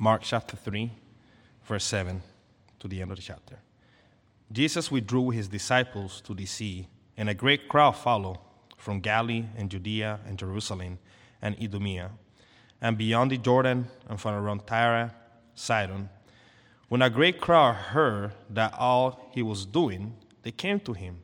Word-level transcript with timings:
Mark 0.00 0.22
chapter 0.22 0.56
3, 0.56 0.92
verse 1.64 1.82
7 1.82 2.22
to 2.78 2.86
the 2.86 3.02
end 3.02 3.10
of 3.10 3.16
the 3.16 3.22
chapter. 3.22 3.58
Jesus 4.52 4.92
withdrew 4.92 5.30
his 5.30 5.48
disciples 5.48 6.20
to 6.20 6.34
the 6.34 6.46
sea, 6.46 6.86
and 7.16 7.28
a 7.28 7.34
great 7.34 7.68
crowd 7.68 7.96
followed 7.96 8.38
from 8.76 9.00
Galilee 9.00 9.46
and 9.56 9.68
Judea 9.68 10.20
and 10.24 10.38
Jerusalem 10.38 11.00
and 11.42 11.56
Idumea, 11.60 12.12
and 12.80 12.96
beyond 12.96 13.32
the 13.32 13.38
Jordan 13.38 13.88
and 14.08 14.20
from 14.20 14.34
around 14.34 14.68
Tyre, 14.68 15.12
Sidon. 15.56 16.08
When 16.88 17.02
a 17.02 17.10
great 17.10 17.40
crowd 17.40 17.74
heard 17.74 18.34
that 18.50 18.74
all 18.78 19.28
he 19.32 19.42
was 19.42 19.66
doing, 19.66 20.14
they 20.44 20.52
came 20.52 20.78
to 20.78 20.92
him, 20.92 21.18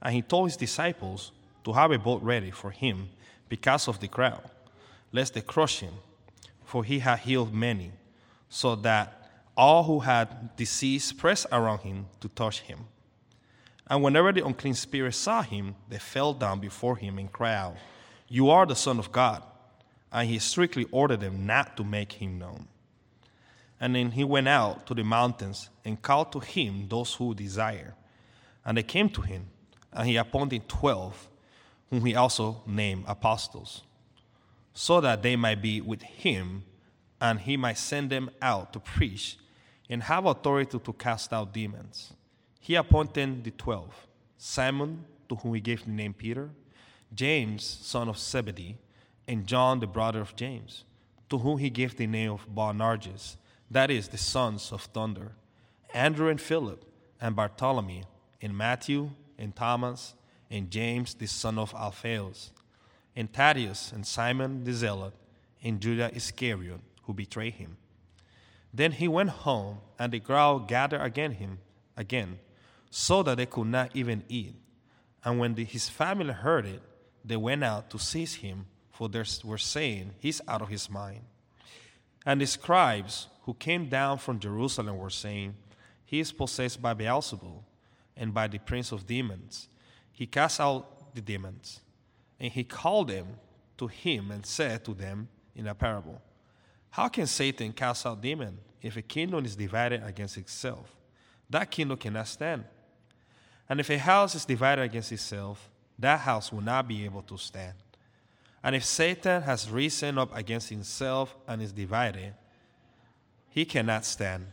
and 0.00 0.14
he 0.14 0.22
told 0.22 0.46
his 0.46 0.56
disciples 0.56 1.32
to 1.64 1.72
have 1.72 1.90
a 1.90 1.98
boat 1.98 2.22
ready 2.22 2.52
for 2.52 2.70
him 2.70 3.08
because 3.48 3.88
of 3.88 3.98
the 3.98 4.06
crowd, 4.06 4.48
lest 5.10 5.34
they 5.34 5.40
crush 5.40 5.80
him, 5.80 5.94
for 6.64 6.84
he 6.84 7.00
had 7.00 7.18
healed 7.18 7.52
many, 7.52 7.90
so 8.54 8.76
that 8.76 9.30
all 9.56 9.82
who 9.82 10.00
had 10.00 10.54
disease 10.56 11.10
pressed 11.10 11.46
around 11.50 11.78
him 11.78 12.04
to 12.20 12.28
touch 12.28 12.60
him. 12.60 12.80
And 13.86 14.02
whenever 14.02 14.30
the 14.30 14.44
unclean 14.44 14.74
spirits 14.74 15.16
saw 15.16 15.40
him, 15.40 15.74
they 15.88 15.98
fell 15.98 16.34
down 16.34 16.60
before 16.60 16.96
him 16.96 17.16
and 17.16 17.32
cried 17.32 17.54
out, 17.54 17.76
You 18.28 18.50
are 18.50 18.66
the 18.66 18.76
Son 18.76 18.98
of 18.98 19.10
God. 19.10 19.42
And 20.12 20.28
he 20.28 20.38
strictly 20.38 20.86
ordered 20.90 21.20
them 21.20 21.46
not 21.46 21.78
to 21.78 21.84
make 21.84 22.12
him 22.12 22.38
known. 22.38 22.68
And 23.80 23.96
then 23.96 24.10
he 24.10 24.22
went 24.22 24.48
out 24.48 24.86
to 24.86 24.92
the 24.94 25.02
mountains 25.02 25.70
and 25.82 26.02
called 26.02 26.30
to 26.32 26.40
him 26.40 26.88
those 26.90 27.14
who 27.14 27.34
desired. 27.34 27.94
And 28.66 28.76
they 28.76 28.82
came 28.82 29.08
to 29.08 29.22
him, 29.22 29.46
and 29.94 30.06
he 30.06 30.16
appointed 30.16 30.68
twelve, 30.68 31.26
whom 31.88 32.04
he 32.04 32.14
also 32.14 32.60
named 32.66 33.04
apostles, 33.08 33.82
so 34.74 35.00
that 35.00 35.22
they 35.22 35.36
might 35.36 35.62
be 35.62 35.80
with 35.80 36.02
him, 36.02 36.64
and 37.22 37.38
he 37.38 37.56
might 37.56 37.78
send 37.78 38.10
them 38.10 38.28
out 38.42 38.72
to 38.72 38.80
preach 38.80 39.38
and 39.88 40.02
have 40.02 40.26
authority 40.26 40.76
to 40.76 40.92
cast 40.92 41.32
out 41.32 41.54
demons. 41.54 42.12
He 42.58 42.74
appointed 42.74 43.44
the 43.44 43.52
twelve 43.52 43.94
Simon, 44.36 45.04
to 45.28 45.36
whom 45.36 45.54
he 45.54 45.60
gave 45.60 45.84
the 45.84 45.90
name 45.92 46.14
Peter, 46.14 46.50
James, 47.14 47.62
son 47.62 48.08
of 48.08 48.18
Zebedee, 48.18 48.76
and 49.28 49.46
John, 49.46 49.78
the 49.78 49.86
brother 49.86 50.20
of 50.20 50.34
James, 50.34 50.82
to 51.30 51.38
whom 51.38 51.58
he 51.58 51.70
gave 51.70 51.96
the 51.96 52.08
name 52.08 52.32
of 52.32 52.52
Boanerges, 52.52 53.36
that 53.70 53.88
is, 53.88 54.08
the 54.08 54.18
sons 54.18 54.72
of 54.72 54.82
thunder, 54.82 55.32
Andrew 55.94 56.28
and 56.28 56.40
Philip, 56.40 56.84
and 57.20 57.36
Bartholomew, 57.36 58.02
and 58.40 58.58
Matthew, 58.58 59.10
and 59.38 59.54
Thomas, 59.54 60.14
and 60.50 60.72
James, 60.72 61.14
the 61.14 61.26
son 61.26 61.56
of 61.56 61.72
Alphaeus, 61.72 62.50
and 63.14 63.32
Thaddeus, 63.32 63.92
and 63.92 64.04
Simon 64.04 64.64
the 64.64 64.72
Zealot, 64.72 65.14
and 65.62 65.80
Judas 65.80 66.16
Iscariot, 66.16 66.80
who 67.02 67.12
betrayed 67.12 67.54
him. 67.54 67.76
Then 68.72 68.92
he 68.92 69.08
went 69.08 69.30
home, 69.30 69.78
and 69.98 70.12
the 70.12 70.20
crowd 70.20 70.68
gathered 70.68 71.02
against 71.02 71.38
him 71.38 71.58
again, 71.96 72.38
so 72.90 73.22
that 73.22 73.36
they 73.36 73.46
could 73.46 73.66
not 73.66 73.90
even 73.94 74.24
eat. 74.28 74.54
And 75.24 75.38
when 75.38 75.54
the, 75.54 75.64
his 75.64 75.88
family 75.88 76.32
heard 76.32 76.66
it, 76.66 76.82
they 77.24 77.36
went 77.36 77.62
out 77.62 77.90
to 77.90 77.98
seize 77.98 78.34
him, 78.34 78.66
for 78.90 79.08
they 79.08 79.24
were 79.44 79.58
saying, 79.58 80.12
He's 80.18 80.40
out 80.48 80.62
of 80.62 80.68
his 80.68 80.90
mind. 80.90 81.20
And 82.24 82.40
the 82.40 82.46
scribes 82.46 83.28
who 83.42 83.54
came 83.54 83.88
down 83.88 84.18
from 84.18 84.38
Jerusalem 84.38 84.96
were 84.96 85.10
saying, 85.10 85.54
He 86.04 86.20
is 86.20 86.32
possessed 86.32 86.80
by 86.80 86.94
Beelzebul, 86.94 87.62
and 88.16 88.34
by 88.34 88.46
the 88.46 88.58
prince 88.58 88.92
of 88.92 89.06
demons. 89.06 89.68
He 90.12 90.26
cast 90.26 90.60
out 90.60 91.14
the 91.14 91.20
demons. 91.20 91.80
And 92.38 92.52
he 92.52 92.64
called 92.64 93.08
them 93.08 93.26
to 93.78 93.86
him 93.86 94.30
and 94.30 94.44
said 94.44 94.84
to 94.84 94.94
them 94.94 95.28
in 95.54 95.66
a 95.66 95.74
parable, 95.74 96.20
how 96.92 97.08
can 97.08 97.26
Satan 97.26 97.72
cast 97.72 98.04
out 98.04 98.20
demons 98.20 98.60
if 98.82 98.98
a 98.98 99.02
kingdom 99.02 99.46
is 99.46 99.56
divided 99.56 100.04
against 100.04 100.36
itself? 100.36 100.94
That 101.48 101.70
kingdom 101.70 101.96
cannot 101.96 102.28
stand. 102.28 102.64
And 103.66 103.80
if 103.80 103.88
a 103.88 103.96
house 103.96 104.34
is 104.34 104.44
divided 104.44 104.82
against 104.82 105.10
itself, 105.10 105.70
that 105.98 106.20
house 106.20 106.52
will 106.52 106.60
not 106.60 106.86
be 106.86 107.06
able 107.06 107.22
to 107.22 107.38
stand. 107.38 107.72
And 108.62 108.76
if 108.76 108.84
Satan 108.84 109.40
has 109.40 109.70
risen 109.70 110.18
up 110.18 110.36
against 110.36 110.68
himself 110.68 111.34
and 111.48 111.62
is 111.62 111.72
divided, 111.72 112.34
he 113.48 113.64
cannot 113.64 114.04
stand, 114.04 114.48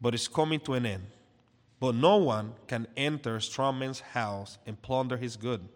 but 0.00 0.14
is 0.14 0.28
coming 0.28 0.60
to 0.60 0.74
an 0.74 0.86
end. 0.86 1.06
But 1.80 1.96
no 1.96 2.18
one 2.18 2.54
can 2.68 2.86
enter 2.96 3.34
a 3.34 3.42
strong 3.42 3.80
man's 3.80 3.98
house 3.98 4.58
and 4.64 4.80
plunder 4.80 5.16
his 5.16 5.36
good, 5.36 5.68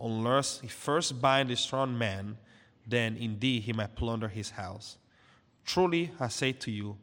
unless 0.00 0.60
he 0.60 0.68
first 0.68 1.20
bind 1.20 1.50
the 1.50 1.56
strong 1.56 1.98
man, 1.98 2.38
then 2.86 3.18
indeed 3.18 3.64
he 3.64 3.74
might 3.74 3.94
plunder 3.94 4.28
his 4.28 4.48
house. 4.48 4.96
Truly, 5.72 6.10
I 6.18 6.26
say 6.26 6.50
to 6.50 6.70
you, 6.72 6.96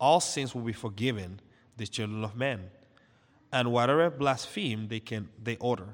all 0.00 0.20
sins 0.20 0.54
will 0.54 0.62
be 0.62 0.72
forgiven 0.72 1.40
the 1.76 1.86
children 1.86 2.24
of 2.24 2.34
men, 2.36 2.70
and 3.52 3.70
whatever 3.70 4.08
blaspheme 4.08 4.88
they 4.88 5.00
can 5.00 5.28
they 5.42 5.58
utter. 5.60 5.90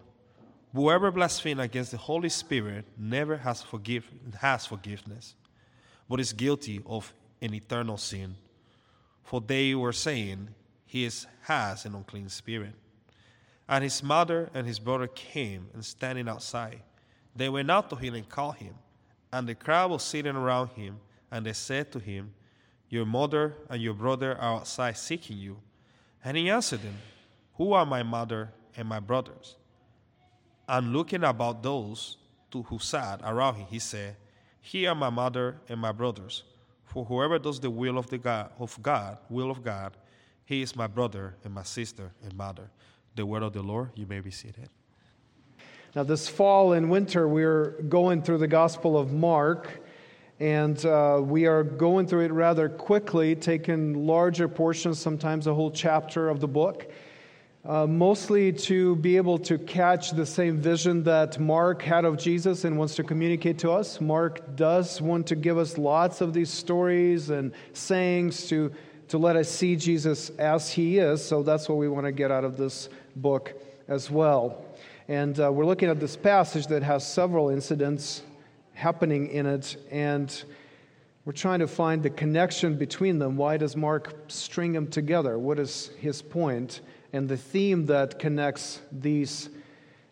Whoever 0.72 1.10
blasphemes 1.10 1.60
against 1.60 1.90
the 1.90 1.96
Holy 1.96 2.28
Spirit 2.28 2.84
never 2.96 3.38
has 3.38 3.62
forgive, 3.62 4.08
has 4.40 4.64
forgiveness, 4.64 5.34
but 6.08 6.20
is 6.20 6.32
guilty 6.32 6.80
of 6.86 7.12
an 7.42 7.52
eternal 7.52 7.96
sin. 7.96 8.36
For 9.24 9.40
they 9.40 9.74
were 9.74 9.92
saying, 9.92 10.50
He 10.86 11.04
is, 11.06 11.26
has 11.42 11.84
an 11.84 11.96
unclean 11.96 12.28
spirit. 12.28 12.74
And 13.68 13.82
his 13.82 14.04
mother 14.04 14.50
and 14.54 14.68
his 14.68 14.78
brother 14.78 15.08
came 15.08 15.66
and 15.74 15.84
standing 15.84 16.28
outside. 16.28 16.80
They 17.34 17.48
went 17.48 17.72
out 17.72 17.90
to 17.90 17.96
him 17.96 18.14
and 18.14 18.28
called 18.28 18.58
him, 18.58 18.74
and 19.32 19.48
the 19.48 19.56
crowd 19.56 19.90
was 19.90 20.04
sitting 20.04 20.36
around 20.36 20.68
him 20.68 21.00
and 21.34 21.44
they 21.44 21.52
said 21.52 21.90
to 21.90 21.98
him, 21.98 22.32
Your 22.88 23.04
mother 23.04 23.56
and 23.68 23.82
your 23.82 23.92
brother 23.92 24.38
are 24.38 24.58
outside 24.58 24.96
seeking 24.96 25.36
you. 25.36 25.56
And 26.24 26.36
he 26.36 26.48
answered 26.48 26.82
them, 26.82 26.96
Who 27.54 27.72
are 27.72 27.84
my 27.84 28.04
mother 28.04 28.52
and 28.76 28.88
my 28.88 29.00
brothers? 29.00 29.56
And 30.68 30.92
looking 30.92 31.24
about 31.24 31.60
those 31.64 32.18
to 32.52 32.62
who 32.62 32.78
sat 32.78 33.20
around 33.24 33.56
him, 33.56 33.66
he 33.68 33.80
said, 33.80 34.14
Here 34.60 34.90
are 34.90 34.94
my 34.94 35.10
mother 35.10 35.56
and 35.68 35.80
my 35.80 35.90
brothers. 35.90 36.44
For 36.84 37.04
whoever 37.04 37.40
does 37.40 37.58
the 37.58 37.68
will 37.68 37.98
of 37.98 38.08
the 38.08 38.18
God 38.18 38.52
of 38.60 38.80
God, 38.80 39.18
will 39.28 39.50
of 39.50 39.64
God, 39.64 39.96
he 40.44 40.62
is 40.62 40.76
my 40.76 40.86
brother 40.86 41.34
and 41.42 41.52
my 41.52 41.64
sister 41.64 42.12
and 42.22 42.36
mother. 42.36 42.70
The 43.16 43.26
word 43.26 43.42
of 43.42 43.54
the 43.54 43.62
Lord, 43.62 43.90
you 43.96 44.06
may 44.06 44.20
be 44.20 44.30
seated. 44.30 44.68
Now, 45.96 46.04
this 46.04 46.28
fall 46.28 46.74
and 46.74 46.90
winter, 46.90 47.26
we're 47.26 47.82
going 47.88 48.22
through 48.22 48.38
the 48.38 48.46
Gospel 48.46 48.96
of 48.96 49.12
Mark. 49.12 49.80
And 50.40 50.84
uh, 50.84 51.20
we 51.22 51.46
are 51.46 51.62
going 51.62 52.08
through 52.08 52.24
it 52.24 52.32
rather 52.32 52.68
quickly, 52.68 53.36
taking 53.36 54.06
larger 54.06 54.48
portions, 54.48 54.98
sometimes 54.98 55.46
a 55.46 55.54
whole 55.54 55.70
chapter 55.70 56.28
of 56.28 56.40
the 56.40 56.48
book, 56.48 56.90
uh, 57.64 57.86
mostly 57.86 58.52
to 58.52 58.96
be 58.96 59.16
able 59.16 59.38
to 59.38 59.58
catch 59.58 60.10
the 60.10 60.26
same 60.26 60.58
vision 60.58 61.04
that 61.04 61.38
Mark 61.38 61.82
had 61.82 62.04
of 62.04 62.18
Jesus 62.18 62.64
and 62.64 62.76
wants 62.76 62.96
to 62.96 63.04
communicate 63.04 63.58
to 63.58 63.70
us. 63.70 64.00
Mark 64.00 64.56
does 64.56 65.00
want 65.00 65.26
to 65.28 65.36
give 65.36 65.56
us 65.56 65.78
lots 65.78 66.20
of 66.20 66.34
these 66.34 66.50
stories 66.50 67.30
and 67.30 67.52
sayings 67.72 68.48
to, 68.48 68.72
to 69.08 69.18
let 69.18 69.36
us 69.36 69.48
see 69.48 69.76
Jesus 69.76 70.30
as 70.30 70.68
he 70.68 70.98
is. 70.98 71.24
So 71.24 71.44
that's 71.44 71.68
what 71.68 71.78
we 71.78 71.88
want 71.88 72.06
to 72.06 72.12
get 72.12 72.32
out 72.32 72.44
of 72.44 72.56
this 72.56 72.88
book 73.14 73.54
as 73.86 74.10
well. 74.10 74.64
And 75.06 75.38
uh, 75.38 75.52
we're 75.52 75.66
looking 75.66 75.88
at 75.90 76.00
this 76.00 76.16
passage 76.16 76.66
that 76.66 76.82
has 76.82 77.06
several 77.06 77.50
incidents 77.50 78.22
happening 78.74 79.28
in 79.28 79.46
it, 79.46 79.76
and 79.90 80.44
we're 81.24 81.32
trying 81.32 81.60
to 81.60 81.66
find 81.66 82.02
the 82.02 82.10
connection 82.10 82.76
between 82.76 83.18
them. 83.18 83.36
Why 83.36 83.56
does 83.56 83.76
Mark 83.76 84.14
string 84.28 84.72
them 84.72 84.88
together? 84.88 85.38
What 85.38 85.58
is 85.58 85.90
his 85.98 86.20
point? 86.20 86.82
And 87.14 87.28
the 87.28 87.36
theme 87.36 87.86
that 87.86 88.18
connects 88.18 88.82
these 88.92 89.48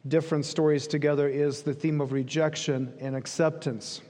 different 0.08 0.46
stories 0.46 0.86
together 0.86 1.28
is 1.28 1.62
the 1.62 1.74
theme 1.74 2.00
of 2.00 2.12
rejection 2.12 2.92
and 2.98 3.14
acceptance. 3.14 4.00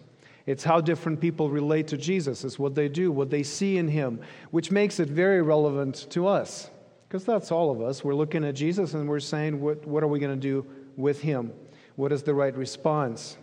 It's 0.47 0.65
how 0.65 0.81
different 0.81 1.21
people 1.21 1.51
relate 1.51 1.87
to 1.89 1.97
Jesus, 1.97 2.45
it's 2.45 2.59
what 2.59 2.75
they 2.75 2.89
do, 2.89 3.13
what 3.13 3.31
they 3.31 3.43
see 3.43 3.79
in 3.79 3.89
him, 3.89 4.21
which 4.51 4.71
makes 4.71 4.99
it 5.01 5.09
very 5.09 5.43
relevant 5.43 6.07
to 6.11 6.27
us. 6.27 6.71
Because 7.09 7.25
that's 7.25 7.53
all 7.53 7.71
of 7.71 7.81
us. 7.81 8.03
We're 8.03 8.15
looking 8.15 8.45
at 8.45 8.55
Jesus 8.55 8.95
and 8.95 9.09
we're 9.09 9.21
saying, 9.21 9.61
what, 9.61 9.87
what 9.87 10.03
are 10.03 10.09
we 10.09 10.19
going 10.19 10.35
to 10.35 10.41
do 10.41 10.67
with 10.97 11.21
him? 11.21 11.53
What 11.97 12.11
is 12.11 12.23
the 12.23 12.33
right 12.33 12.57
response? 12.57 13.37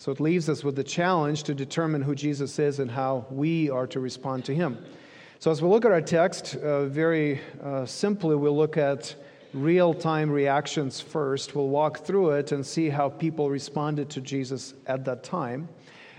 So 0.00 0.10
it 0.10 0.18
leaves 0.18 0.48
us 0.48 0.64
with 0.64 0.76
the 0.76 0.82
challenge 0.82 1.42
to 1.42 1.54
determine 1.54 2.00
who 2.00 2.14
Jesus 2.14 2.58
is 2.58 2.78
and 2.78 2.90
how 2.90 3.26
we 3.30 3.68
are 3.68 3.86
to 3.88 4.00
respond 4.00 4.46
to 4.46 4.54
him. 4.54 4.82
So 5.40 5.50
as 5.50 5.60
we 5.60 5.68
look 5.68 5.84
at 5.84 5.92
our 5.92 6.00
text, 6.00 6.56
uh, 6.56 6.86
very 6.86 7.38
uh, 7.62 7.84
simply, 7.84 8.34
we'll 8.34 8.56
look 8.56 8.78
at 8.78 9.14
real 9.52 9.92
time 9.92 10.30
reactions 10.30 11.02
first. 11.02 11.54
We'll 11.54 11.68
walk 11.68 11.98
through 11.98 12.30
it 12.30 12.50
and 12.50 12.64
see 12.64 12.88
how 12.88 13.10
people 13.10 13.50
responded 13.50 14.08
to 14.08 14.22
Jesus 14.22 14.72
at 14.86 15.04
that 15.04 15.22
time. 15.22 15.68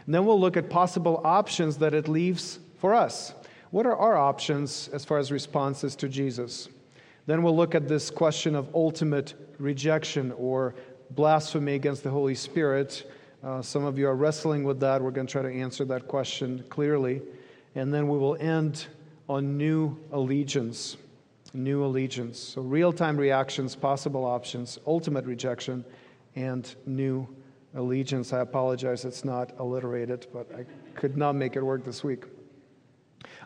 And 0.05 0.13
then 0.13 0.27
we'll 0.27 0.39
look 0.39 0.57
at 0.57 0.69
possible 0.69 1.19
options 1.23 1.77
that 1.77 1.95
it 1.95 2.07
leaves 2.07 2.59
for 2.77 2.93
us. 2.93 3.33
What 3.71 3.87
are 3.87 3.97
our 3.97 4.15
options 4.15 4.89
as 4.89 5.03
far 5.03 5.17
as 5.17 5.31
responses 5.31 5.95
to 5.95 6.07
Jesus? 6.07 6.69
Then 7.25 7.41
we'll 7.41 7.57
look 7.57 7.73
at 7.73 7.87
this 7.87 8.11
question 8.11 8.53
of 8.53 8.69
ultimate 8.75 9.33
rejection 9.57 10.33
or 10.37 10.75
blasphemy 11.09 11.73
against 11.73 12.03
the 12.03 12.11
Holy 12.11 12.35
Spirit 12.35 13.11
uh, 13.43 13.61
some 13.61 13.83
of 13.85 13.97
you 13.97 14.07
are 14.07 14.15
wrestling 14.15 14.63
with 14.63 14.79
that. 14.81 15.01
We're 15.01 15.11
going 15.11 15.27
to 15.27 15.31
try 15.31 15.41
to 15.41 15.51
answer 15.51 15.83
that 15.85 16.07
question 16.07 16.63
clearly. 16.69 17.21
And 17.75 17.93
then 17.93 18.07
we 18.07 18.17
will 18.17 18.35
end 18.39 18.87
on 19.27 19.57
new 19.57 19.97
allegiance. 20.11 20.97
New 21.53 21.83
allegiance. 21.83 22.39
So, 22.39 22.61
real 22.61 22.93
time 22.93 23.17
reactions, 23.17 23.75
possible 23.75 24.25
options, 24.25 24.77
ultimate 24.85 25.25
rejection, 25.25 25.83
and 26.35 26.73
new 26.85 27.27
allegiance. 27.73 28.31
I 28.31 28.39
apologize, 28.39 29.05
it's 29.05 29.25
not 29.25 29.53
alliterated, 29.59 30.27
but 30.33 30.47
I 30.55 30.65
could 30.95 31.17
not 31.17 31.35
make 31.35 31.55
it 31.55 31.61
work 31.61 31.83
this 31.83 32.03
week. 32.03 32.25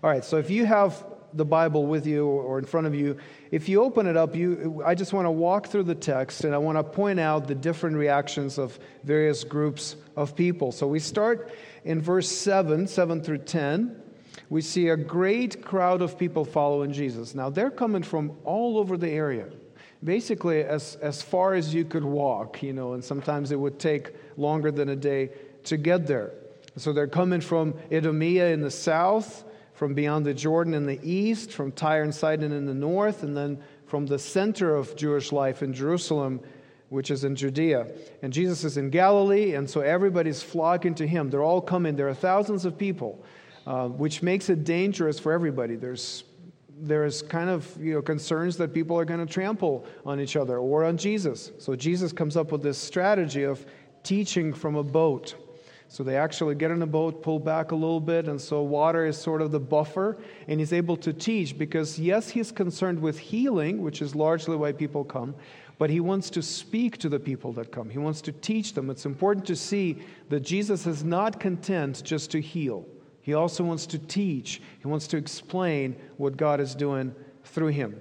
All 0.04 0.10
right, 0.10 0.24
so 0.24 0.38
if 0.38 0.50
you 0.50 0.66
have 0.66 1.06
the 1.36 1.46
Bible 1.46 1.86
with 1.86 2.08
you 2.08 2.26
or 2.26 2.60
in 2.60 2.66
front 2.66 2.88
of 2.88 2.96
you, 2.96 3.18
if 3.52 3.70
you 3.70 3.84
open 3.84 4.08
it 4.08 4.18
up, 4.18 4.36
you, 4.36 4.82
I 4.86 4.96
just 4.96 5.14
want 5.14 5.26
to 5.26 5.32
walk 5.32 5.68
through 5.68 5.84
the 5.84 5.96
text 5.96 6.44
and 6.44 6.54
I 6.54 6.58
want 6.58 6.78
to 6.78 6.84
point 6.84 7.20
out 7.20 7.48
the 7.48 7.56
different 7.56 7.98
reactions 7.98 8.58
of 8.58 8.80
various 9.04 9.44
groups 9.44 9.96
of 10.16 10.36
people. 10.36 10.72
So 10.72 10.88
we 10.88 11.00
start 11.00 11.52
in 11.84 12.02
verse 12.02 12.30
7, 12.30 12.88
7 12.88 13.22
through 13.22 13.40
10. 13.40 14.02
We 14.50 14.62
see 14.62 14.90
a 14.90 14.98
great 14.98 15.64
crowd 15.64 16.02
of 16.02 16.18
people 16.18 16.46
following 16.46 16.94
Jesus. 16.94 17.36
Now, 17.36 17.50
they're 17.50 17.72
coming 17.72 18.04
from 18.04 18.38
all 18.44 18.78
over 18.78 18.98
the 18.98 19.10
area 19.10 19.48
basically 20.04 20.62
as, 20.64 20.96
as 20.98 21.22
far 21.22 21.56
as 21.56 21.74
you 21.74 21.84
could 21.84 22.04
walk, 22.04 22.62
you 22.62 22.72
know, 22.72 22.94
and 22.94 23.04
sometimes 23.04 23.52
it 23.52 23.60
would 23.60 23.80
take 23.80 24.14
longer 24.38 24.72
than 24.72 24.90
a 24.90 24.96
day 24.96 25.32
to 25.64 25.78
get 25.78 26.06
there. 26.06 26.32
So 26.78 26.94
they're 26.94 27.08
coming 27.08 27.42
from 27.42 27.74
Idumea 27.92 28.50
in 28.50 28.62
the 28.62 28.72
south, 28.72 29.44
from 29.76 29.94
beyond 29.94 30.26
the 30.26 30.34
Jordan 30.34 30.74
in 30.74 30.86
the 30.86 31.00
east, 31.04 31.52
from 31.52 31.72
Tyre 31.72 32.04
and 32.04 32.16
Sidon 32.16 32.52
in 32.52 32.66
the 32.66 32.74
north, 32.74 33.24
and 33.24 33.36
then 33.36 33.62
from 33.86 34.06
the 34.06 34.18
center 34.18 34.74
of 34.74 34.96
Jewish 34.96 35.32
life 35.32 35.62
in 35.62 35.74
Jerusalem, 35.74 36.40
which 36.90 37.12
is 37.12 37.26
in 37.26 37.36
Judea. 37.36 37.88
And 38.22 38.32
Jesus 38.32 38.64
is 38.64 38.78
in 38.78 38.90
Galilee, 38.90 39.54
and 39.54 39.70
so 39.70 39.82
everybody's 39.82 40.42
flocking 40.42 40.96
to 40.96 41.06
him. 41.06 41.30
They're 41.30 41.44
all 41.44 41.62
coming. 41.62 41.96
There 41.96 42.08
are 42.08 42.14
thousands 42.14 42.64
of 42.66 42.78
people, 42.78 43.24
uh, 43.68 43.90
which 43.90 44.24
makes 44.24 44.50
it 44.50 44.64
dangerous 44.64 45.20
for 45.20 45.32
everybody. 45.32 45.76
There's 45.76 46.24
there's 46.78 47.22
kind 47.22 47.50
of 47.50 47.70
you 47.80 47.94
know 47.94 48.02
concerns 48.02 48.58
that 48.58 48.74
people 48.74 48.98
are 49.00 49.06
going 49.06 49.26
to 49.26 49.32
trample 49.32 49.86
on 50.06 50.20
each 50.20 50.36
other 50.36 50.58
or 50.58 50.84
on 50.84 50.98
Jesus. 50.98 51.52
So 51.58 51.76
Jesus 51.76 52.12
comes 52.12 52.36
up 52.36 52.52
with 52.52 52.62
this 52.62 52.78
strategy 52.78 53.44
of 53.44 53.66
teaching 54.04 54.54
from 54.54 54.76
a 54.76 54.84
boat. 54.84 55.36
So 55.96 56.04
they 56.04 56.18
actually 56.18 56.56
get 56.56 56.72
in 56.72 56.82
a 56.82 56.86
boat, 56.86 57.24
pull 57.24 57.40
back 57.40 57.72
a 57.72 57.76
little 57.76 58.02
bit, 58.02 58.28
and 58.28 58.42
so 58.42 58.62
water 58.62 59.06
is 59.06 59.18
sort 59.18 59.42
of 59.42 59.52
the 59.52 59.62
buffer, 59.62 60.18
and 60.50 60.60
he's 60.60 60.74
able 60.74 60.98
to 60.98 61.14
teach 61.14 61.58
because, 61.58 61.98
yes, 61.98 62.28
he's 62.28 62.52
concerned 62.52 63.00
with 63.00 63.18
healing, 63.18 63.82
which 63.82 64.02
is 64.02 64.14
largely 64.14 64.58
why 64.58 64.74
people 64.74 65.06
come, 65.06 65.34
but 65.78 65.90
he 65.90 66.02
wants 66.02 66.30
to 66.32 66.42
speak 66.42 66.98
to 66.98 67.08
the 67.08 67.18
people 67.18 67.54
that 67.54 67.72
come. 67.72 67.90
He 67.90 67.98
wants 67.98 68.20
to 68.24 68.34
teach 68.34 68.74
them. 68.74 68.90
It's 68.90 69.06
important 69.06 69.46
to 69.46 69.56
see 69.56 70.00
that 70.28 70.42
Jesus 70.42 70.86
is 70.86 71.06
not 71.06 71.40
content 71.40 72.04
just 72.04 72.30
to 72.32 72.42
heal, 72.42 72.86
he 73.22 73.34
also 73.34 73.64
wants 73.64 73.86
to 73.86 73.98
teach, 73.98 74.62
he 74.82 74.88
wants 74.90 75.08
to 75.08 75.16
explain 75.16 75.96
what 76.18 76.36
God 76.36 76.60
is 76.60 76.76
doing 76.76 77.16
through 77.46 77.70
him. 77.70 77.98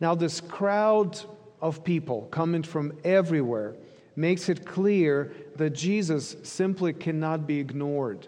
Now, 0.00 0.14
this 0.14 0.40
crowd 0.40 1.20
of 1.60 1.84
people 1.84 2.28
coming 2.30 2.62
from 2.62 2.94
everywhere 3.04 3.74
makes 4.16 4.48
it 4.48 4.66
clear 4.66 5.32
that 5.60 5.74
Jesus 5.74 6.36
simply 6.42 6.94
cannot 6.94 7.46
be 7.46 7.58
ignored. 7.58 8.26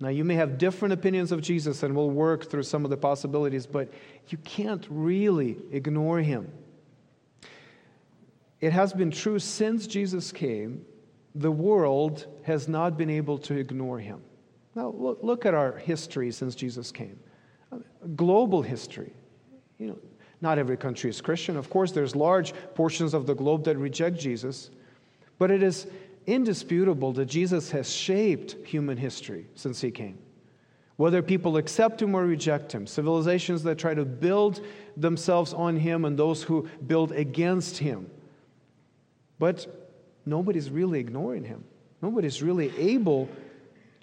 Now, 0.00 0.08
you 0.08 0.24
may 0.24 0.34
have 0.34 0.58
different 0.58 0.92
opinions 0.92 1.30
of 1.30 1.40
Jesus, 1.40 1.84
and 1.84 1.94
we'll 1.94 2.10
work 2.10 2.50
through 2.50 2.64
some 2.64 2.84
of 2.84 2.90
the 2.90 2.96
possibilities, 2.96 3.64
but 3.64 3.92
you 4.26 4.38
can't 4.38 4.84
really 4.90 5.56
ignore 5.70 6.18
him. 6.18 6.50
It 8.60 8.72
has 8.72 8.92
been 8.92 9.12
true 9.12 9.38
since 9.38 9.86
Jesus 9.86 10.32
came, 10.32 10.84
the 11.36 11.52
world 11.52 12.26
has 12.42 12.66
not 12.66 12.98
been 12.98 13.08
able 13.08 13.38
to 13.38 13.56
ignore 13.56 14.00
him. 14.00 14.20
Now, 14.74 14.88
look, 14.88 15.20
look 15.22 15.46
at 15.46 15.54
our 15.54 15.78
history 15.78 16.32
since 16.32 16.56
Jesus 16.56 16.90
came. 16.90 17.20
Global 18.16 18.62
history. 18.62 19.12
You 19.78 19.86
know, 19.86 19.98
not 20.40 20.58
every 20.58 20.76
country 20.76 21.08
is 21.08 21.20
Christian. 21.20 21.56
Of 21.56 21.70
course, 21.70 21.92
there's 21.92 22.16
large 22.16 22.52
portions 22.74 23.14
of 23.14 23.26
the 23.26 23.34
globe 23.34 23.62
that 23.64 23.76
reject 23.76 24.18
Jesus. 24.18 24.70
But 25.40 25.50
it 25.50 25.62
is 25.62 25.86
indisputable 26.26 27.12
that 27.14 27.24
Jesus 27.24 27.70
has 27.70 27.90
shaped 27.90 28.56
human 28.66 28.98
history 28.98 29.46
since 29.54 29.80
he 29.80 29.90
came. 29.90 30.18
Whether 30.96 31.22
people 31.22 31.56
accept 31.56 32.02
him 32.02 32.14
or 32.14 32.26
reject 32.26 32.70
him, 32.72 32.86
civilizations 32.86 33.62
that 33.62 33.78
try 33.78 33.94
to 33.94 34.04
build 34.04 34.60
themselves 34.98 35.54
on 35.54 35.76
him 35.76 36.04
and 36.04 36.14
those 36.14 36.42
who 36.42 36.68
build 36.86 37.12
against 37.12 37.78
him. 37.78 38.10
But 39.38 39.66
nobody's 40.26 40.68
really 40.68 41.00
ignoring 41.00 41.44
him. 41.44 41.64
Nobody's 42.02 42.42
really 42.42 42.70
able 42.76 43.26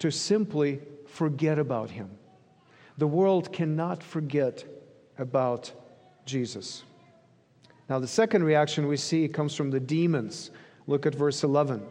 to 0.00 0.10
simply 0.10 0.80
forget 1.06 1.60
about 1.60 1.88
him. 1.88 2.10
The 2.96 3.06
world 3.06 3.52
cannot 3.52 4.02
forget 4.02 4.64
about 5.18 5.70
Jesus. 6.26 6.82
Now, 7.88 8.00
the 8.00 8.08
second 8.08 8.42
reaction 8.42 8.88
we 8.88 8.96
see 8.96 9.28
comes 9.28 9.54
from 9.54 9.70
the 9.70 9.78
demons. 9.78 10.50
Look 10.88 11.04
at 11.06 11.14
verse 11.14 11.44
11. 11.44 11.86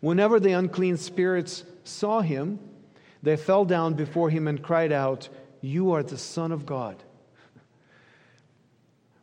Whenever 0.00 0.40
the 0.40 0.52
unclean 0.52 0.96
spirits 0.96 1.64
saw 1.84 2.20
him, 2.20 2.58
they 3.22 3.36
fell 3.36 3.66
down 3.66 3.94
before 3.94 4.30
him 4.30 4.48
and 4.48 4.62
cried 4.62 4.92
out, 4.92 5.28
You 5.60 5.92
are 5.92 6.02
the 6.02 6.16
Son 6.16 6.52
of 6.52 6.64
God. 6.64 7.02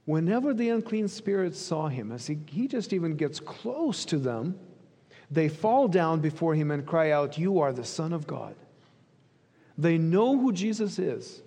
Whenever 0.05 0.53
the 0.53 0.69
unclean 0.69 1.07
spirits 1.07 1.59
saw 1.59 1.87
him, 1.87 2.11
as 2.11 2.27
he, 2.27 2.37
he 2.45 2.67
just 2.67 2.93
even 2.93 3.15
gets 3.15 3.39
close 3.39 4.05
to 4.05 4.17
them, 4.17 4.59
they 5.31 5.49
fall 5.49 5.87
down 5.87 6.19
before 6.19 6.53
him 6.53 6.69
and 6.69 6.85
cry 6.85 7.11
out, 7.11 7.37
You 7.37 7.59
are 7.59 7.73
the 7.73 7.85
Son 7.85 8.13
of 8.13 8.27
God. 8.27 8.55
They 9.77 9.97
know 9.97 10.37
who 10.37 10.51
Jesus 10.51 10.99
is. 10.99 11.41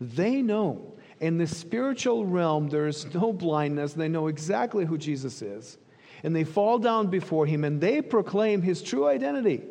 They 0.00 0.40
know. 0.42 0.94
In 1.20 1.38
the 1.38 1.46
spiritual 1.46 2.24
realm, 2.24 2.68
there 2.68 2.86
is 2.86 3.12
no 3.14 3.32
blindness. 3.32 3.92
They 3.92 4.08
know 4.08 4.26
exactly 4.26 4.84
who 4.86 4.98
Jesus 4.98 5.42
is. 5.42 5.78
And 6.22 6.34
they 6.34 6.44
fall 6.44 6.78
down 6.78 7.08
before 7.08 7.46
him 7.46 7.64
and 7.64 7.80
they 7.80 8.00
proclaim 8.00 8.62
his 8.62 8.82
true 8.82 9.06
identity. 9.06 9.62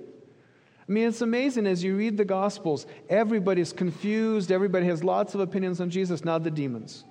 I 0.87 0.91
mean, 0.91 1.07
it's 1.07 1.21
amazing 1.21 1.67
as 1.67 1.83
you 1.83 1.95
read 1.95 2.17
the 2.17 2.25
Gospels, 2.25 2.85
everybody's 3.07 3.71
confused, 3.71 4.51
everybody 4.51 4.85
has 4.87 5.03
lots 5.03 5.33
of 5.33 5.39
opinions 5.39 5.79
on 5.79 5.89
Jesus, 5.89 6.25
not 6.25 6.43
the 6.43 6.51
demons. 6.51 7.05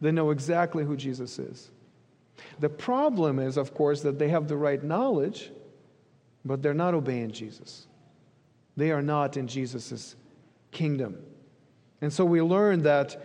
They 0.00 0.12
know 0.12 0.30
exactly 0.30 0.84
who 0.84 0.96
Jesus 0.96 1.38
is. 1.38 1.70
The 2.60 2.68
problem 2.68 3.40
is, 3.40 3.56
of 3.56 3.74
course, 3.74 4.02
that 4.02 4.18
they 4.18 4.28
have 4.28 4.46
the 4.46 4.56
right 4.56 4.82
knowledge, 4.82 5.50
but 6.44 6.62
they're 6.62 6.74
not 6.74 6.94
obeying 6.94 7.32
Jesus. 7.32 7.88
They 8.76 8.92
are 8.92 9.02
not 9.02 9.36
in 9.36 9.48
Jesus' 9.48 10.14
kingdom. 10.70 11.18
And 12.00 12.12
so 12.12 12.24
we 12.24 12.40
learn 12.40 12.82
that, 12.82 13.20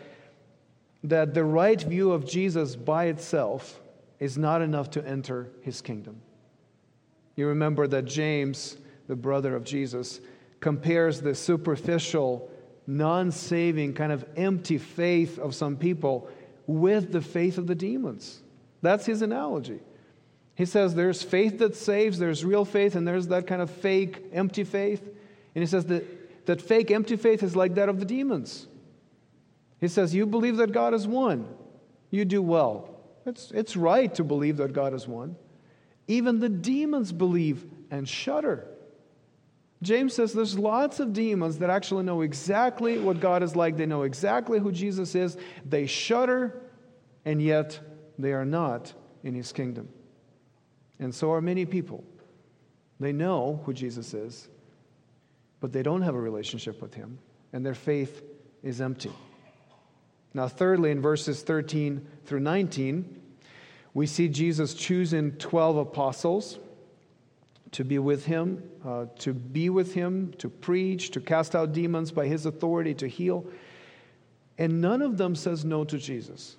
that 1.03 1.35
the 1.35 1.43
right 1.43 1.79
view 1.79 2.11
of 2.11 2.25
Jesus 2.25 2.75
by 2.75 3.05
itself 3.05 3.79
is 4.23 4.37
not 4.37 4.61
enough 4.61 4.89
to 4.89 5.05
enter 5.05 5.49
his 5.63 5.81
kingdom. 5.81 6.21
You 7.35 7.47
remember 7.47 7.87
that 7.87 8.05
James, 8.05 8.77
the 9.09 9.17
brother 9.17 9.53
of 9.53 9.65
Jesus, 9.65 10.21
compares 10.61 11.19
the 11.19 11.35
superficial, 11.35 12.49
non 12.87 13.31
saving, 13.31 13.95
kind 13.95 14.13
of 14.13 14.25
empty 14.37 14.77
faith 14.77 15.37
of 15.39 15.53
some 15.53 15.75
people 15.75 16.29
with 16.67 17.11
the 17.11 17.19
faith 17.19 17.57
of 17.57 17.67
the 17.67 17.75
demons. 17.75 18.39
That's 18.81 19.05
his 19.05 19.21
analogy. 19.21 19.81
He 20.55 20.63
says 20.63 20.95
there's 20.95 21.21
faith 21.21 21.59
that 21.59 21.75
saves, 21.75 22.17
there's 22.17 22.45
real 22.45 22.63
faith, 22.63 22.95
and 22.95 23.05
there's 23.05 23.27
that 23.27 23.45
kind 23.45 23.61
of 23.61 23.69
fake, 23.69 24.23
empty 24.31 24.63
faith. 24.63 25.01
And 25.53 25.61
he 25.61 25.65
says 25.65 25.85
that, 25.87 26.45
that 26.45 26.61
fake, 26.61 26.91
empty 26.91 27.17
faith 27.17 27.43
is 27.43 27.57
like 27.57 27.75
that 27.75 27.89
of 27.89 27.99
the 27.99 28.05
demons. 28.05 28.67
He 29.81 29.89
says, 29.89 30.15
You 30.15 30.25
believe 30.25 30.55
that 30.57 30.71
God 30.71 30.93
is 30.93 31.05
one, 31.05 31.45
you 32.09 32.23
do 32.23 32.41
well. 32.41 32.92
It's, 33.25 33.51
it's 33.51 33.75
right 33.77 34.13
to 34.15 34.23
believe 34.23 34.57
that 34.57 34.73
God 34.73 34.93
is 34.93 35.07
one. 35.07 35.35
Even 36.07 36.39
the 36.39 36.49
demons 36.49 37.11
believe 37.11 37.65
and 37.89 38.07
shudder. 38.07 38.67
James 39.81 40.13
says 40.13 40.33
there's 40.33 40.57
lots 40.57 40.99
of 40.99 41.13
demons 41.13 41.59
that 41.59 41.69
actually 41.69 42.03
know 42.03 42.21
exactly 42.21 42.97
what 42.97 43.19
God 43.19 43.43
is 43.43 43.55
like. 43.55 43.77
They 43.77 43.85
know 43.85 44.03
exactly 44.03 44.59
who 44.59 44.71
Jesus 44.71 45.13
is. 45.13 45.37
They 45.65 45.85
shudder, 45.85 46.61
and 47.25 47.41
yet 47.41 47.79
they 48.17 48.33
are 48.33 48.45
not 48.45 48.93
in 49.23 49.33
his 49.33 49.51
kingdom. 49.51 49.89
And 50.99 51.13
so 51.13 51.31
are 51.33 51.41
many 51.41 51.65
people. 51.65 52.03
They 52.99 53.11
know 53.11 53.61
who 53.65 53.73
Jesus 53.73 54.13
is, 54.13 54.47
but 55.59 55.73
they 55.73 55.83
don't 55.83 56.01
have 56.01 56.15
a 56.15 56.19
relationship 56.19 56.81
with 56.81 56.93
him, 56.93 57.19
and 57.51 57.65
their 57.65 57.73
faith 57.73 58.23
is 58.61 58.79
empty. 58.79 59.11
Now, 60.33 60.47
thirdly, 60.47 60.91
in 60.91 61.01
verses 61.01 61.41
13 61.43 62.05
through 62.25 62.39
19, 62.39 63.21
we 63.93 64.07
see 64.07 64.27
Jesus 64.27 64.73
choosing 64.73 65.33
12 65.33 65.77
apostles 65.77 66.57
to 67.71 67.83
be 67.83 67.99
with 67.99 68.25
him, 68.25 68.63
uh, 68.85 69.05
to 69.19 69.33
be 69.33 69.69
with 69.69 69.93
him, 69.93 70.33
to 70.37 70.49
preach, 70.49 71.11
to 71.11 71.19
cast 71.19 71.55
out 71.55 71.73
demons 71.73 72.11
by 72.11 72.27
his 72.27 72.45
authority, 72.45 72.93
to 72.95 73.07
heal. 73.07 73.45
And 74.57 74.81
none 74.81 75.01
of 75.01 75.17
them 75.17 75.35
says 75.35 75.65
no 75.65 75.83
to 75.83 75.97
Jesus. 75.97 76.57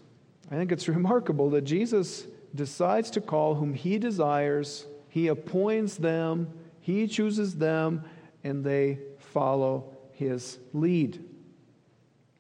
I 0.51 0.57
think 0.57 0.71
it's 0.73 0.89
remarkable 0.89 1.51
that 1.51 1.63
Jesus 1.63 2.27
decides 2.55 3.11
to 3.11 3.21
call 3.21 3.55
whom 3.55 3.75
he 3.75 3.99
desires, 3.99 4.87
he 5.09 5.29
appoints 5.29 5.97
them, 5.97 6.53
he 6.81 7.07
chooses 7.07 7.57
them, 7.57 8.05
and 8.45 8.63
they 8.63 8.99
follow 9.19 9.97
his 10.13 10.59
lead. 10.73 11.25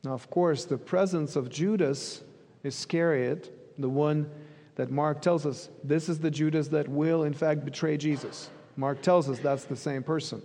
Now, 0.04 0.12
of 0.12 0.28
course, 0.30 0.64
the 0.64 0.76
presence 0.76 1.34
of 1.34 1.48
Judas 1.48 2.22
Iscariot, 2.62 3.50
the 3.78 3.88
one 3.88 4.30
that 4.76 4.90
Mark 4.90 5.22
tells 5.22 5.46
us 5.46 5.68
this 5.82 6.08
is 6.08 6.18
the 6.18 6.30
Judas 6.30 6.68
that 6.68 6.88
will, 6.88 7.24
in 7.24 7.32
fact, 7.32 7.64
betray 7.64 7.96
Jesus. 7.96 8.50
Mark 8.76 9.02
tells 9.02 9.28
us 9.28 9.38
that's 9.38 9.64
the 9.64 9.76
same 9.76 10.02
person. 10.02 10.42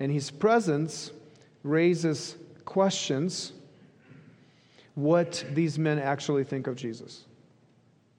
And 0.00 0.10
his 0.10 0.30
presence 0.30 1.10
raises 1.62 2.36
questions 2.64 3.52
what 4.94 5.44
these 5.52 5.78
men 5.78 5.98
actually 5.98 6.44
think 6.44 6.66
of 6.66 6.76
Jesus. 6.76 7.24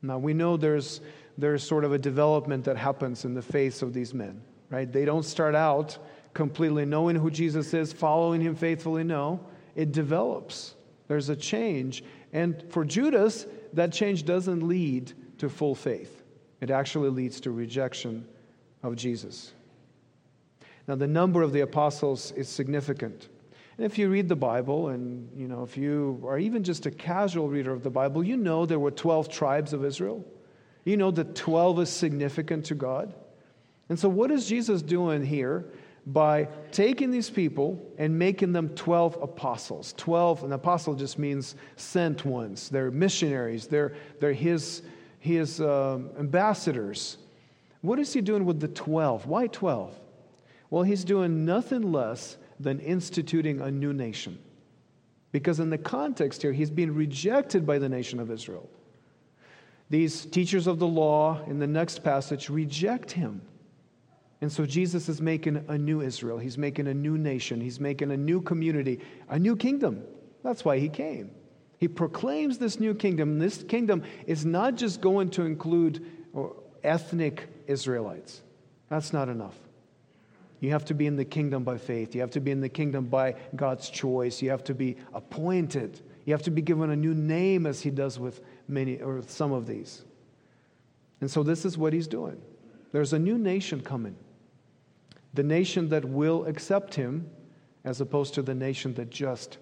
Now, 0.02 0.18
we 0.18 0.34
know 0.34 0.58
there's, 0.58 1.02
there's 1.38 1.64
sort 1.64 1.84
of 1.84 1.94
a 1.94 1.98
development 1.98 2.66
that 2.66 2.78
happens 2.78 3.26
in 3.26 3.34
the 3.34 3.42
face 3.42 3.82
of 3.82 3.94
these 3.94 4.14
men, 4.14 4.42
right? 4.70 4.92
They 4.92 5.06
don't 5.06 5.24
start 5.24 5.56
out 5.56 5.98
completely 6.34 6.86
knowing 6.86 7.16
who 7.16 7.30
Jesus 7.30 7.74
is, 7.74 7.94
following 7.94 8.42
him 8.42 8.56
faithfully. 8.56 9.04
No, 9.04 9.40
it 9.76 9.92
develops. 9.92 10.76
There's 11.08 11.30
a 11.30 11.36
change. 11.36 12.04
And 12.32 12.64
for 12.70 12.86
Judas, 12.86 13.46
that 13.74 13.92
change 13.92 14.26
doesn't 14.26 14.68
lead 14.68 15.14
to 15.40 15.50
full 15.50 15.76
faith, 15.76 16.24
it 16.62 16.70
actually 16.70 17.10
leads 17.10 17.42
to 17.42 17.52
rejection 17.52 18.26
of 18.82 18.96
Jesus. 18.96 19.52
Now, 20.88 20.96
the 20.96 21.08
number 21.08 21.42
of 21.42 21.54
the 21.54 21.62
apostles 21.62 22.32
is 22.34 22.50
significant. 22.50 23.30
And 23.78 23.86
if 23.86 23.98
you 23.98 24.10
read 24.10 24.30
the 24.30 24.36
Bible, 24.36 24.90
and 24.90 25.30
you 25.36 25.48
know, 25.48 25.64
if 25.64 25.78
you 25.78 26.24
are 26.28 26.38
even 26.38 26.64
just 26.64 26.86
a 26.86 26.92
casual 26.92 27.50
reader 27.50 27.72
of 27.72 27.84
the 27.84 27.90
Bible, 27.90 28.24
you 28.24 28.38
know 28.38 28.66
there 28.66 28.80
were 28.80 28.92
12 28.92 29.30
tribes 29.30 29.74
of 29.74 29.84
Israel. 29.84 30.26
You 30.86 30.98
know 30.98 31.12
that 31.12 31.36
12 31.36 31.80
is 31.82 31.90
significant 31.90 32.66
to 32.66 32.76
God. 32.76 33.16
And 33.90 33.98
so, 33.98 34.10
what 34.10 34.30
is 34.30 34.48
Jesus 34.48 34.82
doing 34.82 35.26
here 35.26 35.66
by 36.06 36.48
taking 36.72 37.12
these 37.12 37.30
people 37.30 37.82
and 37.98 38.18
making 38.18 38.52
them 38.52 38.70
12 38.70 39.18
apostles? 39.22 39.94
12, 39.98 40.44
an 40.44 40.54
apostle 40.54 40.96
just 40.96 41.18
means 41.18 41.56
sent 41.76 42.26
ones. 42.26 42.70
They're 42.70 42.92
missionaries, 42.92 43.68
they're, 43.68 43.96
they're 44.20 44.34
his, 44.34 44.82
his 45.20 45.62
um, 45.62 46.10
ambassadors. 46.20 47.18
What 47.82 48.00
is 48.00 48.14
he 48.14 48.22
doing 48.22 48.46
with 48.46 48.60
the 48.60 48.68
12? 48.68 49.28
Why 49.28 49.48
12? 49.48 49.94
Well, 50.70 50.84
he's 50.84 51.04
doing 51.04 51.46
nothing 51.46 51.92
less 51.92 52.38
than 52.60 52.80
instituting 52.80 53.62
a 53.62 53.70
new 53.70 53.94
nation. 53.94 54.40
Because 55.32 55.60
in 55.60 55.70
the 55.70 55.78
context 55.78 56.42
here, 56.42 56.54
he's 56.54 56.70
being 56.70 56.94
rejected 56.94 57.66
by 57.66 57.80
the 57.80 57.90
nation 57.90 58.20
of 58.20 58.32
Israel. 58.32 58.70
These 59.90 60.26
teachers 60.26 60.68
of 60.68 60.80
the 60.80 60.88
law 60.88 61.44
in 61.48 61.60
the 61.60 61.68
next 61.68 62.04
passage 62.04 62.50
reject 62.50 63.12
him. 63.12 63.42
And 64.44 64.52
so 64.52 64.66
Jesus 64.66 65.08
is 65.08 65.22
making 65.22 65.64
a 65.70 65.78
new 65.78 66.02
Israel. 66.02 66.38
He's 66.38 66.58
making 66.58 66.90
a 66.90 66.94
new 66.94 67.18
nation. 67.18 67.62
He's 67.62 67.80
making 67.80 68.12
a 68.12 68.18
new 68.18 68.42
community, 68.42 69.00
a 69.30 69.40
new 69.40 69.56
kingdom. 69.56 70.04
That's 70.44 70.66
why 70.66 70.80
he 70.80 70.90
came. 70.90 71.32
He 71.78 71.88
proclaims 71.88 72.58
this 72.58 72.78
new 72.78 72.94
kingdom. 72.94 73.40
This 73.40 73.64
kingdom 73.64 74.04
is 74.28 74.46
not 74.46 74.76
just 74.76 75.00
going 75.00 75.30
to 75.30 75.44
include 75.44 76.06
uh, 76.38 76.48
ethnic 76.84 77.48
Israelites, 77.68 78.42
that's 78.90 79.14
not 79.14 79.30
enough. 79.30 79.56
You 80.60 80.72
have 80.72 80.84
to 80.86 80.94
be 80.94 81.08
in 81.08 81.16
the 81.16 81.24
kingdom 81.24 81.64
by 81.64 81.78
faith. 81.78 82.14
You 82.14 82.20
have 82.20 82.32
to 82.32 82.42
be 82.42 82.52
in 82.52 82.60
the 82.60 82.68
kingdom 82.68 83.06
by 83.06 83.36
God's 83.56 83.90
choice. 83.90 84.42
You 84.42 84.50
have 84.50 84.66
to 84.66 84.74
be 84.74 84.98
appointed. 85.14 86.02
You 86.26 86.34
have 86.34 86.44
to 86.44 86.52
be 86.52 86.62
given 86.62 86.90
a 86.90 86.98
new 86.98 87.14
name 87.14 87.66
as 87.66 87.80
he 87.80 87.92
does 87.92 88.20
with 88.20 88.42
many 88.68 88.98
or 88.98 89.22
some 89.26 89.54
of 89.54 89.68
these. 89.68 90.04
And 91.22 91.32
so 91.32 91.44
this 91.44 91.64
is 91.64 91.78
what 91.78 91.94
he's 91.94 92.08
doing. 92.08 92.42
There's 92.92 93.14
a 93.14 93.20
new 93.20 93.38
nation 93.38 93.80
coming. 93.80 94.18
The 95.34 95.44
nation 95.44 95.90
that 95.90 96.06
will 96.06 96.46
accept 96.46 96.94
him 96.96 97.30
as 97.84 98.02
opposed 98.02 98.34
to 98.36 98.42
the 98.42 98.54
nation 98.54 98.94
that 98.96 99.10
just 99.10 99.58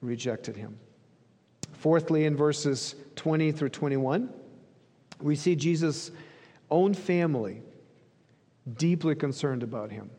rejected 0.00 0.56
him. 0.56 0.78
Fourthly, 1.72 2.24
in 2.24 2.36
verses 2.36 2.94
20 3.16 3.52
through 3.52 3.68
21, 3.70 4.30
we 5.20 5.36
see 5.36 5.54
Jesus' 5.54 6.10
own 6.70 6.94
family 6.94 7.62
deeply 8.76 9.14
concerned 9.14 9.62
about 9.62 9.90
him. 9.90 10.10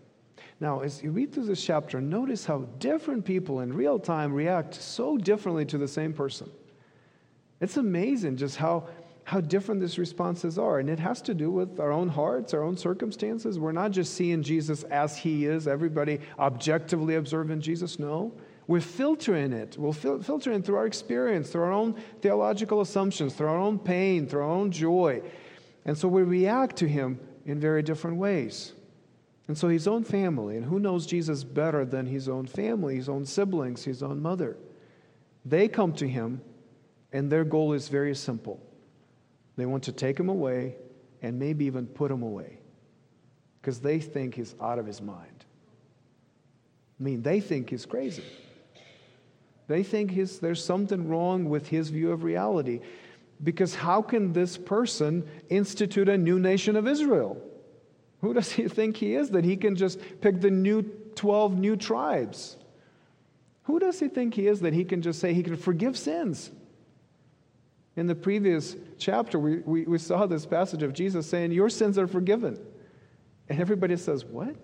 Now, 0.59 0.79
as 0.79 1.03
you 1.03 1.11
read 1.11 1.33
through 1.33 1.45
this 1.45 1.63
chapter, 1.63 2.01
notice 2.01 2.45
how 2.45 2.59
different 2.79 3.25
people 3.25 3.59
in 3.59 3.73
real 3.73 3.99
time 3.99 4.33
react 4.33 4.73
so 4.73 5.17
differently 5.17 5.65
to 5.65 5.77
the 5.77 5.87
same 5.87 6.13
person. 6.13 6.49
It's 7.59 7.77
amazing 7.77 8.37
just 8.37 8.57
how, 8.57 8.87
how 9.27 9.41
different 9.41 9.81
these 9.81 9.99
responses 9.99 10.57
are. 10.57 10.79
And 10.79 10.89
it 10.89 10.99
has 10.99 11.21
to 11.23 11.33
do 11.33 11.51
with 11.51 11.81
our 11.81 11.91
own 11.91 12.07
hearts, 12.07 12.53
our 12.53 12.63
own 12.63 12.77
circumstances. 12.77 13.59
We're 13.59 13.73
not 13.73 13.91
just 13.91 14.13
seeing 14.13 14.41
Jesus 14.41 14.83
as 14.83 15.17
he 15.17 15.45
is, 15.45 15.67
everybody 15.67 16.21
objectively 16.39 17.15
observing 17.15 17.59
Jesus. 17.59 17.99
No. 17.99 18.31
We're 18.67 18.79
filtering 18.79 19.51
it. 19.51 19.75
We'll 19.77 19.91
fil- 19.91 20.21
filter 20.21 20.53
it 20.53 20.63
through 20.63 20.77
our 20.77 20.85
experience, 20.85 21.49
through 21.49 21.63
our 21.63 21.73
own 21.73 21.95
theological 22.21 22.79
assumptions, 22.79 23.33
through 23.33 23.47
our 23.47 23.57
own 23.57 23.79
pain, 23.79 24.29
through 24.29 24.43
our 24.43 24.49
own 24.49 24.71
joy. 24.71 25.21
And 25.83 25.97
so 25.97 26.07
we 26.07 26.23
react 26.23 26.77
to 26.77 26.87
him 26.87 27.19
in 27.45 27.59
very 27.59 27.83
different 27.83 28.15
ways. 28.15 28.71
And 29.49 29.57
so 29.57 29.67
his 29.67 29.89
own 29.89 30.05
family, 30.05 30.55
and 30.55 30.63
who 30.63 30.79
knows 30.79 31.05
Jesus 31.05 31.43
better 31.43 31.83
than 31.83 32.05
his 32.05 32.29
own 32.29 32.47
family, 32.47 32.95
his 32.95 33.09
own 33.09 33.25
siblings, 33.25 33.83
his 33.83 34.01
own 34.01 34.21
mother? 34.21 34.55
They 35.43 35.67
come 35.67 35.91
to 35.95 36.07
him, 36.07 36.39
and 37.11 37.29
their 37.29 37.43
goal 37.43 37.73
is 37.73 37.89
very 37.89 38.15
simple. 38.15 38.61
They 39.57 39.65
want 39.65 39.83
to 39.83 39.91
take 39.91 40.19
him 40.19 40.29
away 40.29 40.75
and 41.21 41.39
maybe 41.39 41.65
even 41.65 41.87
put 41.87 42.11
him 42.11 42.21
away 42.21 42.59
because 43.59 43.79
they 43.79 43.99
think 43.99 44.35
he's 44.35 44.55
out 44.61 44.79
of 44.79 44.85
his 44.85 45.01
mind. 45.01 45.45
I 46.99 47.03
mean, 47.03 47.21
they 47.21 47.39
think 47.39 47.69
he's 47.69 47.85
crazy. 47.85 48.23
They 49.67 49.83
think 49.83 50.13
there's 50.39 50.63
something 50.63 51.07
wrong 51.09 51.49
with 51.49 51.67
his 51.67 51.89
view 51.89 52.11
of 52.11 52.23
reality. 52.23 52.79
Because 53.43 53.75
how 53.75 54.01
can 54.01 54.33
this 54.33 54.57
person 54.57 55.27
institute 55.49 56.09
a 56.09 56.17
new 56.17 56.39
nation 56.39 56.75
of 56.75 56.87
Israel? 56.87 57.41
Who 58.21 58.33
does 58.33 58.51
he 58.51 58.67
think 58.67 58.97
he 58.97 59.13
is 59.13 59.31
that 59.31 59.43
he 59.43 59.57
can 59.57 59.75
just 59.75 59.99
pick 60.21 60.41
the 60.41 60.49
new 60.49 60.83
12 61.15 61.57
new 61.57 61.75
tribes? 61.75 62.57
Who 63.63 63.79
does 63.79 63.99
he 63.99 64.07
think 64.07 64.33
he 64.33 64.47
is 64.47 64.61
that 64.61 64.73
he 64.73 64.85
can 64.85 65.01
just 65.01 65.19
say 65.19 65.33
he 65.33 65.43
can 65.43 65.57
forgive 65.57 65.97
sins? 65.97 66.49
In 67.97 68.05
the 68.05 68.15
previous 68.15 68.75
chapter, 68.99 69.39
we, 69.39 69.57
we, 69.57 69.83
we 69.83 69.97
saw 69.97 70.27
this 70.27 70.45
passage 70.45 70.83
of 70.83 70.93
Jesus 70.93 71.27
saying, 71.27 71.51
Your 71.51 71.69
sins 71.69 71.97
are 71.97 72.07
forgiven. 72.07 72.59
And 73.49 73.59
everybody 73.59 73.97
says, 73.97 74.23
What? 74.23 74.55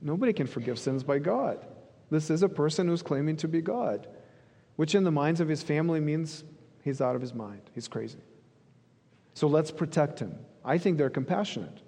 Nobody 0.00 0.32
can 0.32 0.46
forgive 0.46 0.78
sins 0.78 1.04
by 1.04 1.18
God. 1.18 1.64
This 2.10 2.30
is 2.30 2.42
a 2.42 2.48
person 2.48 2.88
who's 2.88 3.02
claiming 3.02 3.36
to 3.38 3.48
be 3.48 3.60
God, 3.60 4.08
which 4.76 4.94
in 4.94 5.04
the 5.04 5.10
minds 5.10 5.40
of 5.40 5.48
his 5.48 5.62
family 5.62 6.00
means 6.00 6.42
he's 6.82 7.00
out 7.00 7.14
of 7.14 7.20
his 7.20 7.34
mind. 7.34 7.60
He's 7.74 7.88
crazy. 7.88 8.18
So 9.34 9.46
let's 9.46 9.70
protect 9.70 10.18
him. 10.18 10.34
I 10.64 10.78
think 10.78 10.96
they're 10.96 11.10
compassionate. 11.10 11.80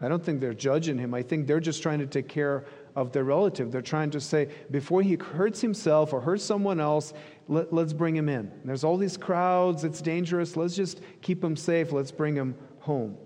I 0.00 0.08
don't 0.08 0.22
think 0.22 0.40
they're 0.40 0.54
judging 0.54 0.98
him. 0.98 1.14
I 1.14 1.22
think 1.22 1.46
they're 1.46 1.60
just 1.60 1.82
trying 1.82 2.00
to 2.00 2.06
take 2.06 2.28
care 2.28 2.66
of 2.96 3.12
their 3.12 3.24
relative. 3.24 3.70
They're 3.70 3.82
trying 3.82 4.10
to 4.10 4.20
say, 4.20 4.48
before 4.70 5.02
he 5.02 5.14
hurts 5.14 5.60
himself 5.60 6.12
or 6.12 6.20
hurts 6.20 6.44
someone 6.44 6.80
else, 6.80 7.12
let, 7.48 7.72
us 7.72 7.92
bring 7.92 8.16
him 8.16 8.28
in. 8.28 8.50
There's 8.64 8.84
all 8.84 8.96
these 8.96 9.16
crowds, 9.16 9.84
it's 9.84 10.02
dangerous. 10.02 10.56
Let's 10.56 10.76
just 10.76 11.00
keep 11.22 11.42
him 11.42 11.56
safe. 11.56 11.92
Let's 11.92 12.10
bring 12.10 12.34
him 12.34 12.54
home. 12.80 13.16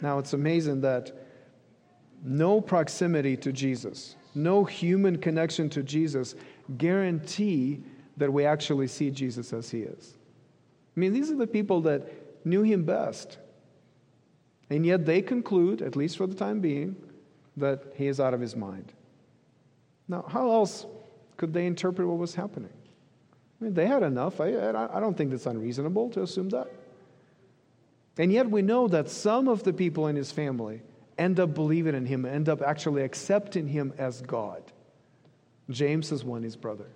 Now, 0.00 0.18
it's 0.18 0.32
amazing 0.32 0.82
that 0.82 1.12
no 2.22 2.60
proximity 2.60 3.36
to 3.38 3.52
Jesus, 3.52 4.16
no 4.34 4.64
human 4.64 5.16
connection 5.16 5.68
to 5.70 5.82
Jesus 5.82 6.34
guarantee 6.76 7.82
that 8.16 8.32
we 8.32 8.44
actually 8.44 8.88
see 8.88 9.10
Jesus 9.10 9.52
as 9.52 9.70
he 9.70 9.80
is. 9.80 10.16
I 10.96 11.00
mean, 11.00 11.12
these 11.12 11.30
are 11.30 11.36
the 11.36 11.46
people 11.46 11.82
that 11.82 12.10
knew 12.46 12.62
him 12.62 12.84
best. 12.84 13.38
And 14.70 14.84
yet 14.84 15.06
they 15.06 15.22
conclude, 15.22 15.82
at 15.82 15.96
least 15.96 16.16
for 16.16 16.26
the 16.26 16.34
time 16.34 16.60
being, 16.60 16.96
that 17.56 17.82
he 17.94 18.06
is 18.06 18.20
out 18.20 18.34
of 18.34 18.40
his 18.40 18.54
mind. 18.54 18.92
Now, 20.08 20.24
how 20.28 20.50
else 20.50 20.86
could 21.36 21.52
they 21.52 21.66
interpret 21.66 22.06
what 22.06 22.18
was 22.18 22.34
happening? 22.34 22.72
I 23.60 23.64
mean, 23.64 23.74
they 23.74 23.86
had 23.86 24.02
enough. 24.02 24.40
I, 24.40 24.48
I 24.48 25.00
don't 25.00 25.16
think 25.16 25.32
it's 25.32 25.46
unreasonable 25.46 26.10
to 26.10 26.22
assume 26.22 26.50
that. 26.50 26.70
And 28.18 28.32
yet 28.32 28.50
we 28.50 28.62
know 28.62 28.88
that 28.88 29.10
some 29.10 29.48
of 29.48 29.62
the 29.62 29.72
people 29.72 30.06
in 30.06 30.16
his 30.16 30.30
family 30.32 30.82
end 31.18 31.40
up 31.40 31.54
believing 31.54 31.94
in 31.94 32.06
him, 32.06 32.24
end 32.24 32.48
up 32.48 32.62
actually 32.62 33.02
accepting 33.02 33.66
him 33.66 33.92
as 33.98 34.22
God. 34.22 34.62
James 35.70 36.12
is 36.12 36.24
one, 36.24 36.42
his 36.42 36.56
brother. 36.56 36.86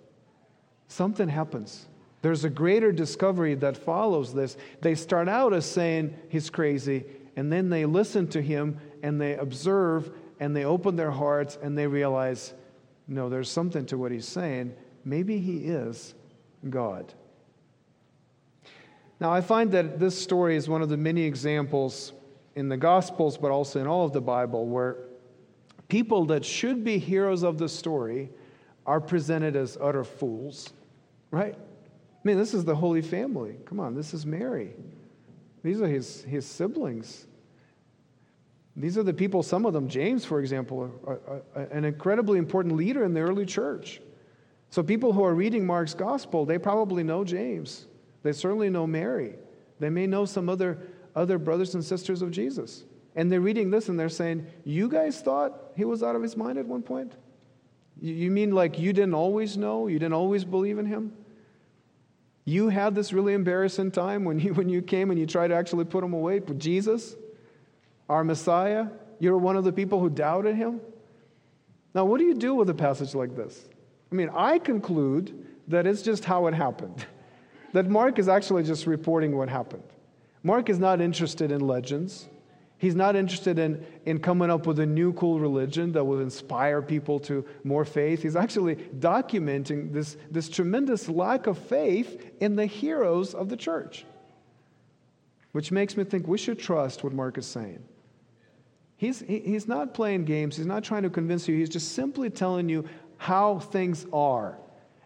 Something 0.88 1.28
happens. 1.28 1.86
There's 2.22 2.44
a 2.44 2.50
greater 2.50 2.92
discovery 2.92 3.54
that 3.56 3.76
follows 3.76 4.34
this. 4.34 4.56
They 4.82 4.94
start 4.94 5.28
out 5.28 5.54
as 5.54 5.64
saying 5.64 6.16
he's 6.28 6.50
crazy, 6.50 7.04
and 7.36 7.50
then 7.50 7.70
they 7.70 7.86
listen 7.86 8.28
to 8.28 8.42
him 8.42 8.78
and 9.02 9.20
they 9.20 9.34
observe 9.36 10.10
and 10.40 10.56
they 10.56 10.64
open 10.64 10.96
their 10.96 11.10
hearts 11.10 11.58
and 11.62 11.76
they 11.76 11.86
realize, 11.86 12.54
no, 13.06 13.28
there's 13.28 13.50
something 13.50 13.86
to 13.86 13.98
what 13.98 14.10
he's 14.10 14.26
saying. 14.26 14.74
Maybe 15.04 15.38
he 15.38 15.58
is 15.58 16.14
God. 16.68 17.12
Now, 19.20 19.30
I 19.32 19.42
find 19.42 19.70
that 19.72 20.00
this 20.00 20.20
story 20.20 20.56
is 20.56 20.68
one 20.68 20.80
of 20.80 20.88
the 20.88 20.96
many 20.96 21.22
examples 21.22 22.14
in 22.56 22.70
the 22.70 22.76
Gospels, 22.76 23.36
but 23.36 23.50
also 23.50 23.80
in 23.80 23.86
all 23.86 24.06
of 24.06 24.14
the 24.14 24.20
Bible, 24.20 24.66
where 24.66 24.96
people 25.88 26.24
that 26.26 26.44
should 26.44 26.82
be 26.84 26.98
heroes 26.98 27.42
of 27.42 27.58
the 27.58 27.68
story 27.68 28.30
are 28.86 29.00
presented 29.00 29.56
as 29.56 29.76
utter 29.78 30.04
fools, 30.04 30.72
right? 31.30 31.54
I 31.54 32.20
mean, 32.24 32.38
this 32.38 32.54
is 32.54 32.64
the 32.64 32.74
Holy 32.74 33.02
Family. 33.02 33.56
Come 33.66 33.78
on, 33.78 33.94
this 33.94 34.14
is 34.14 34.24
Mary. 34.24 34.72
These 35.62 35.82
are 35.82 35.86
his, 35.86 36.22
his 36.24 36.46
siblings. 36.46 37.26
These 38.80 38.96
are 38.96 39.02
the 39.02 39.12
people, 39.12 39.42
some 39.42 39.66
of 39.66 39.72
them, 39.72 39.88
James, 39.88 40.24
for 40.24 40.40
example, 40.40 40.90
an 41.54 41.84
incredibly 41.84 42.38
important 42.38 42.76
leader 42.76 43.04
in 43.04 43.14
the 43.14 43.20
early 43.20 43.44
church. 43.44 44.00
So, 44.70 44.82
people 44.82 45.12
who 45.12 45.24
are 45.24 45.34
reading 45.34 45.66
Mark's 45.66 45.94
gospel, 45.94 46.46
they 46.46 46.58
probably 46.58 47.02
know 47.02 47.24
James. 47.24 47.86
They 48.22 48.32
certainly 48.32 48.70
know 48.70 48.86
Mary. 48.86 49.34
They 49.80 49.90
may 49.90 50.06
know 50.06 50.24
some 50.24 50.48
other, 50.48 50.78
other 51.16 51.38
brothers 51.38 51.74
and 51.74 51.84
sisters 51.84 52.22
of 52.22 52.30
Jesus. 52.30 52.84
And 53.16 53.30
they're 53.30 53.40
reading 53.40 53.70
this 53.70 53.88
and 53.88 53.98
they're 53.98 54.08
saying, 54.08 54.46
You 54.64 54.88
guys 54.88 55.20
thought 55.20 55.72
he 55.76 55.84
was 55.84 56.02
out 56.02 56.14
of 56.14 56.22
his 56.22 56.36
mind 56.36 56.58
at 56.58 56.66
one 56.66 56.82
point? 56.82 57.12
You 58.00 58.30
mean 58.30 58.52
like 58.52 58.78
you 58.78 58.92
didn't 58.92 59.14
always 59.14 59.56
know? 59.56 59.88
You 59.88 59.98
didn't 59.98 60.14
always 60.14 60.44
believe 60.44 60.78
in 60.78 60.86
him? 60.86 61.12
You 62.44 62.68
had 62.68 62.94
this 62.94 63.12
really 63.12 63.34
embarrassing 63.34 63.90
time 63.90 64.24
when 64.24 64.38
you, 64.38 64.54
when 64.54 64.68
you 64.68 64.80
came 64.80 65.10
and 65.10 65.18
you 65.18 65.26
tried 65.26 65.48
to 65.48 65.54
actually 65.54 65.84
put 65.84 66.04
him 66.04 66.12
away 66.12 66.40
with 66.40 66.58
Jesus, 66.58 67.16
our 68.10 68.24
Messiah? 68.24 68.88
You're 69.20 69.38
one 69.38 69.56
of 69.56 69.64
the 69.64 69.72
people 69.72 70.00
who 70.00 70.10
doubted 70.10 70.56
him? 70.56 70.80
Now, 71.94 72.04
what 72.04 72.18
do 72.18 72.24
you 72.24 72.34
do 72.34 72.54
with 72.54 72.68
a 72.68 72.74
passage 72.74 73.14
like 73.14 73.36
this? 73.36 73.68
I 74.10 74.14
mean, 74.14 74.30
I 74.34 74.58
conclude 74.58 75.46
that 75.68 75.86
it's 75.86 76.02
just 76.02 76.24
how 76.24 76.46
it 76.48 76.54
happened, 76.54 77.06
that 77.72 77.88
Mark 77.88 78.18
is 78.18 78.28
actually 78.28 78.64
just 78.64 78.86
reporting 78.86 79.36
what 79.36 79.48
happened. 79.48 79.84
Mark 80.42 80.68
is 80.68 80.78
not 80.78 81.00
interested 81.00 81.52
in 81.52 81.60
legends. 81.60 82.28
He's 82.78 82.94
not 82.94 83.14
interested 83.14 83.58
in, 83.58 83.84
in 84.06 84.20
coming 84.20 84.50
up 84.50 84.66
with 84.66 84.78
a 84.80 84.86
new 84.86 85.12
cool 85.12 85.38
religion 85.38 85.92
that 85.92 86.02
will 86.02 86.20
inspire 86.20 86.80
people 86.80 87.20
to 87.20 87.44
more 87.62 87.84
faith. 87.84 88.22
He's 88.22 88.36
actually 88.36 88.76
documenting 88.76 89.92
this, 89.92 90.16
this 90.30 90.48
tremendous 90.48 91.06
lack 91.06 91.46
of 91.46 91.58
faith 91.58 92.32
in 92.40 92.56
the 92.56 92.64
heroes 92.64 93.34
of 93.34 93.50
the 93.50 93.56
church, 93.56 94.06
which 95.52 95.70
makes 95.70 95.94
me 95.94 96.04
think 96.04 96.26
we 96.26 96.38
should 96.38 96.58
trust 96.58 97.04
what 97.04 97.12
Mark 97.12 97.36
is 97.36 97.46
saying. 97.46 97.84
He's, 99.00 99.20
he, 99.20 99.38
he's 99.38 99.66
not 99.66 99.94
playing 99.94 100.26
games, 100.26 100.58
he's 100.58 100.66
not 100.66 100.84
trying 100.84 101.04
to 101.04 101.08
convince 101.08 101.48
you, 101.48 101.56
he's 101.56 101.70
just 101.70 101.92
simply 101.92 102.28
telling 102.28 102.68
you 102.68 102.86
how 103.16 103.58
things 103.58 104.04
are 104.12 104.58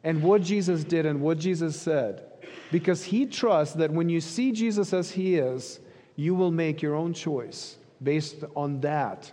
and 0.02 0.20
what 0.20 0.42
Jesus 0.42 0.82
did 0.82 1.06
and 1.06 1.20
what 1.20 1.38
Jesus 1.38 1.80
said. 1.80 2.24
Because 2.72 3.04
he 3.04 3.24
trusts 3.24 3.76
that 3.76 3.92
when 3.92 4.08
you 4.08 4.20
see 4.20 4.50
Jesus 4.50 4.92
as 4.92 5.12
he 5.12 5.36
is, 5.36 5.78
you 6.16 6.34
will 6.34 6.50
make 6.50 6.82
your 6.82 6.96
own 6.96 7.12
choice 7.14 7.76
based 8.02 8.42
on 8.56 8.80
that, 8.80 9.30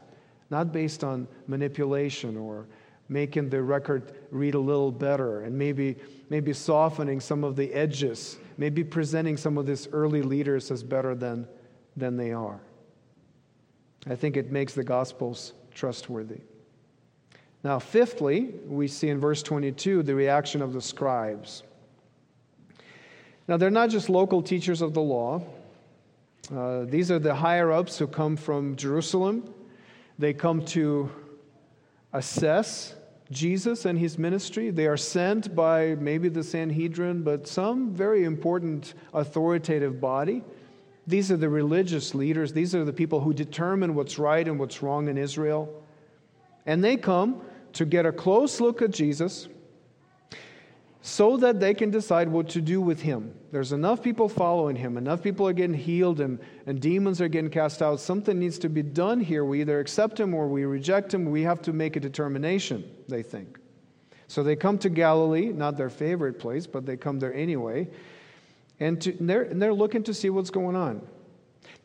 not 0.52 0.72
based 0.72 1.04
on 1.04 1.28
manipulation 1.48 2.38
or 2.38 2.68
making 3.10 3.50
the 3.50 3.64
record 3.64 4.12
read 4.30 4.54
a 4.54 4.60
little 4.60 4.92
better 4.92 5.42
and 5.42 5.58
maybe, 5.58 5.96
maybe 6.30 6.54
softening 6.54 7.20
some 7.20 7.44
of 7.44 7.56
the 7.56 7.74
edges, 7.74 8.38
maybe 8.60 8.84
presenting 8.84 9.38
some 9.38 9.58
of 9.58 9.66
these 9.66 9.88
early 9.92 10.22
leaders 10.22 10.70
as 10.70 10.84
better 10.84 11.16
than, 11.16 11.48
than 11.98 12.16
they 12.16 12.32
are. 12.32 12.62
I 14.10 14.16
think 14.16 14.38
it 14.38 14.52
makes 14.52 14.74
the 14.74 14.84
Gospels 14.84 15.54
trustworthy. 15.74 16.42
Now, 17.64 17.78
fifthly, 17.80 18.54
we 18.66 18.88
see 18.88 19.10
in 19.10 19.20
verse 19.20 19.44
22 19.44 20.04
the 20.04 20.16
reaction 20.16 20.62
of 20.62 20.74
the 20.74 20.82
scribes. 20.82 21.64
Now, 23.48 23.58
they're 23.58 23.70
not 23.70 23.90
just 23.90 24.10
local 24.10 24.42
teachers 24.42 24.82
of 24.82 24.94
the 24.94 25.02
law, 25.02 25.44
uh, 26.54 26.84
these 26.86 27.10
are 27.12 27.20
the 27.20 27.36
higher 27.36 27.72
ups 27.72 27.98
who 27.98 28.08
come 28.08 28.36
from 28.36 28.76
Jerusalem. 28.76 29.54
They 30.20 30.34
come 30.34 30.66
to 30.66 31.10
assess 32.14 32.96
Jesus 33.30 33.86
and 33.86 33.98
his 33.98 34.18
ministry. 34.18 34.70
They 34.70 34.88
are 34.88 34.98
sent 34.98 35.56
by 35.56 35.96
maybe 35.96 36.28
the 36.28 36.44
Sanhedrin, 36.44 37.24
but 37.24 37.48
some 37.48 37.94
very 37.94 38.26
important 38.26 38.96
authoritative 39.14 40.02
body. 40.02 40.44
These 41.12 41.30
are 41.30 41.38
the 41.38 41.50
religious 41.50 42.16
leaders. 42.16 42.54
These 42.54 42.74
are 42.74 42.86
the 42.86 42.94
people 42.94 43.20
who 43.20 43.34
determine 43.34 43.96
what's 43.96 44.18
right 44.18 44.48
and 44.48 44.58
what's 44.58 44.82
wrong 44.82 45.10
in 45.10 45.18
Israel. 45.18 45.84
And 46.66 46.82
they 46.82 46.96
come 46.96 47.42
to 47.74 47.86
get 47.86 48.06
a 48.06 48.14
close 48.14 48.62
look 48.62 48.82
at 48.82 48.92
Jesus 48.92 49.50
so 51.02 51.36
that 51.38 51.60
they 51.60 51.74
can 51.74 51.92
decide 51.92 52.30
what 52.30 52.48
to 52.50 52.62
do 52.62 52.80
with 52.80 53.02
him. 53.02 53.34
There's 53.52 53.74
enough 53.74 54.02
people 54.02 54.30
following 54.30 54.78
him, 54.78 54.98
enough 54.98 55.22
people 55.22 55.46
are 55.48 55.54
getting 55.54 55.76
healed, 55.76 56.22
and, 56.22 56.40
and 56.66 56.80
demons 56.80 57.20
are 57.20 57.28
getting 57.28 57.50
cast 57.50 57.82
out. 57.82 58.00
Something 58.00 58.40
needs 58.40 58.58
to 58.60 58.70
be 58.70 58.82
done 58.82 59.20
here. 59.20 59.44
We 59.44 59.60
either 59.60 59.82
accept 59.82 60.18
him 60.18 60.34
or 60.34 60.48
we 60.48 60.64
reject 60.64 61.14
him. 61.14 61.26
We 61.26 61.42
have 61.42 61.62
to 61.64 61.74
make 61.74 61.98
a 61.98 62.00
determination, 62.00 62.90
they 63.10 63.24
think. 63.24 63.60
So 64.28 64.44
they 64.44 64.56
come 64.56 64.78
to 64.78 64.90
Galilee, 64.90 65.52
not 65.52 65.76
their 65.76 65.90
favorite 65.90 66.40
place, 66.40 66.68
but 66.68 66.86
they 66.86 66.96
come 66.96 67.20
there 67.20 67.34
anyway, 67.34 67.90
and, 68.82 69.00
to, 69.02 69.18
and 69.18 69.30
they're, 69.30 69.44
and 69.44 69.62
they're 69.62 69.74
looking 69.74 70.04
to 70.04 70.14
see 70.14 70.30
what's 70.30 70.50
going 70.50 70.76
on. 70.76 71.08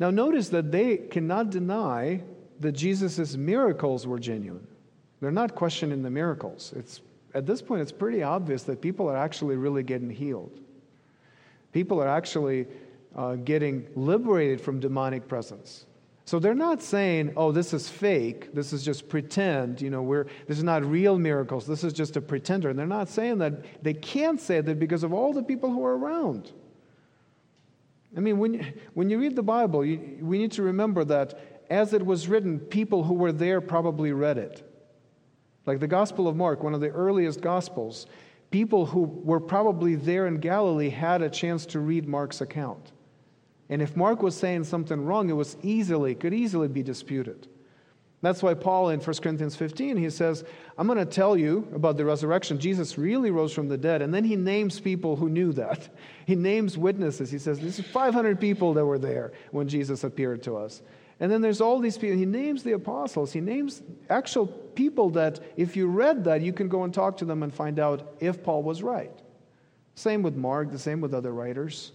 Now, 0.01 0.11
notice 0.11 0.49
that 0.49 0.73
they 0.73 0.97
cannot 0.97 1.51
deny 1.51 2.23
that 2.61 2.73
Jesus' 2.73 3.37
miracles 3.37 4.07
were 4.07 4.19
genuine. 4.19 4.67
They're 5.21 5.31
not 5.31 5.55
questioning 5.55 6.03
the 6.03 6.11
miracles. 6.11 6.73
It's 6.75 7.01
at 7.35 7.45
this 7.45 7.61
point, 7.61 7.83
it's 7.83 7.93
pretty 7.93 8.23
obvious 8.23 8.63
that 8.63 8.81
people 8.81 9.09
are 9.11 9.17
actually 9.17 9.57
really 9.57 9.83
getting 9.83 10.09
healed. 10.09 10.59
People 11.73 12.03
are 12.03 12.09
actually 12.09 12.67
uh, 13.15 13.35
getting 13.35 13.87
liberated 13.95 14.59
from 14.59 14.81
demonic 14.81 15.29
presence. 15.29 15.85
So 16.25 16.39
they're 16.39 16.55
not 16.55 16.83
saying, 16.83 17.35
oh, 17.37 17.53
this 17.53 17.75
is 17.75 17.91
fake, 17.91 18.55
this 18.55 18.73
is 18.73 18.83
just 18.83 19.11
pretend, 19.11 19.83
you 19.83 19.91
know, 19.91 20.03
we're, 20.03 20.25
this 20.49 20.57
is 20.57 20.65
not 20.65 20.83
real 20.85 21.19
miracles, 21.19 21.67
this 21.67 21.85
is 21.85 21.93
just 21.93 22.17
a 22.17 22.23
pretender. 22.23 22.71
And 22.71 22.79
they're 22.79 22.87
not 22.87 23.11
saying 23.11 23.39
that, 23.39 23.85
they 23.85 23.95
can't 23.95 24.41
say 24.41 24.63
that 24.63 24.79
because 24.79 25.03
of 25.03 25.13
all 25.13 25.35
the 25.35 25.43
people 25.43 25.71
who 25.71 25.85
are 25.85 25.97
around. 25.97 26.53
I 28.17 28.21
mean, 28.21 28.39
when, 28.39 28.75
when 28.95 29.11
you 29.11 29.19
read 29.19 29.37
the 29.37 29.43
Bible, 29.43 29.85
you, 29.85 30.19
we 30.23 30.39
need 30.39 30.53
to 30.53 30.63
remember 30.63 31.05
that 31.05 31.39
as 31.69 31.93
it 31.93 32.05
was 32.05 32.29
written, 32.29 32.59
people 32.59 33.05
who 33.05 33.15
were 33.15 33.33
there 33.33 33.61
probably 33.61 34.13
read 34.13 34.39
it. 34.39 34.63
Like 35.67 35.81
the 35.81 35.89
Gospel 35.89 36.27
of 36.29 36.37
Mark, 36.37 36.63
one 36.63 36.75
of 36.75 36.81
the 36.81 36.91
earliest 36.91 37.41
Gospels, 37.41 38.07
people 38.51 38.87
who 38.87 39.01
were 39.03 39.41
probably 39.41 39.97
there 39.97 40.27
in 40.27 40.39
Galilee 40.39 40.91
had 40.91 41.23
a 41.23 41.29
chance 41.29 41.67
to 41.67 41.81
read 41.81 42.09
Mark's 42.09 42.41
account. 42.41 42.93
And 43.69 43.83
if 43.83 43.97
Mark 43.97 44.23
was 44.23 44.37
saying 44.37 44.65
something 44.65 45.05
wrong, 45.05 45.29
it 45.29 45.35
was 45.35 45.57
easily, 45.63 46.15
could 46.15 46.33
easily 46.33 46.69
be 46.69 46.83
disputed. 46.83 47.49
That's 48.27 48.43
why 48.43 48.55
Paul 48.55 48.89
in 48.89 48.99
1 48.99 49.17
Corinthians 49.19 49.55
15, 49.55 49.97
he 49.97 50.11
says, 50.11 50.43
I'm 50.77 50.89
going 50.89 50.99
to 50.99 51.07
tell 51.07 51.37
you 51.37 51.69
about 51.73 51.97
the 51.97 52.05
resurrection. 52.05 52.59
Jesus 52.59 52.99
really 52.99 53.31
rose 53.31 53.53
from 53.53 53.69
the 53.69 53.79
dead. 53.79 54.03
And 54.03 54.13
then 54.13 54.25
he 54.25 54.35
names 54.35 54.81
people 54.81 55.15
who 55.15 55.29
knew 55.29 55.53
that. 55.53 55.89
He 56.27 56.35
names 56.35 56.77
witnesses. 56.77 57.31
He 57.31 57.39
says, 57.39 57.61
This 57.61 57.79
is 57.79 57.87
500 57.87 58.41
people 58.41 58.75
that 58.75 58.85
were 58.85 58.99
there 58.99 59.31
when 59.53 59.69
Jesus 59.69 60.03
appeared 60.03 60.43
to 60.43 60.57
us. 60.57 60.83
And 61.21 61.31
then 61.31 61.41
there's 61.41 61.61
all 61.61 61.79
these 61.79 61.97
people. 61.97 62.17
He 62.17 62.27
names 62.27 62.65
the 62.65 62.73
apostles. 62.73 63.33
He 63.33 63.41
names 63.41 63.81
actual 64.11 64.49
people 64.49 65.11
that, 65.11 65.39
if 65.57 65.77
you 65.77 65.87
read 65.87 66.25
that, 66.25 66.43
you 66.43 66.53
can 66.53 66.69
go 66.69 66.83
and 66.83 66.93
talk 66.93 67.19
to 67.19 67.25
them 67.25 67.45
and 67.45 67.55
find 67.55 67.79
out 67.79 68.17
if 68.19 68.43
Paul 68.43 68.65
was 68.65 68.83
right. 68.83 69.17
Same 69.95 70.25
with 70.25 70.35
Mark, 70.35 70.73
the 70.73 70.81
same 70.81 71.01
with 71.01 71.15
other 71.15 71.33
writers. 71.33 71.93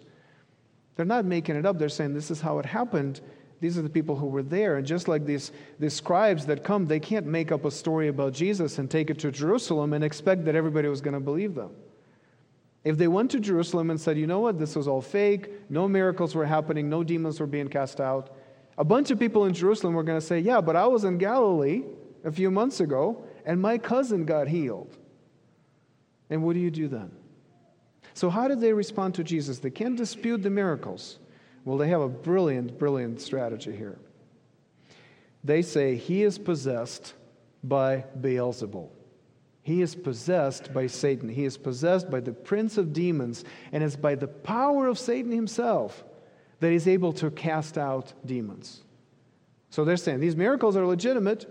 They're 0.95 1.05
not 1.05 1.25
making 1.25 1.57
it 1.57 1.65
up. 1.65 1.77
They're 1.77 1.89
saying 1.89 2.13
this 2.13 2.31
is 2.31 2.39
how 2.39 2.59
it 2.59 2.65
happened. 2.65 3.19
These 3.61 3.77
are 3.77 3.83
the 3.83 3.89
people 3.89 4.15
who 4.15 4.25
were 4.25 4.41
there. 4.41 4.77
And 4.77 4.85
just 4.85 5.07
like 5.07 5.25
these, 5.25 5.51
these 5.79 5.93
scribes 5.93 6.47
that 6.47 6.63
come, 6.63 6.87
they 6.87 6.99
can't 6.99 7.27
make 7.27 7.51
up 7.51 7.63
a 7.63 7.71
story 7.71 8.07
about 8.07 8.33
Jesus 8.33 8.79
and 8.79 8.89
take 8.89 9.11
it 9.11 9.19
to 9.19 9.31
Jerusalem 9.31 9.93
and 9.93 10.03
expect 10.03 10.45
that 10.45 10.55
everybody 10.55 10.87
was 10.87 10.99
going 10.99 11.13
to 11.13 11.19
believe 11.19 11.53
them. 11.53 11.71
If 12.83 12.97
they 12.97 13.07
went 13.07 13.29
to 13.31 13.39
Jerusalem 13.39 13.91
and 13.91 14.01
said, 14.01 14.17
you 14.17 14.25
know 14.25 14.39
what, 14.39 14.57
this 14.57 14.75
was 14.75 14.87
all 14.87 15.01
fake, 15.01 15.51
no 15.69 15.87
miracles 15.87 16.33
were 16.33 16.45
happening, 16.45 16.89
no 16.89 17.03
demons 17.03 17.39
were 17.39 17.45
being 17.45 17.67
cast 17.67 18.01
out, 18.01 18.35
a 18.79 18.83
bunch 18.83 19.11
of 19.11 19.19
people 19.19 19.45
in 19.45 19.53
Jerusalem 19.53 19.93
were 19.93 20.03
going 20.03 20.19
to 20.19 20.25
say, 20.25 20.39
Yeah, 20.39 20.59
but 20.59 20.75
I 20.75 20.87
was 20.87 21.03
in 21.03 21.19
Galilee 21.19 21.83
a 22.23 22.31
few 22.31 22.49
months 22.49 22.79
ago 22.79 23.23
and 23.45 23.61
my 23.61 23.77
cousin 23.77 24.25
got 24.25 24.47
healed. 24.47 24.97
And 26.31 26.41
what 26.41 26.53
do 26.53 26.59
you 26.59 26.71
do 26.71 26.87
then? 26.87 27.11
So, 28.15 28.29
how 28.31 28.47
did 28.47 28.59
they 28.59 28.73
respond 28.73 29.13
to 29.15 29.23
Jesus? 29.23 29.59
They 29.59 29.69
can't 29.69 29.95
dispute 29.95 30.41
the 30.41 30.49
miracles. 30.49 31.19
Well, 31.65 31.77
they 31.77 31.89
have 31.89 32.01
a 32.01 32.09
brilliant, 32.09 32.79
brilliant 32.79 33.21
strategy 33.21 33.75
here. 33.75 33.99
They 35.43 35.61
say, 35.61 35.95
He 35.95 36.23
is 36.23 36.37
possessed 36.37 37.13
by 37.63 38.05
Beelzebul. 38.19 38.89
He 39.63 39.81
is 39.81 39.93
possessed 39.93 40.73
by 40.73 40.87
Satan. 40.87 41.29
He 41.29 41.45
is 41.45 41.57
possessed 41.57 42.09
by 42.09 42.19
the 42.19 42.31
prince 42.31 42.77
of 42.77 42.93
demons, 42.93 43.45
and 43.71 43.83
it's 43.83 43.95
by 43.95 44.15
the 44.15 44.27
power 44.27 44.87
of 44.87 44.97
Satan 44.97 45.31
himself 45.31 46.03
that 46.59 46.71
he's 46.71 46.87
able 46.87 47.13
to 47.13 47.29
cast 47.31 47.77
out 47.77 48.13
demons. 48.25 48.81
So 49.69 49.85
they're 49.85 49.97
saying 49.97 50.19
these 50.19 50.35
miracles 50.35 50.75
are 50.75 50.85
legitimate, 50.85 51.45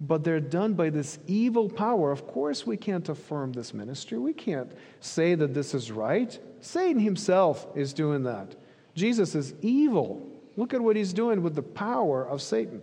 but 0.00 0.24
they're 0.24 0.40
done 0.40 0.74
by 0.74 0.90
this 0.90 1.18
evil 1.26 1.68
power. 1.68 2.10
Of 2.10 2.26
course, 2.26 2.66
we 2.66 2.76
can't 2.76 3.08
affirm 3.08 3.52
this 3.52 3.72
ministry. 3.72 4.18
We 4.18 4.32
can't 4.32 4.72
say 5.00 5.36
that 5.36 5.54
this 5.54 5.74
is 5.74 5.92
right. 5.92 6.36
Satan 6.60 7.00
himself 7.00 7.66
is 7.76 7.92
doing 7.92 8.24
that. 8.24 8.56
Jesus 8.94 9.34
is 9.34 9.54
evil. 9.62 10.28
Look 10.56 10.74
at 10.74 10.80
what 10.80 10.96
he's 10.96 11.12
doing 11.12 11.42
with 11.42 11.54
the 11.54 11.62
power 11.62 12.26
of 12.26 12.42
Satan. 12.42 12.82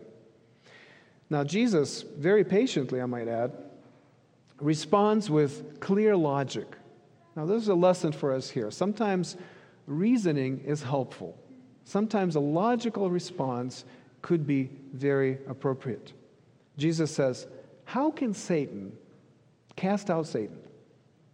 Now, 1.29 1.43
Jesus, 1.43 2.01
very 2.01 2.43
patiently, 2.43 3.01
I 3.01 3.05
might 3.05 3.27
add, 3.27 3.51
responds 4.59 5.29
with 5.29 5.79
clear 5.79 6.15
logic. 6.15 6.67
Now, 7.35 7.45
this 7.45 7.61
is 7.61 7.67
a 7.67 7.75
lesson 7.75 8.11
for 8.11 8.33
us 8.33 8.49
here. 8.49 8.71
Sometimes 8.71 9.37
reasoning 9.85 10.63
is 10.65 10.81
helpful, 10.81 11.37
sometimes 11.85 12.35
a 12.35 12.39
logical 12.39 13.09
response 13.09 13.85
could 14.21 14.45
be 14.45 14.69
very 14.93 15.37
appropriate. 15.47 16.13
Jesus 16.77 17.11
says, 17.13 17.47
How 17.85 18.11
can 18.11 18.33
Satan 18.33 18.91
cast 19.75 20.09
out 20.09 20.27
Satan? 20.27 20.59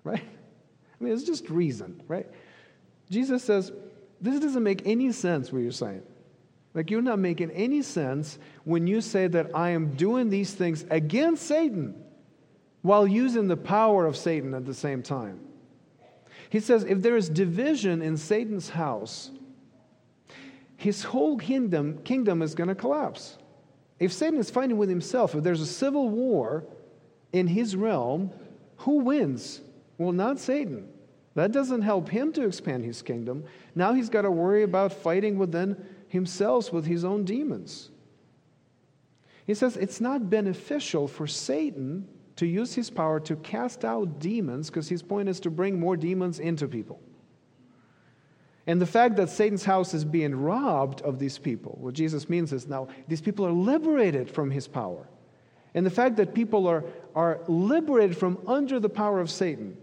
Right? 0.04 0.22
I 1.02 1.04
mean, 1.04 1.14
it's 1.14 1.24
just 1.24 1.50
reason, 1.50 2.02
right? 2.08 2.28
Jesus 3.10 3.44
says, 3.44 3.72
This 4.22 4.40
doesn't 4.40 4.64
make 4.64 4.82
any 4.86 5.12
sense 5.12 5.52
what 5.52 5.60
you're 5.60 5.72
saying. 5.72 6.04
Like, 6.74 6.92
you're 6.92 7.02
not 7.02 7.20
making 7.20 7.52
any 7.52 7.82
sense 7.82 8.38
when 8.66 8.86
you 8.86 9.00
say 9.00 9.28
that 9.28 9.52
I 9.56 9.70
am 9.70 9.92
doing 9.96 10.30
these 10.30 10.54
things 10.54 10.86
against 10.90 11.44
Satan 11.44 11.96
while 12.82 13.08
using 13.08 13.48
the 13.48 13.58
power 13.58 14.06
of 14.06 14.18
Satan 14.18 14.54
at 14.54 14.66
the 14.66 14.74
same 14.74 15.02
time. 15.02 15.40
He 16.50 16.60
says, 16.60 16.84
if 16.84 17.02
there 17.02 17.16
is 17.16 17.30
division 17.30 18.02
in 18.02 18.18
Satan's 18.18 18.70
house, 18.70 19.32
his 20.76 21.04
whole 21.04 21.38
kingdom, 21.38 22.00
kingdom 22.04 22.42
is 22.42 22.54
going 22.54 22.68
to 22.68 22.76
collapse. 22.76 23.38
If 24.00 24.12
Satan 24.12 24.40
is 24.40 24.50
fighting 24.50 24.78
with 24.78 24.90
himself, 24.90 25.34
if 25.34 25.44
there's 25.44 25.62
a 25.62 25.66
civil 25.66 26.10
war 26.10 26.66
in 27.32 27.48
his 27.48 27.76
realm, 27.76 28.32
who 28.78 29.00
wins? 29.00 29.62
Well, 29.98 30.12
not 30.12 30.40
Satan. 30.40 30.90
That 31.36 31.52
doesn't 31.52 31.82
help 31.82 32.10
him 32.10 32.32
to 32.34 32.46
expand 32.46 32.86
his 32.86 33.02
kingdom. 33.02 33.44
Now 33.76 33.94
he's 33.94 34.10
got 34.10 34.22
to 34.22 34.32
worry 34.32 34.64
about 34.64 34.94
fighting 34.94 35.38
within 35.38 35.76
himself 36.08 36.72
with 36.72 36.86
his 36.86 37.04
own 37.04 37.26
demons. 37.26 37.90
He 39.46 39.54
says 39.54 39.78
it's 39.78 40.02
not 40.02 40.30
beneficial 40.30 41.08
for 41.08 41.28
Satan 41.28 42.08
to 42.38 42.46
use 42.46 42.74
his 42.74 42.90
power 42.90 43.20
to 43.22 43.36
cast 43.38 43.86
out 43.86 44.20
demons 44.20 44.70
because 44.70 44.90
his 44.90 45.04
point 45.04 45.30
is 45.30 45.40
to 45.42 45.50
bring 45.50 45.80
more 45.80 45.96
demons 45.96 46.40
into 46.40 46.68
people. 46.68 47.00
And 48.68 48.82
the 48.82 48.88
fact 48.88 49.16
that 49.18 49.30
Satan's 49.30 49.64
house 49.64 49.94
is 49.94 50.04
being 50.04 50.34
robbed 50.36 51.02
of 51.04 51.20
these 51.20 51.38
people, 51.38 51.78
what 51.80 51.94
Jesus 51.94 52.28
means 52.30 52.52
is 52.52 52.68
now 52.68 52.88
these 53.08 53.22
people 53.22 53.46
are 53.46 53.52
liberated 53.52 54.30
from 54.32 54.50
his 54.50 54.68
power. 54.68 55.08
And 55.76 55.86
the 55.86 55.92
fact 55.92 56.16
that 56.16 56.34
people 56.34 56.66
are, 56.66 56.86
are 57.14 57.42
liberated 57.48 58.18
from 58.18 58.40
under 58.48 58.80
the 58.80 58.90
power 58.90 59.20
of 59.20 59.30
Satan 59.30 59.78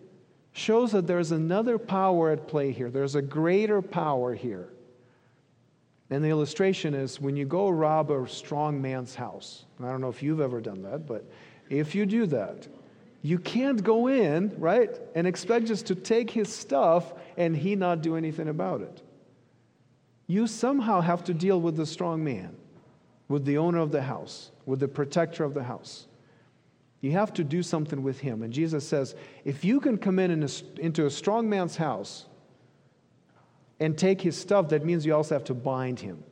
shows 0.52 0.92
that 0.92 1.06
there's 1.06 1.32
another 1.32 1.78
power 1.78 2.30
at 2.30 2.46
play 2.46 2.72
here. 2.72 2.90
There's 2.90 3.14
a 3.14 3.22
greater 3.22 3.80
power 3.80 4.34
here. 4.34 4.68
And 6.10 6.22
the 6.22 6.28
illustration 6.28 6.92
is 6.92 7.20
when 7.20 7.36
you 7.36 7.46
go 7.46 7.70
rob 7.70 8.10
a 8.10 8.28
strong 8.28 8.80
man's 8.82 9.14
house. 9.14 9.64
I 9.82 9.88
don't 9.88 10.02
know 10.02 10.10
if 10.10 10.22
you've 10.22 10.40
ever 10.42 10.60
done 10.60 10.82
that, 10.82 11.06
but 11.06 11.24
if 11.70 11.94
you 11.94 12.04
do 12.04 12.26
that, 12.26 12.68
you 13.22 13.38
can't 13.38 13.82
go 13.82 14.08
in, 14.08 14.52
right, 14.58 14.90
and 15.14 15.26
expect 15.26 15.66
just 15.66 15.86
to 15.86 15.94
take 15.94 16.30
his 16.30 16.52
stuff 16.52 17.14
and 17.38 17.56
he 17.56 17.76
not 17.76 18.02
do 18.02 18.16
anything 18.16 18.48
about 18.48 18.82
it. 18.82 19.02
You 20.26 20.46
somehow 20.46 21.00
have 21.00 21.24
to 21.24 21.34
deal 21.34 21.60
with 21.60 21.76
the 21.76 21.86
strong 21.86 22.22
man, 22.22 22.54
with 23.28 23.44
the 23.44 23.58
owner 23.58 23.78
of 23.78 23.90
the 23.90 24.02
house, 24.02 24.50
with 24.66 24.80
the 24.80 24.88
protector 24.88 25.44
of 25.44 25.54
the 25.54 25.62
house. 25.62 26.06
You 27.02 27.10
have 27.10 27.34
to 27.34 27.44
do 27.44 27.62
something 27.62 28.02
with 28.02 28.20
him. 28.20 28.42
And 28.42 28.52
Jesus 28.52 28.88
says, 28.88 29.14
if 29.44 29.64
you 29.64 29.80
can 29.80 29.98
come 29.98 30.18
in, 30.18 30.30
in 30.30 30.44
a, 30.44 30.48
into 30.80 31.04
a 31.04 31.10
strong 31.10 31.50
man's 31.50 31.76
house 31.76 32.26
and 33.80 33.98
take 33.98 34.20
his 34.20 34.36
stuff, 34.36 34.68
that 34.68 34.84
means 34.84 35.04
you 35.04 35.14
also 35.14 35.34
have 35.34 35.44
to 35.44 35.54
bind 35.54 35.98
him. 35.98 36.22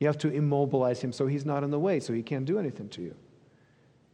You 0.00 0.08
have 0.08 0.18
to 0.18 0.28
immobilize 0.28 1.00
him 1.00 1.12
so 1.12 1.28
he's 1.28 1.46
not 1.46 1.62
in 1.62 1.70
the 1.70 1.78
way, 1.78 2.00
so 2.00 2.12
he 2.12 2.22
can't 2.22 2.44
do 2.44 2.58
anything 2.58 2.88
to 2.90 3.02
you. 3.02 3.14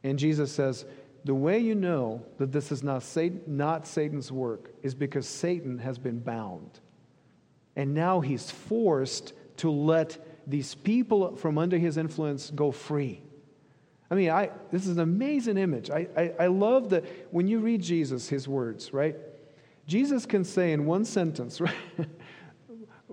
And 0.05 0.19
Jesus 0.19 0.53
says, 0.53 0.85
the 1.25 1.35
way 1.35 1.59
you 1.59 1.75
know 1.75 2.23
that 2.37 2.53
this 2.53 2.71
is 2.71 2.83
not, 2.83 3.03
Satan, 3.03 3.41
not 3.47 3.87
Satan's 3.87 4.31
work 4.31 4.71
is 4.83 4.95
because 4.95 5.27
Satan 5.27 5.79
has 5.79 5.99
been 5.99 6.21
bound. 6.21 6.81
And 7.77 7.95
now 7.95 8.21
he's 8.21 8.51
forced 8.51 9.33
to 9.57 9.71
let 9.71 10.19
these 10.47 10.75
people 10.75 11.35
from 11.37 11.57
under 11.57 11.79
his 11.79 11.97
influence 11.97 12.51
go 12.51 12.71
free. 12.71 13.23
I 14.11 14.15
mean, 14.15 14.31
I, 14.31 14.51
this 14.71 14.87
is 14.87 14.97
an 14.97 15.01
amazing 15.01 15.59
image. 15.59 15.91
I, 15.91 16.07
I, 16.17 16.33
I 16.41 16.47
love 16.47 16.91
that 16.91 17.05
when 17.33 17.49
you 17.49 17.59
read 17.59 17.83
Jesus, 17.83 18.29
his 18.29 18.47
words, 18.47 18.93
right? 18.93 19.17
Jesus 19.87 20.27
can 20.27 20.45
say 20.45 20.73
in 20.73 20.87
one 20.87 21.05
sentence, 21.05 21.61
right? 21.61 21.75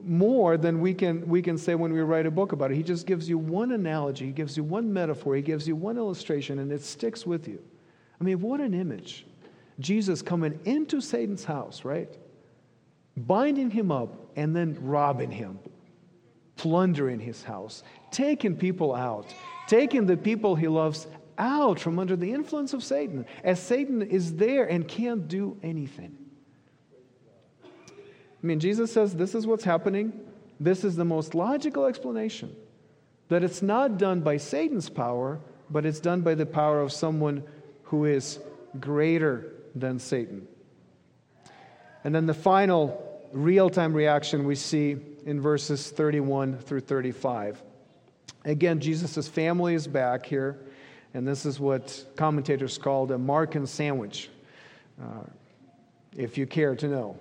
more 0.03 0.57
than 0.57 0.81
we 0.81 0.93
can, 0.93 1.27
we 1.27 1.41
can 1.41 1.57
say 1.57 1.75
when 1.75 1.93
we 1.93 2.01
write 2.01 2.25
a 2.25 2.31
book 2.31 2.51
about 2.51 2.71
it. 2.71 2.75
He 2.75 2.83
just 2.83 3.05
gives 3.05 3.29
you 3.29 3.37
one 3.37 3.71
analogy, 3.71 4.25
he 4.25 4.31
gives 4.31 4.57
you 4.57 4.63
one 4.63 4.91
metaphor, 4.91 5.35
he 5.35 5.41
gives 5.41 5.67
you 5.67 5.75
one 5.75 5.97
illustration, 5.97 6.59
and 6.59 6.71
it 6.71 6.83
sticks 6.83 7.25
with 7.25 7.47
you. 7.47 7.61
I 8.19 8.23
mean, 8.23 8.41
what 8.41 8.59
an 8.59 8.73
image. 8.73 9.25
Jesus 9.79 10.21
coming 10.21 10.59
into 10.65 11.01
Satan's 11.01 11.43
house, 11.43 11.83
right? 11.83 12.09
Binding 13.15 13.71
him 13.71 13.91
up 13.91 14.13
and 14.35 14.55
then 14.55 14.77
robbing 14.81 15.31
him, 15.31 15.59
plundering 16.57 17.19
his 17.19 17.43
house, 17.43 17.83
taking 18.11 18.55
people 18.55 18.93
out, 18.93 19.33
taking 19.67 20.05
the 20.05 20.17
people 20.17 20.55
he 20.55 20.67
loves 20.67 21.07
out 21.37 21.79
from 21.79 21.99
under 21.99 22.15
the 22.15 22.31
influence 22.31 22.73
of 22.73 22.83
Satan, 22.83 23.25
as 23.43 23.61
Satan 23.61 24.01
is 24.01 24.35
there 24.35 24.65
and 24.65 24.87
can't 24.87 25.27
do 25.27 25.57
anything. 25.63 26.17
I 27.65 28.45
mean, 28.45 28.59
Jesus 28.59 28.91
says 28.91 29.15
this 29.15 29.35
is 29.35 29.47
what's 29.47 29.63
happening. 29.63 30.19
This 30.59 30.83
is 30.83 30.95
the 30.95 31.05
most 31.05 31.33
logical 31.33 31.85
explanation 31.85 32.55
that 33.29 33.43
it's 33.43 33.61
not 33.61 33.97
done 33.97 34.21
by 34.21 34.37
Satan's 34.37 34.89
power, 34.89 35.39
but 35.69 35.85
it's 35.85 35.99
done 35.99 36.21
by 36.21 36.35
the 36.35 36.45
power 36.45 36.81
of 36.81 36.91
someone 36.91 37.43
who 37.83 38.05
is 38.05 38.39
greater 38.79 39.53
than 39.75 39.97
Satan. 39.97 40.47
And 42.03 42.13
then 42.13 42.25
the 42.25 42.33
final 42.33 43.21
real 43.31 43.69
time 43.69 43.93
reaction 43.93 44.45
we 44.45 44.55
see 44.55 44.97
in 45.25 45.41
verses 45.41 45.89
31 45.89 46.59
through 46.59 46.81
35. 46.81 47.63
Again, 48.45 48.79
Jesus' 48.79 49.27
family 49.27 49.73
is 49.73 49.87
back 49.87 50.25
here, 50.25 50.59
and 51.13 51.27
this 51.27 51.45
is 51.45 51.59
what 51.59 52.05
commentators 52.15 52.77
called 52.77 53.11
a 53.11 53.17
Markan 53.17 53.67
sandwich, 53.67 54.29
uh, 55.01 55.23
if 56.17 56.37
you 56.37 56.45
care 56.45 56.75
to 56.75 56.87
know. 56.87 57.17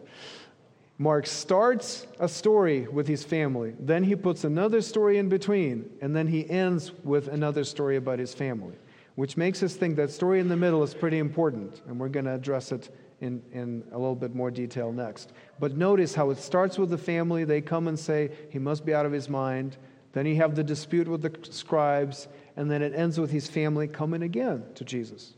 Mark 0.99 1.27
starts 1.27 2.07
a 2.21 2.29
story 2.29 2.87
with 2.89 3.09
his 3.09 3.25
family, 3.25 3.75
then 3.79 4.05
he 4.05 4.15
puts 4.15 4.45
another 4.45 4.81
story 4.81 5.19
in 5.19 5.29
between, 5.29 5.91
and 6.01 6.15
then 6.15 6.27
he 6.27 6.49
ends 6.51 6.93
with 7.05 7.29
another 7.29 7.65
story 7.65 7.97
about 7.97 8.19
his 8.19 8.35
family, 8.35 8.75
which 9.15 9.37
makes 9.37 9.63
us 9.63 9.75
think 9.75 9.97
that 9.97 10.11
story 10.11 10.41
in 10.41 10.49
the 10.49 10.57
middle 10.57 10.83
is 10.83 10.95
pretty 10.95 11.19
important, 11.19 11.83
and 11.87 11.99
we're 11.99 12.09
going 12.09 12.27
to 12.27 12.35
address 12.35 12.73
it 12.73 12.95
in, 13.21 13.41
in 13.53 13.85
a 13.93 13.99
little 13.99 14.17
bit 14.17 14.35
more 14.35 14.51
detail 14.51 14.93
next. 14.93 15.33
But 15.61 15.77
notice 15.77 16.15
how 16.15 16.31
it 16.31 16.39
starts 16.39 16.79
with 16.79 16.91
the 16.91 16.99
family. 16.99 17.45
They 17.45 17.61
come 17.61 17.89
and 17.89 17.99
say, 17.99 18.31
He 18.51 18.59
must 18.59 18.85
be 18.85 18.93
out 18.93 19.07
of 19.07 19.13
his 19.13 19.29
mind. 19.29 19.77
Then 20.13 20.27
you 20.27 20.37
have 20.37 20.55
the 20.55 20.65
dispute 20.65 21.09
with 21.09 21.23
the 21.23 21.53
scribes, 21.53 22.29
and 22.57 22.71
then 22.71 22.83
it 22.83 22.95
ends 22.95 23.19
with 23.19 23.31
his 23.31 23.49
family 23.49 23.89
coming 23.89 24.23
again 24.23 24.65
to 24.75 24.85
Jesus. 24.85 25.35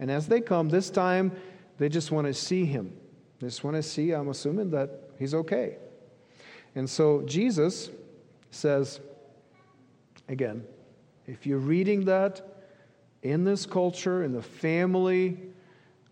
And 0.00 0.10
as 0.10 0.26
they 0.26 0.40
come, 0.40 0.68
this 0.68 0.90
time 0.90 1.32
they 1.78 1.88
just 1.88 2.10
want 2.10 2.26
to 2.26 2.34
see 2.34 2.64
him. 2.64 2.96
They 3.40 3.48
just 3.48 3.64
want 3.64 3.76
to 3.76 3.82
see, 3.82 4.12
I'm 4.12 4.28
assuming, 4.28 4.70
that 4.70 4.90
he's 5.18 5.34
okay. 5.34 5.76
And 6.74 6.88
so 6.88 7.22
Jesus 7.22 7.90
says, 8.50 9.00
again, 10.28 10.64
if 11.26 11.46
you're 11.46 11.58
reading 11.58 12.04
that 12.06 12.40
in 13.22 13.44
this 13.44 13.66
culture, 13.66 14.22
in 14.22 14.32
the 14.32 14.42
family 14.42 15.38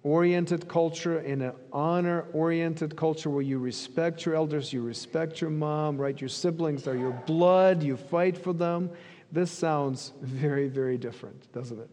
oriented 0.04 0.68
culture, 0.68 1.20
in 1.20 1.42
an 1.42 1.52
honor 1.72 2.26
oriented 2.32 2.96
culture 2.96 3.30
where 3.30 3.42
you 3.42 3.58
respect 3.58 4.26
your 4.26 4.34
elders, 4.34 4.72
you 4.72 4.82
respect 4.82 5.40
your 5.40 5.50
mom, 5.50 5.96
right? 5.96 6.20
Your 6.20 6.28
siblings 6.28 6.86
are 6.88 6.96
your 6.96 7.12
blood, 7.12 7.82
you 7.82 7.96
fight 7.96 8.36
for 8.36 8.52
them. 8.52 8.90
This 9.30 9.50
sounds 9.50 10.12
very, 10.20 10.68
very 10.68 10.98
different, 10.98 11.50
doesn't 11.52 11.78
it? 11.78 11.88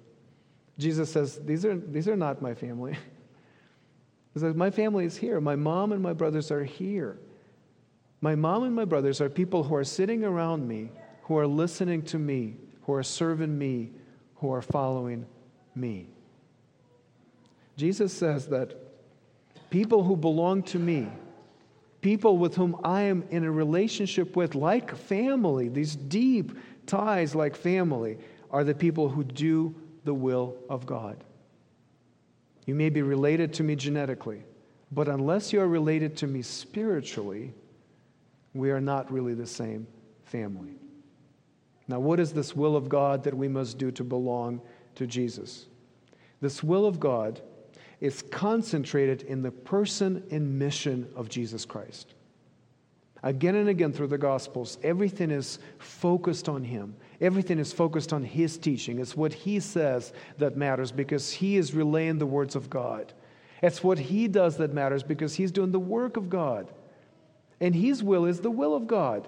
Jesus 0.78 1.12
says, 1.12 1.40
These 1.46 1.66
are, 1.66 1.78
these 1.78 2.08
are 2.08 2.18
not 2.18 2.42
my 2.42 2.54
family. 2.54 2.98
He 4.36 4.40
says, 4.40 4.56
My 4.56 4.70
family 4.70 5.06
is 5.06 5.18
here. 5.18 5.42
My 5.42 5.56
mom 5.56 5.92
and 5.92 6.04
my 6.04 6.14
brothers 6.14 6.52
are 6.52 6.64
here. 6.64 7.18
My 8.22 8.36
mom 8.36 8.64
and 8.64 8.76
my 8.76 8.86
brothers 8.86 9.22
are 9.22 9.30
people 9.30 9.64
who 9.64 9.76
are 9.76 9.84
sitting 9.84 10.24
around 10.24 10.68
me, 10.68 10.92
who 11.24 11.38
are 11.38 11.48
listening 11.48 12.04
to 12.04 12.20
me, 12.20 12.58
who 12.84 12.94
are 12.94 13.04
serving 13.04 13.58
me, 13.58 13.92
who 14.36 14.52
are 14.52 14.62
following 14.62 15.26
me. 15.74 16.10
Jesus 17.80 18.12
says 18.12 18.48
that 18.48 18.76
people 19.70 20.04
who 20.04 20.18
belong 20.18 20.64
to 20.64 20.78
me, 20.78 21.08
people 22.02 22.38
with 22.38 22.54
whom 22.54 22.76
I 22.84 23.04
am 23.04 23.24
in 23.30 23.46
a 23.46 23.52
relationship 23.52 24.36
with, 24.36 24.54
like 24.54 24.94
family, 24.94 25.70
these 25.70 25.96
deep 25.96 26.58
ties 26.86 27.36
like 27.36 27.56
family, 27.56 28.18
are 28.52 28.66
the 28.66 28.76
people 28.76 29.08
who 29.08 29.24
do 29.24 29.74
the 30.04 30.14
will 30.14 30.58
of 30.70 30.86
God. 30.86 31.24
You 32.66 32.76
may 32.76 32.90
be 32.90 33.02
related 33.02 33.54
to 33.54 33.64
me 33.64 33.78
genetically, 33.78 34.44
but 34.92 35.08
unless 35.08 35.54
you 35.54 35.62
are 35.62 35.68
related 35.68 36.18
to 36.18 36.28
me 36.28 36.42
spiritually, 36.42 37.54
we 38.54 38.72
are 38.72 38.82
not 38.82 39.10
really 39.10 39.36
the 39.36 39.48
same 39.48 39.88
family. 40.26 40.76
Now, 41.88 42.02
what 42.02 42.20
is 42.20 42.34
this 42.34 42.54
will 42.54 42.76
of 42.76 42.90
God 42.90 43.24
that 43.24 43.34
we 43.34 43.48
must 43.48 43.78
do 43.78 43.90
to 43.92 44.04
belong 44.04 44.60
to 44.96 45.08
Jesus? 45.08 45.68
This 46.42 46.62
will 46.62 46.86
of 46.86 47.00
God 47.00 47.42
is 48.02 48.22
concentrated 48.22 49.24
in 49.24 49.42
the 49.42 49.52
person 49.52 50.24
and 50.32 50.58
mission 50.58 51.08
of 51.16 51.30
Jesus 51.30 51.66
Christ. 51.66 52.14
Again 53.22 53.56
and 53.56 53.68
again 53.68 53.92
through 53.92 54.08
the 54.08 54.18
Gospels, 54.18 54.78
everything 54.82 55.30
is 55.30 55.60
focused 55.78 56.48
on 56.48 56.64
Him. 56.64 56.96
Everything 57.20 57.60
is 57.60 57.74
focused 57.74 58.14
on 58.14 58.24
His 58.24 58.58
teaching. 58.58 59.00
It's 59.00 59.18
what 59.18 59.34
He 59.34 59.60
says 59.60 60.14
that 60.38 60.56
matters 60.56 60.92
because 60.92 61.32
He 61.32 61.58
is 61.58 61.74
relaying 61.74 62.18
the 62.18 62.26
words 62.26 62.56
of 62.56 62.70
God. 62.70 63.12
It's 63.62 63.84
what 63.84 64.00
He 64.00 64.30
does 64.30 64.56
that 64.58 64.74
matters 64.74 65.04
because 65.04 65.36
He's 65.36 65.52
doing 65.52 65.74
the 65.74 65.80
work 65.80 66.16
of 66.16 66.30
God. 66.30 66.72
And 67.60 67.76
His 67.76 68.02
will 68.02 68.26
is 68.26 68.40
the 68.40 68.52
will 68.52 68.74
of 68.74 68.88
God. 68.88 69.28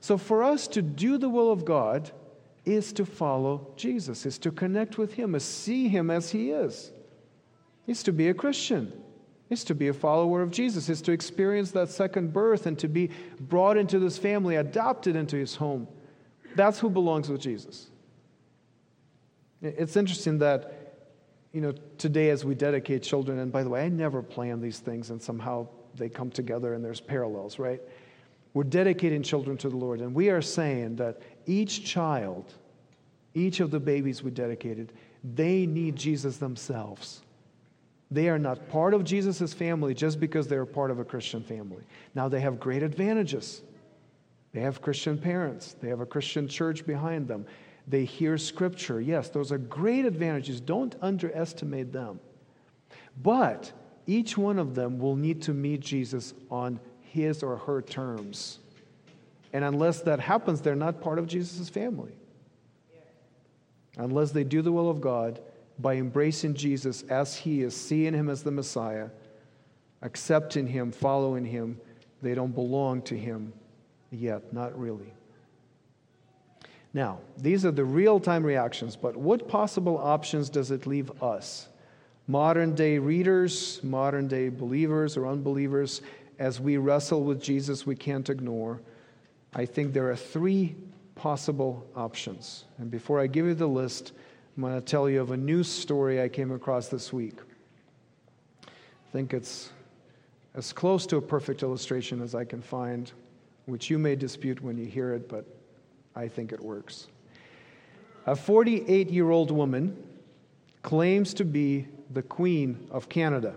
So 0.00 0.18
for 0.18 0.42
us 0.42 0.68
to 0.68 0.82
do 0.82 1.16
the 1.16 1.28
will 1.30 1.50
of 1.50 1.64
God 1.64 2.10
is 2.66 2.92
to 2.94 3.06
follow 3.06 3.72
Jesus, 3.76 4.26
is 4.26 4.36
to 4.38 4.50
connect 4.50 4.98
with 4.98 5.14
Him, 5.14 5.34
is 5.34 5.44
see 5.44 5.88
Him 5.88 6.10
as 6.10 6.30
He 6.30 6.50
is. 6.50 6.92
Is 7.90 8.02
to 8.04 8.12
be 8.12 8.28
a 8.28 8.34
Christian 8.34 8.92
is 9.50 9.64
to 9.64 9.74
be 9.74 9.88
a 9.88 9.92
follower 9.92 10.42
of 10.42 10.52
Jesus, 10.52 10.88
is 10.88 11.02
to 11.02 11.12
experience 11.12 11.72
that 11.72 11.88
second 11.88 12.32
birth 12.32 12.66
and 12.66 12.78
to 12.78 12.88
be 12.88 13.10
brought 13.40 13.76
into 13.76 13.98
this 13.98 14.16
family, 14.16 14.56
adopted 14.56 15.16
into 15.16 15.36
his 15.36 15.56
home. 15.56 15.88
That's 16.54 16.78
who 16.78 16.88
belongs 16.88 17.28
with 17.28 17.40
Jesus. 17.40 17.88
It's 19.60 19.96
interesting 19.96 20.38
that, 20.38 21.02
you 21.52 21.60
know, 21.60 21.74
today 21.98 22.30
as 22.30 22.44
we 22.44 22.54
dedicate 22.54 23.02
children, 23.02 23.40
and 23.40 23.50
by 23.50 23.64
the 23.64 23.68
way, 23.68 23.84
I 23.84 23.88
never 23.88 24.22
plan 24.22 24.60
these 24.60 24.78
things 24.78 25.10
and 25.10 25.20
somehow 25.20 25.66
they 25.96 26.08
come 26.08 26.30
together 26.30 26.74
and 26.74 26.84
there's 26.84 27.00
parallels, 27.00 27.58
right? 27.58 27.80
We're 28.54 28.62
dedicating 28.62 29.22
children 29.24 29.56
to 29.58 29.68
the 29.68 29.76
Lord, 29.76 30.00
and 30.00 30.14
we 30.14 30.30
are 30.30 30.42
saying 30.42 30.96
that 30.96 31.20
each 31.46 31.84
child, 31.84 32.54
each 33.34 33.58
of 33.58 33.72
the 33.72 33.80
babies 33.80 34.22
we 34.22 34.30
dedicated, 34.30 34.92
they 35.24 35.66
need 35.66 35.96
Jesus 35.96 36.36
themselves. 36.36 37.22
They 38.10 38.28
are 38.28 38.38
not 38.38 38.68
part 38.70 38.92
of 38.92 39.04
Jesus' 39.04 39.52
family 39.52 39.94
just 39.94 40.18
because 40.18 40.48
they're 40.48 40.66
part 40.66 40.90
of 40.90 40.98
a 40.98 41.04
Christian 41.04 41.42
family. 41.42 41.82
Now, 42.14 42.28
they 42.28 42.40
have 42.40 42.58
great 42.58 42.82
advantages. 42.82 43.62
They 44.52 44.60
have 44.60 44.82
Christian 44.82 45.16
parents, 45.16 45.76
they 45.80 45.88
have 45.88 46.00
a 46.00 46.06
Christian 46.06 46.48
church 46.48 46.84
behind 46.86 47.28
them. 47.28 47.46
They 47.86 48.04
hear 48.04 48.36
scripture. 48.38 49.00
Yes, 49.00 49.30
those 49.30 49.50
are 49.52 49.58
great 49.58 50.04
advantages. 50.04 50.60
Don't 50.60 50.94
underestimate 51.00 51.92
them. 51.92 52.20
But 53.22 53.72
each 54.06 54.36
one 54.36 54.58
of 54.58 54.74
them 54.74 54.98
will 54.98 55.16
need 55.16 55.42
to 55.42 55.54
meet 55.54 55.80
Jesus 55.80 56.34
on 56.50 56.78
his 57.00 57.42
or 57.42 57.56
her 57.56 57.82
terms. 57.82 58.58
And 59.52 59.64
unless 59.64 60.02
that 60.02 60.20
happens, 60.20 60.60
they're 60.60 60.76
not 60.76 61.00
part 61.00 61.18
of 61.18 61.26
Jesus' 61.26 61.68
family. 61.68 62.12
Unless 63.96 64.30
they 64.30 64.44
do 64.44 64.62
the 64.62 64.72
will 64.72 64.88
of 64.88 65.00
God, 65.00 65.40
by 65.80 65.94
embracing 65.96 66.54
Jesus 66.54 67.02
as 67.04 67.36
he 67.36 67.62
is, 67.62 67.74
seeing 67.74 68.14
him 68.14 68.28
as 68.28 68.42
the 68.42 68.50
Messiah, 68.50 69.08
accepting 70.02 70.66
him, 70.66 70.92
following 70.92 71.44
him, 71.44 71.80
they 72.22 72.34
don't 72.34 72.54
belong 72.54 73.02
to 73.02 73.16
him 73.16 73.52
yet, 74.10 74.52
not 74.52 74.78
really. 74.78 75.12
Now, 76.92 77.20
these 77.38 77.64
are 77.64 77.70
the 77.70 77.84
real 77.84 78.18
time 78.18 78.44
reactions, 78.44 78.96
but 78.96 79.16
what 79.16 79.48
possible 79.48 79.98
options 79.98 80.50
does 80.50 80.70
it 80.70 80.86
leave 80.86 81.22
us? 81.22 81.68
Modern 82.26 82.74
day 82.74 82.98
readers, 82.98 83.80
modern 83.82 84.28
day 84.28 84.48
believers 84.48 85.16
or 85.16 85.26
unbelievers, 85.26 86.02
as 86.38 86.60
we 86.60 86.76
wrestle 86.78 87.22
with 87.22 87.40
Jesus, 87.42 87.86
we 87.86 87.94
can't 87.94 88.28
ignore. 88.28 88.80
I 89.54 89.66
think 89.66 89.92
there 89.92 90.10
are 90.10 90.16
three 90.16 90.74
possible 91.14 91.86
options. 91.94 92.64
And 92.78 92.90
before 92.90 93.20
I 93.20 93.26
give 93.26 93.46
you 93.46 93.54
the 93.54 93.68
list, 93.68 94.12
I'm 94.56 94.62
going 94.62 94.74
to 94.74 94.80
tell 94.80 95.08
you 95.08 95.20
of 95.20 95.30
a 95.30 95.36
news 95.36 95.68
story 95.68 96.20
I 96.20 96.28
came 96.28 96.50
across 96.50 96.88
this 96.88 97.12
week. 97.12 97.36
I 98.66 99.12
think 99.12 99.32
it's 99.32 99.70
as 100.54 100.72
close 100.72 101.06
to 101.06 101.16
a 101.16 101.22
perfect 101.22 101.62
illustration 101.62 102.20
as 102.20 102.34
I 102.34 102.44
can 102.44 102.60
find, 102.60 103.10
which 103.66 103.88
you 103.88 103.98
may 103.98 104.16
dispute 104.16 104.60
when 104.60 104.76
you 104.76 104.86
hear 104.86 105.14
it, 105.14 105.28
but 105.28 105.44
I 106.16 106.26
think 106.26 106.52
it 106.52 106.60
works. 106.60 107.06
A 108.26 108.34
48 108.34 109.10
year 109.10 109.30
old 109.30 109.50
woman 109.50 109.96
claims 110.82 111.32
to 111.34 111.44
be 111.44 111.86
the 112.10 112.22
Queen 112.22 112.88
of 112.90 113.08
Canada. 113.08 113.54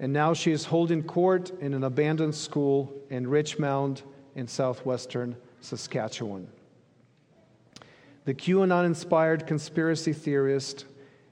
And 0.00 0.12
now 0.12 0.32
she 0.32 0.50
is 0.50 0.64
holding 0.64 1.02
court 1.02 1.50
in 1.60 1.74
an 1.74 1.84
abandoned 1.84 2.34
school 2.34 2.92
in 3.10 3.28
Richmond 3.28 4.02
in 4.34 4.48
southwestern 4.48 5.36
Saskatchewan. 5.60 6.48
The 8.24 8.34
QAnon 8.34 8.86
inspired 8.86 9.46
conspiracy 9.46 10.14
theorist 10.14 10.86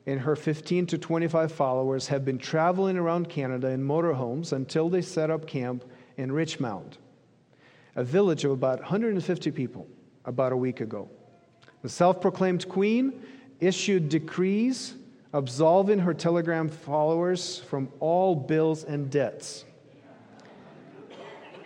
and 0.06 0.20
her 0.20 0.36
15 0.36 0.86
to 0.88 0.98
25 0.98 1.50
followers 1.50 2.08
have 2.08 2.24
been 2.24 2.38
traveling 2.38 2.98
around 2.98 3.30
Canada 3.30 3.68
in 3.68 3.82
motorhomes 3.82 4.52
until 4.52 4.90
they 4.90 5.00
set 5.00 5.30
up 5.30 5.46
camp 5.46 5.84
in 6.18 6.32
Richmond, 6.32 6.98
a 7.96 8.04
village 8.04 8.44
of 8.44 8.50
about 8.50 8.80
150 8.80 9.50
people, 9.52 9.86
about 10.26 10.52
a 10.52 10.56
week 10.56 10.80
ago. 10.80 11.08
The 11.82 11.88
self 11.88 12.20
proclaimed 12.20 12.68
queen 12.68 13.22
issued 13.60 14.08
decrees 14.08 14.94
absolving 15.32 16.00
her 16.00 16.12
Telegram 16.12 16.68
followers 16.68 17.60
from 17.60 17.88
all 18.00 18.34
bills 18.34 18.84
and 18.84 19.10
debts, 19.10 19.64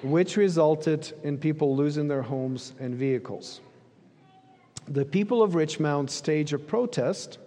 which 0.04 0.36
resulted 0.36 1.12
in 1.24 1.36
people 1.36 1.74
losing 1.74 2.06
their 2.06 2.22
homes 2.22 2.74
and 2.78 2.94
vehicles 2.94 3.60
the 4.88 5.04
people 5.04 5.42
of 5.42 5.54
Richmond 5.54 6.10
stage 6.10 6.52
a 6.52 6.58
protest 6.58 7.38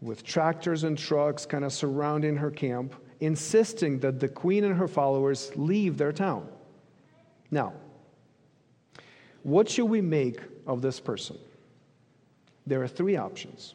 with 0.00 0.24
tractors 0.24 0.84
and 0.84 0.96
trucks 0.96 1.44
kind 1.44 1.64
of 1.64 1.72
surrounding 1.72 2.36
her 2.36 2.50
camp, 2.50 2.94
insisting 3.20 3.98
that 4.00 4.20
the 4.20 4.28
queen 4.28 4.64
and 4.64 4.76
her 4.76 4.88
followers 4.88 5.50
leave 5.56 5.98
their 5.98 6.12
town. 6.12 6.48
Now, 7.50 7.72
what 9.42 9.68
should 9.68 9.86
we 9.86 10.00
make 10.00 10.40
of 10.66 10.82
this 10.82 11.00
person? 11.00 11.38
There 12.66 12.82
are 12.82 12.88
three 12.88 13.16
options. 13.16 13.74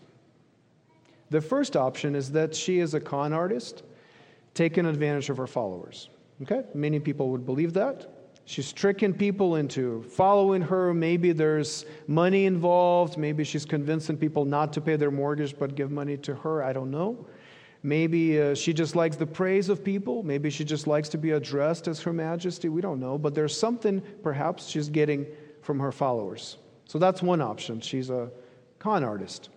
The 1.29 1.41
first 1.41 1.75
option 1.75 2.15
is 2.15 2.31
that 2.31 2.55
she 2.55 2.79
is 2.79 2.93
a 2.93 2.99
con 2.99 3.33
artist 3.33 3.83
taking 4.53 4.85
advantage 4.85 5.29
of 5.29 5.37
her 5.37 5.47
followers. 5.47 6.09
Okay? 6.43 6.63
Many 6.73 6.99
people 6.99 7.29
would 7.29 7.45
believe 7.45 7.73
that. 7.73 8.12
She's 8.45 8.73
tricking 8.73 9.13
people 9.13 9.55
into 9.55 10.03
following 10.03 10.61
her. 10.61 10.93
Maybe 10.93 11.31
there's 11.31 11.85
money 12.07 12.45
involved. 12.45 13.17
Maybe 13.17 13.43
she's 13.43 13.65
convincing 13.65 14.17
people 14.17 14.43
not 14.43 14.73
to 14.73 14.81
pay 14.81 14.97
their 14.97 15.11
mortgage 15.11 15.57
but 15.57 15.75
give 15.75 15.91
money 15.91 16.17
to 16.17 16.35
her. 16.35 16.61
I 16.63 16.73
don't 16.73 16.91
know. 16.91 17.25
Maybe 17.83 18.41
uh, 18.41 18.55
she 18.55 18.73
just 18.73 18.95
likes 18.95 19.17
the 19.17 19.25
praise 19.25 19.67
of 19.69 19.83
people. 19.83 20.23
Maybe 20.23 20.49
she 20.49 20.63
just 20.63 20.87
likes 20.87 21.09
to 21.09 21.17
be 21.17 21.31
addressed 21.31 21.87
as 21.87 22.01
Her 22.01 22.13
Majesty. 22.13 22.69
We 22.69 22.81
don't 22.81 22.99
know. 22.99 23.17
But 23.17 23.35
there's 23.35 23.57
something 23.57 24.01
perhaps 24.21 24.67
she's 24.67 24.87
getting 24.87 25.27
from 25.61 25.79
her 25.79 25.91
followers. 25.91 26.57
So 26.85 26.97
that's 26.97 27.21
one 27.21 27.41
option. 27.41 27.81
She's 27.81 28.09
a 28.09 28.31
con 28.79 29.03
artist. 29.03 29.49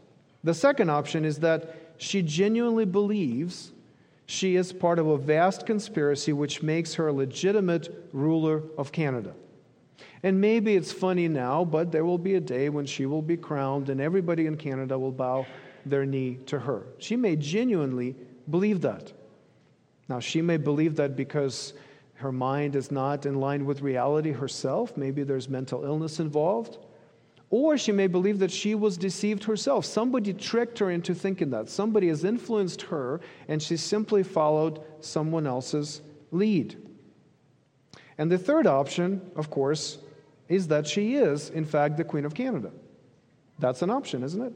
The 0.42 0.54
second 0.54 0.90
option 0.90 1.24
is 1.24 1.38
that 1.40 1.94
she 1.98 2.22
genuinely 2.22 2.84
believes 2.84 3.72
she 4.26 4.56
is 4.56 4.72
part 4.72 4.98
of 4.98 5.06
a 5.06 5.16
vast 5.16 5.66
conspiracy 5.66 6.32
which 6.32 6.62
makes 6.62 6.94
her 6.94 7.08
a 7.08 7.12
legitimate 7.12 8.08
ruler 8.12 8.62
of 8.76 8.92
Canada. 8.92 9.34
And 10.22 10.40
maybe 10.40 10.74
it's 10.74 10.92
funny 10.92 11.28
now, 11.28 11.64
but 11.64 11.92
there 11.92 12.04
will 12.04 12.18
be 12.18 12.34
a 12.34 12.40
day 12.40 12.68
when 12.68 12.86
she 12.86 13.06
will 13.06 13.22
be 13.22 13.36
crowned 13.36 13.88
and 13.88 14.00
everybody 14.00 14.46
in 14.46 14.56
Canada 14.56 14.98
will 14.98 15.12
bow 15.12 15.46
their 15.84 16.04
knee 16.04 16.38
to 16.46 16.58
her. 16.58 16.86
She 16.98 17.16
may 17.16 17.36
genuinely 17.36 18.16
believe 18.50 18.80
that. 18.80 19.12
Now, 20.08 20.20
she 20.20 20.42
may 20.42 20.56
believe 20.56 20.96
that 20.96 21.16
because 21.16 21.74
her 22.14 22.32
mind 22.32 22.74
is 22.76 22.90
not 22.90 23.26
in 23.26 23.40
line 23.40 23.66
with 23.66 23.82
reality 23.82 24.32
herself. 24.32 24.96
Maybe 24.96 25.22
there's 25.22 25.48
mental 25.48 25.84
illness 25.84 26.18
involved. 26.18 26.78
Or 27.50 27.78
she 27.78 27.92
may 27.92 28.08
believe 28.08 28.40
that 28.40 28.50
she 28.50 28.74
was 28.74 28.96
deceived 28.96 29.44
herself. 29.44 29.84
Somebody 29.84 30.32
tricked 30.32 30.78
her 30.80 30.90
into 30.90 31.14
thinking 31.14 31.50
that. 31.50 31.68
Somebody 31.68 32.08
has 32.08 32.24
influenced 32.24 32.82
her, 32.82 33.20
and 33.46 33.62
she 33.62 33.76
simply 33.76 34.22
followed 34.22 34.80
someone 35.00 35.46
else's 35.46 36.02
lead. 36.32 36.76
And 38.18 38.30
the 38.30 38.38
third 38.38 38.66
option, 38.66 39.20
of 39.36 39.50
course, 39.50 39.98
is 40.48 40.68
that 40.68 40.86
she 40.86 41.14
is, 41.14 41.50
in 41.50 41.64
fact, 41.64 41.96
the 41.96 42.04
Queen 42.04 42.24
of 42.24 42.34
Canada. 42.34 42.72
That's 43.58 43.82
an 43.82 43.90
option, 43.90 44.22
isn't 44.22 44.42
it? 44.42 44.52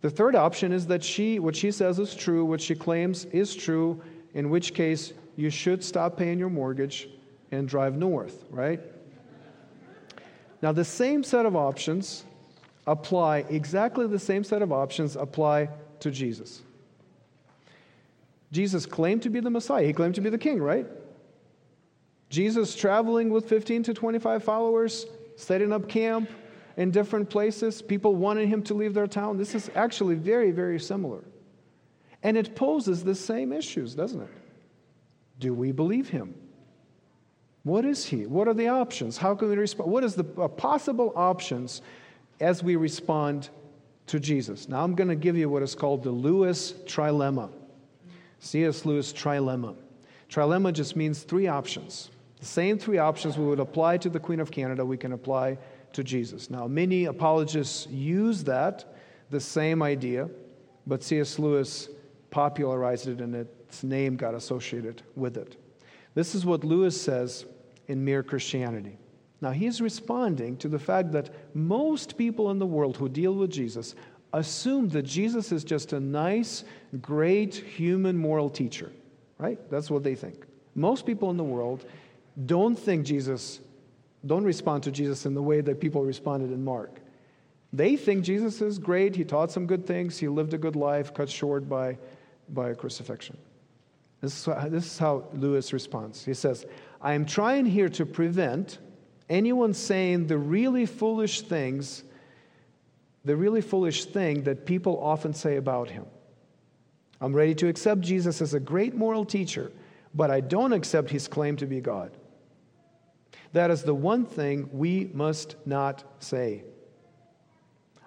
The 0.00 0.10
third 0.10 0.34
option 0.34 0.72
is 0.72 0.86
that 0.86 1.04
she, 1.04 1.38
what 1.38 1.54
she 1.54 1.70
says 1.70 1.98
is 1.98 2.14
true, 2.14 2.44
what 2.44 2.60
she 2.60 2.74
claims 2.74 3.26
is 3.26 3.54
true, 3.54 4.00
in 4.34 4.50
which 4.50 4.72
case 4.74 5.12
you 5.36 5.50
should 5.50 5.84
stop 5.84 6.16
paying 6.16 6.38
your 6.38 6.48
mortgage 6.48 7.08
and 7.52 7.68
drive 7.68 7.96
north, 7.96 8.44
right? 8.50 8.80
Now, 10.62 10.72
the 10.72 10.84
same 10.84 11.22
set 11.22 11.46
of 11.46 11.56
options 11.56 12.24
apply, 12.86 13.44
exactly 13.48 14.06
the 14.06 14.18
same 14.18 14.44
set 14.44 14.62
of 14.62 14.72
options 14.72 15.16
apply 15.16 15.70
to 16.00 16.10
Jesus. 16.10 16.62
Jesus 18.52 18.84
claimed 18.84 19.22
to 19.22 19.30
be 19.30 19.40
the 19.40 19.50
Messiah, 19.50 19.86
he 19.86 19.92
claimed 19.92 20.16
to 20.16 20.20
be 20.20 20.30
the 20.30 20.38
king, 20.38 20.60
right? 20.60 20.86
Jesus 22.28 22.74
traveling 22.74 23.30
with 23.30 23.48
15 23.48 23.84
to 23.84 23.94
25 23.94 24.44
followers, 24.44 25.06
setting 25.36 25.72
up 25.72 25.88
camp 25.88 26.30
in 26.76 26.90
different 26.90 27.28
places, 27.28 27.82
people 27.82 28.14
wanting 28.14 28.48
him 28.48 28.62
to 28.64 28.74
leave 28.74 28.94
their 28.94 29.06
town. 29.06 29.36
This 29.36 29.54
is 29.54 29.70
actually 29.74 30.14
very, 30.14 30.50
very 30.50 30.78
similar. 30.78 31.24
And 32.22 32.36
it 32.36 32.54
poses 32.54 33.02
the 33.02 33.14
same 33.14 33.52
issues, 33.52 33.94
doesn't 33.94 34.20
it? 34.20 34.30
Do 35.38 35.54
we 35.54 35.72
believe 35.72 36.08
him? 36.08 36.34
What 37.62 37.84
is 37.84 38.04
he? 38.06 38.26
What 38.26 38.48
are 38.48 38.54
the 38.54 38.68
options? 38.68 39.18
How 39.18 39.34
can 39.34 39.48
we 39.48 39.56
respond? 39.56 39.90
What 39.90 40.04
is 40.04 40.14
the 40.14 40.26
uh, 40.38 40.48
possible 40.48 41.12
options 41.14 41.82
as 42.40 42.62
we 42.62 42.76
respond 42.76 43.50
to 44.06 44.18
Jesus? 44.18 44.68
Now 44.68 44.82
I'm 44.82 44.94
going 44.94 45.08
to 45.08 45.16
give 45.16 45.36
you 45.36 45.48
what 45.48 45.62
is 45.62 45.74
called 45.74 46.02
the 46.02 46.10
Lewis 46.10 46.72
trilemma. 46.86 47.50
C.S. 48.38 48.86
Lewis 48.86 49.12
trilemma. 49.12 49.76
Trilemma 50.30 50.72
just 50.72 50.96
means 50.96 51.22
three 51.22 51.46
options. 51.46 52.10
The 52.38 52.46
same 52.46 52.78
three 52.78 52.96
options 52.96 53.36
we 53.36 53.44
would 53.44 53.60
apply 53.60 53.98
to 53.98 54.08
the 54.08 54.18
Queen 54.18 54.40
of 54.40 54.50
Canada, 54.50 54.84
we 54.84 54.96
can 54.96 55.12
apply 55.12 55.58
to 55.92 56.02
Jesus. 56.02 56.48
Now, 56.48 56.66
many 56.66 57.04
apologists 57.04 57.86
use 57.88 58.42
that, 58.44 58.94
the 59.28 59.40
same 59.40 59.82
idea, 59.82 60.30
but 60.86 61.02
C.S. 61.02 61.38
Lewis 61.38 61.90
popularized 62.30 63.08
it 63.08 63.20
and 63.20 63.34
its 63.34 63.82
name 63.82 64.16
got 64.16 64.34
associated 64.34 65.02
with 65.16 65.36
it. 65.36 65.56
This 66.14 66.34
is 66.34 66.44
what 66.44 66.64
Lewis 66.64 67.00
says 67.00 67.44
in 67.88 68.04
Mere 68.04 68.22
Christianity. 68.22 68.98
Now, 69.40 69.52
he's 69.52 69.80
responding 69.80 70.56
to 70.58 70.68
the 70.68 70.78
fact 70.78 71.12
that 71.12 71.30
most 71.54 72.18
people 72.18 72.50
in 72.50 72.58
the 72.58 72.66
world 72.66 72.96
who 72.96 73.08
deal 73.08 73.34
with 73.34 73.50
Jesus 73.50 73.94
assume 74.32 74.88
that 74.90 75.02
Jesus 75.02 75.50
is 75.50 75.64
just 75.64 75.92
a 75.92 76.00
nice, 76.00 76.64
great 77.00 77.54
human 77.54 78.16
moral 78.16 78.50
teacher, 78.50 78.92
right? 79.38 79.58
That's 79.70 79.90
what 79.90 80.02
they 80.02 80.14
think. 80.14 80.46
Most 80.74 81.06
people 81.06 81.30
in 81.30 81.36
the 81.36 81.44
world 81.44 81.84
don't 82.46 82.78
think 82.78 83.06
Jesus, 83.06 83.60
don't 84.26 84.44
respond 84.44 84.82
to 84.84 84.90
Jesus 84.90 85.26
in 85.26 85.34
the 85.34 85.42
way 85.42 85.60
that 85.62 85.80
people 85.80 86.04
responded 86.04 86.52
in 86.52 86.62
Mark. 86.62 87.00
They 87.72 87.96
think 87.96 88.24
Jesus 88.24 88.60
is 88.60 88.78
great, 88.78 89.16
he 89.16 89.24
taught 89.24 89.50
some 89.50 89.66
good 89.66 89.86
things, 89.86 90.18
he 90.18 90.28
lived 90.28 90.54
a 90.54 90.58
good 90.58 90.76
life, 90.76 91.14
cut 91.14 91.30
short 91.30 91.68
by, 91.68 91.98
by 92.48 92.70
a 92.70 92.74
crucifixion. 92.74 93.36
This 94.20 94.38
is, 94.38 94.44
how, 94.44 94.68
this 94.68 94.86
is 94.86 94.98
how 94.98 95.24
Lewis 95.32 95.72
responds. 95.72 96.24
He 96.24 96.34
says, 96.34 96.66
I 97.00 97.14
am 97.14 97.24
trying 97.24 97.64
here 97.64 97.88
to 97.90 98.04
prevent 98.04 98.78
anyone 99.30 99.72
saying 99.72 100.26
the 100.26 100.36
really 100.36 100.84
foolish 100.84 101.42
things, 101.42 102.04
the 103.24 103.36
really 103.36 103.62
foolish 103.62 104.04
thing 104.04 104.42
that 104.42 104.66
people 104.66 105.02
often 105.02 105.32
say 105.32 105.56
about 105.56 105.88
him. 105.88 106.04
I'm 107.20 107.34
ready 107.34 107.54
to 107.56 107.68
accept 107.68 108.00
Jesus 108.00 108.42
as 108.42 108.54
a 108.54 108.60
great 108.60 108.94
moral 108.94 109.24
teacher, 109.24 109.72
but 110.14 110.30
I 110.30 110.40
don't 110.40 110.72
accept 110.72 111.10
his 111.10 111.28
claim 111.28 111.56
to 111.56 111.66
be 111.66 111.80
God. 111.80 112.16
That 113.52 113.70
is 113.70 113.82
the 113.82 113.94
one 113.94 114.26
thing 114.26 114.68
we 114.72 115.10
must 115.12 115.56
not 115.66 116.04
say. 116.22 116.64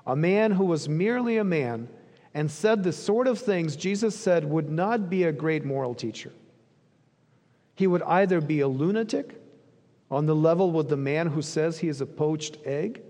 A 0.05 0.15
man 0.15 0.51
who 0.51 0.65
was 0.65 0.89
merely 0.89 1.37
a 1.37 1.43
man 1.43 1.87
and 2.33 2.49
said 2.49 2.83
the 2.83 2.91
sort 2.91 3.27
of 3.27 3.39
things 3.39 3.75
Jesus 3.75 4.15
said 4.17 4.43
would 4.43 4.69
not 4.69 5.09
be 5.09 5.23
a 5.23 5.31
great 5.31 5.63
moral 5.63 5.93
teacher. 5.93 6.31
He 7.75 7.87
would 7.87 8.01
either 8.03 8.41
be 8.41 8.59
a 8.61 8.67
lunatic 8.67 9.39
on 10.09 10.25
the 10.25 10.35
level 10.35 10.71
with 10.71 10.89
the 10.89 10.97
man 10.97 11.27
who 11.27 11.41
says 11.41 11.77
he 11.77 11.87
is 11.87 12.01
a 12.01 12.05
poached 12.05 12.57
egg, 12.65 13.01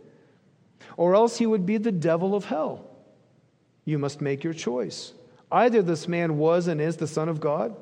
or 0.98 1.16
else 1.16 1.38
he 1.38 1.46
would 1.46 1.66
be 1.66 1.78
the 1.78 1.92
devil 1.92 2.36
of 2.36 2.46
hell. 2.46 2.90
You 3.86 3.98
must 3.98 4.22
make 4.22 4.44
your 4.44 4.54
choice. 4.54 5.14
Either 5.52 5.82
this 5.82 6.08
man 6.08 6.38
was 6.38 6.68
and 6.68 6.80
is 6.80 6.98
the 6.98 7.08
Son 7.08 7.30
of 7.30 7.40
God, 7.40 7.76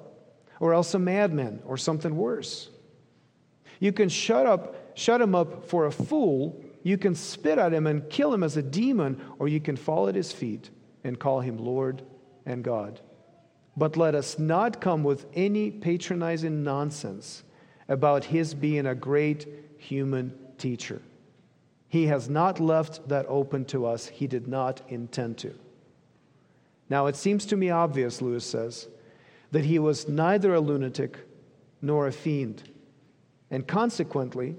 or 0.59 0.73
else 0.73 0.93
a 0.93 0.99
madman 0.99 1.61
or 1.65 1.77
something 1.77 2.15
worse. 2.15 2.69
You 3.79 3.91
can 3.91 4.09
shut 4.09 4.45
up, 4.45 4.97
shut 4.97 5.21
him 5.21 5.33
up 5.33 5.65
for 5.67 5.85
a 5.85 5.91
fool, 5.91 6.63
you 6.83 6.97
can 6.97 7.15
spit 7.15 7.57
at 7.57 7.73
him 7.73 7.87
and 7.87 8.07
kill 8.09 8.33
him 8.33 8.43
as 8.43 8.57
a 8.57 8.61
demon, 8.61 9.21
or 9.39 9.47
you 9.47 9.59
can 9.59 9.75
fall 9.75 10.07
at 10.07 10.15
his 10.15 10.31
feet 10.31 10.69
and 11.03 11.19
call 11.19 11.41
him 11.41 11.57
Lord 11.57 12.03
and 12.45 12.63
God. 12.63 12.99
But 13.77 13.97
let 13.97 14.15
us 14.15 14.37
not 14.37 14.81
come 14.81 15.03
with 15.03 15.25
any 15.33 15.71
patronizing 15.71 16.63
nonsense 16.63 17.43
about 17.87 18.25
his 18.25 18.53
being 18.53 18.85
a 18.85 18.95
great 18.95 19.47
human 19.77 20.33
teacher. 20.57 21.01
He 21.87 22.07
has 22.07 22.29
not 22.29 22.59
left 22.59 23.07
that 23.09 23.25
open 23.27 23.65
to 23.65 23.85
us, 23.85 24.07
he 24.07 24.27
did 24.27 24.47
not 24.47 24.81
intend 24.87 25.37
to. 25.39 25.53
Now, 26.89 27.07
it 27.07 27.15
seems 27.15 27.45
to 27.47 27.57
me 27.57 27.69
obvious, 27.69 28.21
Lewis 28.21 28.45
says, 28.45 28.87
that 29.51 29.65
he 29.65 29.79
was 29.79 30.07
neither 30.07 30.53
a 30.53 30.59
lunatic 30.59 31.17
nor 31.81 32.07
a 32.07 32.11
fiend. 32.11 32.69
And 33.49 33.67
consequently, 33.67 34.55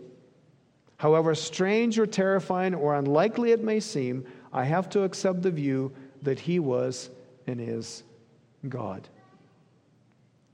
however 0.97 1.35
strange 1.35 1.99
or 1.99 2.07
terrifying 2.07 2.75
or 2.75 2.95
unlikely 2.95 3.53
it 3.53 3.63
may 3.63 3.81
seem, 3.81 4.27
I 4.53 4.65
have 4.65 4.91
to 4.91 5.03
accept 5.03 5.43
the 5.43 5.51
view 5.51 5.93
that 6.23 6.41
he 6.41 6.59
was 6.59 7.11
and 7.47 7.61
is 7.61 8.03
God. 8.69 9.09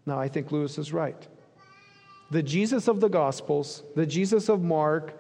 Now, 0.07 0.19
I 0.19 0.29
think 0.29 0.51
Lewis 0.51 0.79
is 0.79 0.93
right. 0.93 1.27
The 2.31 2.43
Jesus 2.43 2.89
of 2.89 3.01
the 3.01 3.09
Gospels, 3.09 3.83
the 3.95 4.07
Jesus 4.07 4.49
of 4.49 4.63
Mark, 4.63 5.15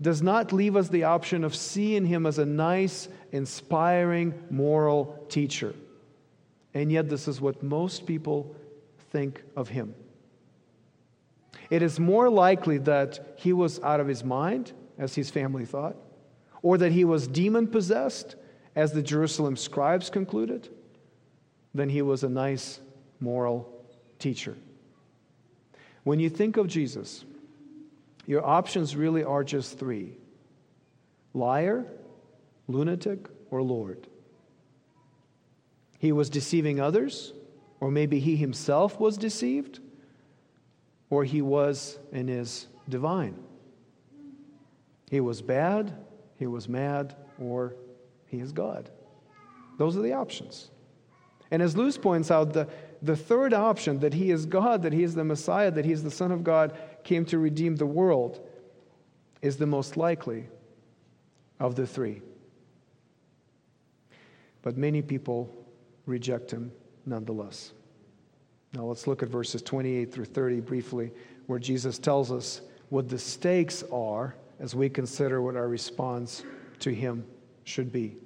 does 0.00 0.20
not 0.20 0.52
leave 0.52 0.76
us 0.76 0.88
the 0.88 1.04
option 1.04 1.44
of 1.44 1.54
seeing 1.54 2.04
him 2.04 2.26
as 2.26 2.38
a 2.38 2.44
nice, 2.44 3.08
inspiring, 3.30 4.34
moral 4.50 5.24
teacher. 5.28 5.74
And 6.74 6.90
yet, 6.90 7.08
this 7.08 7.28
is 7.28 7.40
what 7.40 7.62
most 7.62 8.06
people 8.06 8.54
think 9.10 9.42
of 9.54 9.68
him. 9.68 9.94
It 11.70 11.82
is 11.82 12.00
more 12.00 12.28
likely 12.28 12.78
that 12.78 13.34
he 13.36 13.52
was 13.52 13.80
out 13.80 14.00
of 14.00 14.08
his 14.08 14.24
mind, 14.24 14.72
as 14.98 15.14
his 15.14 15.30
family 15.30 15.64
thought, 15.64 15.96
or 16.62 16.78
that 16.78 16.92
he 16.92 17.04
was 17.04 17.26
demon 17.28 17.66
possessed, 17.66 18.36
as 18.74 18.92
the 18.92 19.02
Jerusalem 19.02 19.56
scribes 19.56 20.10
concluded, 20.10 20.68
than 21.74 21.88
he 21.88 22.02
was 22.02 22.22
a 22.22 22.28
nice 22.28 22.80
moral 23.20 23.84
teacher. 24.18 24.56
When 26.04 26.20
you 26.20 26.28
think 26.28 26.56
of 26.56 26.66
Jesus, 26.66 27.24
your 28.26 28.44
options 28.44 28.96
really 28.96 29.24
are 29.24 29.44
just 29.44 29.78
three 29.78 30.16
liar, 31.34 31.86
lunatic, 32.68 33.26
or 33.50 33.62
Lord. 33.62 34.06
He 35.98 36.12
was 36.12 36.28
deceiving 36.28 36.80
others, 36.80 37.32
or 37.80 37.90
maybe 37.90 38.18
he 38.18 38.36
himself 38.36 39.00
was 39.00 39.16
deceived, 39.16 39.80
or 41.08 41.24
he 41.24 41.40
was 41.40 41.98
and 42.12 42.28
is 42.28 42.66
divine. 42.88 43.36
He 45.10 45.20
was 45.20 45.40
bad, 45.42 45.94
he 46.38 46.46
was 46.46 46.68
mad, 46.68 47.14
or 47.38 47.76
he 48.32 48.40
is 48.40 48.50
God. 48.50 48.90
Those 49.76 49.94
are 49.94 50.00
the 50.00 50.14
options. 50.14 50.70
And 51.50 51.60
as 51.60 51.76
Lewis 51.76 51.98
points 51.98 52.30
out, 52.30 52.54
the, 52.54 52.66
the 53.02 53.14
third 53.14 53.52
option, 53.52 54.00
that 54.00 54.14
he 54.14 54.30
is 54.30 54.46
God, 54.46 54.82
that 54.82 54.92
he 54.94 55.02
is 55.02 55.14
the 55.14 55.22
Messiah, 55.22 55.70
that 55.70 55.84
he 55.84 55.92
is 55.92 56.02
the 56.02 56.10
Son 56.10 56.32
of 56.32 56.42
God, 56.42 56.74
came 57.04 57.26
to 57.26 57.38
redeem 57.38 57.76
the 57.76 57.84
world, 57.84 58.40
is 59.42 59.58
the 59.58 59.66
most 59.66 59.98
likely 59.98 60.48
of 61.60 61.76
the 61.76 61.86
three. 61.86 62.22
But 64.62 64.78
many 64.78 65.02
people 65.02 65.54
reject 66.06 66.50
him 66.50 66.72
nonetheless. 67.04 67.72
Now 68.72 68.84
let's 68.84 69.06
look 69.06 69.22
at 69.22 69.28
verses 69.28 69.60
28 69.60 70.10
through 70.10 70.24
30 70.24 70.60
briefly, 70.60 71.10
where 71.48 71.58
Jesus 71.58 71.98
tells 71.98 72.32
us 72.32 72.62
what 72.88 73.10
the 73.10 73.18
stakes 73.18 73.84
are 73.92 74.36
as 74.58 74.74
we 74.74 74.88
consider 74.88 75.42
what 75.42 75.54
our 75.54 75.68
response 75.68 76.44
to 76.78 76.94
him 76.94 77.26
should 77.64 77.92
be. 77.92 78.16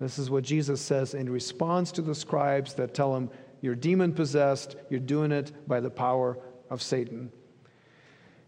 This 0.00 0.18
is 0.18 0.30
what 0.30 0.44
Jesus 0.44 0.80
says 0.80 1.14
in 1.14 1.30
response 1.30 1.90
to 1.92 2.02
the 2.02 2.14
scribes 2.14 2.74
that 2.74 2.94
tell 2.94 3.16
him, 3.16 3.30
You're 3.60 3.74
demon 3.74 4.12
possessed, 4.12 4.76
you're 4.90 5.00
doing 5.00 5.32
it 5.32 5.52
by 5.66 5.80
the 5.80 5.90
power 5.90 6.38
of 6.68 6.82
Satan. 6.82 7.32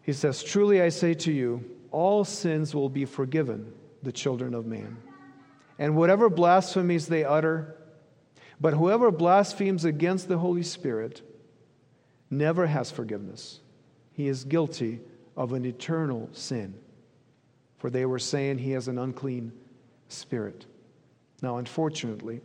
He 0.02 0.12
says, 0.12 0.42
Truly 0.42 0.82
I 0.82 0.90
say 0.90 1.14
to 1.14 1.32
you, 1.32 1.64
all 1.90 2.24
sins 2.24 2.74
will 2.74 2.88
be 2.88 3.04
forgiven 3.04 3.72
the 4.02 4.12
children 4.12 4.54
of 4.54 4.66
man. 4.66 4.98
And 5.78 5.96
whatever 5.96 6.28
blasphemies 6.28 7.06
they 7.06 7.24
utter, 7.24 7.76
but 8.60 8.74
whoever 8.74 9.10
blasphemes 9.10 9.84
against 9.84 10.28
the 10.28 10.38
Holy 10.38 10.62
Spirit 10.62 11.22
never 12.30 12.66
has 12.66 12.90
forgiveness. 12.90 13.60
He 14.12 14.28
is 14.28 14.44
guilty 14.44 15.00
of 15.36 15.52
an 15.52 15.64
eternal 15.64 16.28
sin. 16.32 16.74
For 17.78 17.90
they 17.90 18.04
were 18.04 18.18
saying 18.18 18.58
he 18.58 18.72
has 18.72 18.88
an 18.88 18.98
unclean 18.98 19.52
spirit. 20.08 20.66
Now, 21.42 21.58
unfortunately, 21.58 22.40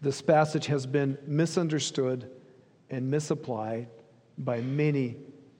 this 0.00 0.20
passage 0.22 0.66
has 0.66 0.86
been 0.86 1.18
misunderstood 1.26 2.30
and 2.90 3.10
misapplied 3.10 3.88
by 4.38 4.60
many 4.60 5.16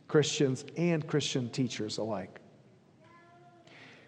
Christians 0.07 0.64
and 0.76 1.07
Christian 1.07 1.51
teachers 1.51 1.99
alike. 1.99 2.41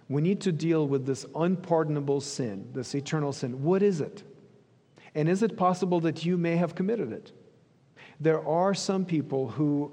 We 0.08 0.22
need 0.22 0.40
to 0.40 0.52
deal 0.52 0.88
with 0.88 1.06
this 1.06 1.24
unpardonable 1.36 2.20
sin, 2.20 2.68
this 2.72 2.94
eternal 2.94 3.32
sin. 3.32 3.62
What 3.62 3.82
is 3.82 4.00
it? 4.00 4.24
And 5.14 5.28
is 5.28 5.42
it 5.42 5.56
possible 5.56 6.00
that 6.00 6.24
you 6.24 6.36
may 6.36 6.56
have 6.56 6.74
committed 6.74 7.12
it? 7.12 7.32
There 8.18 8.46
are 8.46 8.74
some 8.74 9.04
people 9.04 9.48
who 9.48 9.92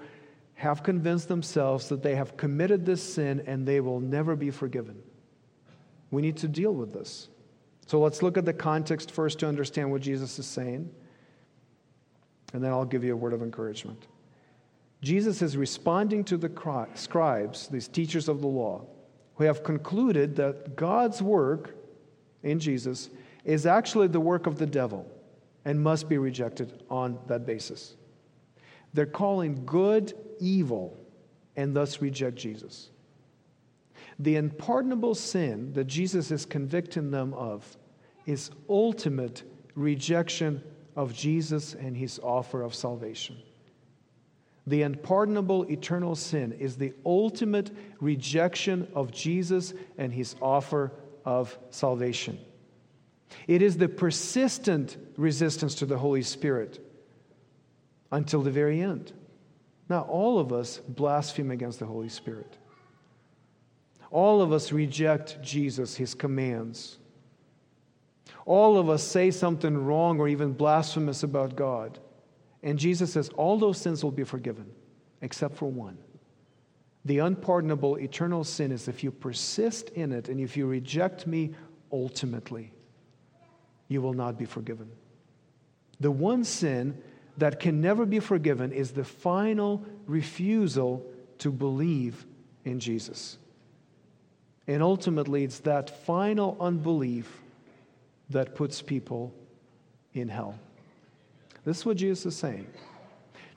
have 0.55 0.81
convinced 0.81 1.27
themselves 1.27 1.87
that 1.89 2.01
they 2.01 2.15
have 2.15 2.35
committed 2.35 2.85
this 2.85 3.01
sin 3.01 3.43
and 3.45 3.65
they 3.65 3.79
will 3.79 3.99
never 3.99 4.35
be 4.35 4.49
forgiven. 4.49 5.01
We 6.11 6.21
need 6.21 6.37
to 6.37 6.47
deal 6.47 6.73
with 6.73 6.93
this. 6.93 7.29
So 7.85 7.99
let's 7.99 8.21
look 8.21 8.37
at 8.37 8.45
the 8.45 8.53
context 8.53 9.11
first 9.11 9.39
to 9.39 9.47
understand 9.47 9.91
what 9.91 10.01
Jesus 10.01 10.39
is 10.39 10.45
saying. 10.45 10.89
And 12.53 12.63
then 12.63 12.71
I'll 12.71 12.85
give 12.85 13.03
you 13.03 13.13
a 13.13 13.17
word 13.17 13.33
of 13.33 13.41
encouragement. 13.41 14.07
Jesus 15.01 15.41
is 15.41 15.55
responding 15.55 16.23
to 16.25 16.37
the 16.37 16.87
scribes, 16.95 17.67
these 17.67 17.87
teachers 17.87 18.27
of 18.27 18.41
the 18.41 18.47
law, 18.47 18.85
who 19.35 19.43
have 19.43 19.63
concluded 19.63 20.35
that 20.37 20.75
God's 20.75 21.21
work 21.21 21.75
in 22.43 22.59
Jesus 22.59 23.09
is 23.45 23.65
actually 23.65 24.07
the 24.07 24.19
work 24.19 24.47
of 24.47 24.57
the 24.57 24.65
devil 24.65 25.09
and 25.65 25.79
must 25.81 26.09
be 26.09 26.17
rejected 26.17 26.83
on 26.89 27.19
that 27.27 27.45
basis. 27.45 27.95
They're 28.93 29.05
calling 29.05 29.65
good 29.65 30.13
evil 30.39 30.97
and 31.55 31.75
thus 31.75 32.01
reject 32.01 32.37
Jesus. 32.37 32.89
The 34.19 34.35
unpardonable 34.35 35.15
sin 35.15 35.73
that 35.73 35.85
Jesus 35.85 36.31
is 36.31 36.45
convicting 36.45 37.11
them 37.11 37.33
of 37.33 37.77
is 38.25 38.51
ultimate 38.67 39.43
rejection 39.75 40.63
of 40.95 41.13
Jesus 41.13 41.75
and 41.75 41.95
his 41.95 42.19
offer 42.19 42.63
of 42.63 42.73
salvation. 42.73 43.37
The 44.65 44.81
unpardonable 44.81 45.63
eternal 45.71 46.15
sin 46.15 46.51
is 46.53 46.75
the 46.75 46.93
ultimate 47.05 47.71
rejection 48.01 48.87
of 48.93 49.11
Jesus 49.11 49.73
and 49.97 50.11
his 50.11 50.35
offer 50.41 50.91
of 51.23 51.57
salvation. 51.69 52.37
It 53.47 53.61
is 53.61 53.77
the 53.77 53.87
persistent 53.87 54.97
resistance 55.15 55.75
to 55.75 55.85
the 55.85 55.97
Holy 55.97 56.21
Spirit 56.21 56.83
until 58.11 58.41
the 58.41 58.51
very 58.51 58.81
end. 58.81 59.13
Now, 59.89 60.01
all 60.01 60.39
of 60.39 60.51
us 60.51 60.79
blaspheme 60.79 61.51
against 61.51 61.79
the 61.79 61.85
Holy 61.85 62.09
Spirit. 62.09 62.57
All 64.11 64.41
of 64.41 64.51
us 64.53 64.71
reject 64.71 65.41
Jesus, 65.41 65.95
his 65.95 66.13
commands. 66.13 66.97
All 68.45 68.77
of 68.77 68.89
us 68.89 69.03
say 69.03 69.31
something 69.31 69.77
wrong 69.77 70.19
or 70.19 70.27
even 70.27 70.53
blasphemous 70.53 71.23
about 71.23 71.55
God. 71.55 71.99
And 72.63 72.79
Jesus 72.79 73.13
says 73.13 73.29
all 73.29 73.57
those 73.57 73.77
sins 73.77 74.03
will 74.03 74.11
be 74.11 74.23
forgiven, 74.23 74.71
except 75.21 75.55
for 75.55 75.69
one. 75.69 75.97
The 77.05 77.19
unpardonable 77.19 77.97
eternal 77.97 78.43
sin 78.43 78.71
is 78.71 78.87
if 78.87 79.03
you 79.03 79.11
persist 79.11 79.89
in 79.89 80.11
it 80.11 80.29
and 80.29 80.39
if 80.39 80.57
you 80.57 80.65
reject 80.65 81.27
me 81.27 81.51
ultimately, 81.91 82.73
you 83.87 84.01
will 84.01 84.13
not 84.13 84.37
be 84.37 84.45
forgiven. 84.45 84.89
The 85.99 86.11
one 86.11 86.43
sin 86.43 87.01
that 87.37 87.59
can 87.59 87.81
never 87.81 88.05
be 88.05 88.19
forgiven 88.19 88.71
is 88.71 88.91
the 88.91 89.03
final 89.03 89.85
refusal 90.05 91.05
to 91.39 91.51
believe 91.51 92.25
in 92.65 92.79
Jesus. 92.79 93.37
And 94.67 94.83
ultimately, 94.83 95.43
it's 95.43 95.59
that 95.59 96.03
final 96.05 96.57
unbelief 96.59 97.41
that 98.29 98.55
puts 98.55 98.81
people 98.81 99.33
in 100.13 100.27
hell. 100.27 100.59
This 101.63 101.79
is 101.79 101.85
what 101.85 101.97
Jesus 101.97 102.25
is 102.25 102.35
saying. 102.35 102.67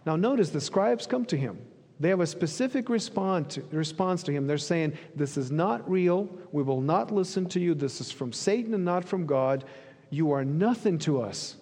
Now, 0.07 0.17
notice 0.17 0.51
the 0.51 0.61
scribes 0.61 1.07
come 1.07 1.25
to 1.27 1.37
him. 1.37 1.59
They 1.99 2.09
have 2.09 2.21
a 2.21 2.27
specific 2.27 2.89
response 2.89 3.55
to, 3.55 4.33
him. 4.33 4.47
They're 4.47 4.57
saying, 4.57 4.97
This 5.15 5.37
is 5.37 5.51
not 5.51 5.89
real. 5.89 6.31
We 6.51 6.63
will 6.63 6.81
not 6.81 7.13
listen 7.13 7.47
to 7.51 7.61
you. 7.61 7.75
This 7.75 8.01
is 8.01 8.11
from 8.11 8.33
Satan 8.33 8.73
and 8.73 8.85
not 8.85 9.05
from 9.05 9.27
God. 9.27 9.65
You 10.09 10.33
are 10.33 10.45
nothing 10.45 10.99
to 11.01 11.21
us. 11.21 11.57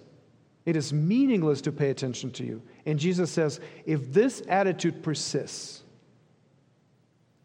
It 0.65 0.77
is 0.77 0.93
meaningless 0.93 1.61
to 1.63 1.73
pay 1.73 1.91
attention 1.91 2.31
to 2.33 2.45
you. 2.45 2.63
And 2.87 3.01
Jesus 3.01 3.33
says, 3.33 3.59
If 3.85 4.13
this 4.13 4.43
attitude 4.49 5.03
persists, 5.03 5.83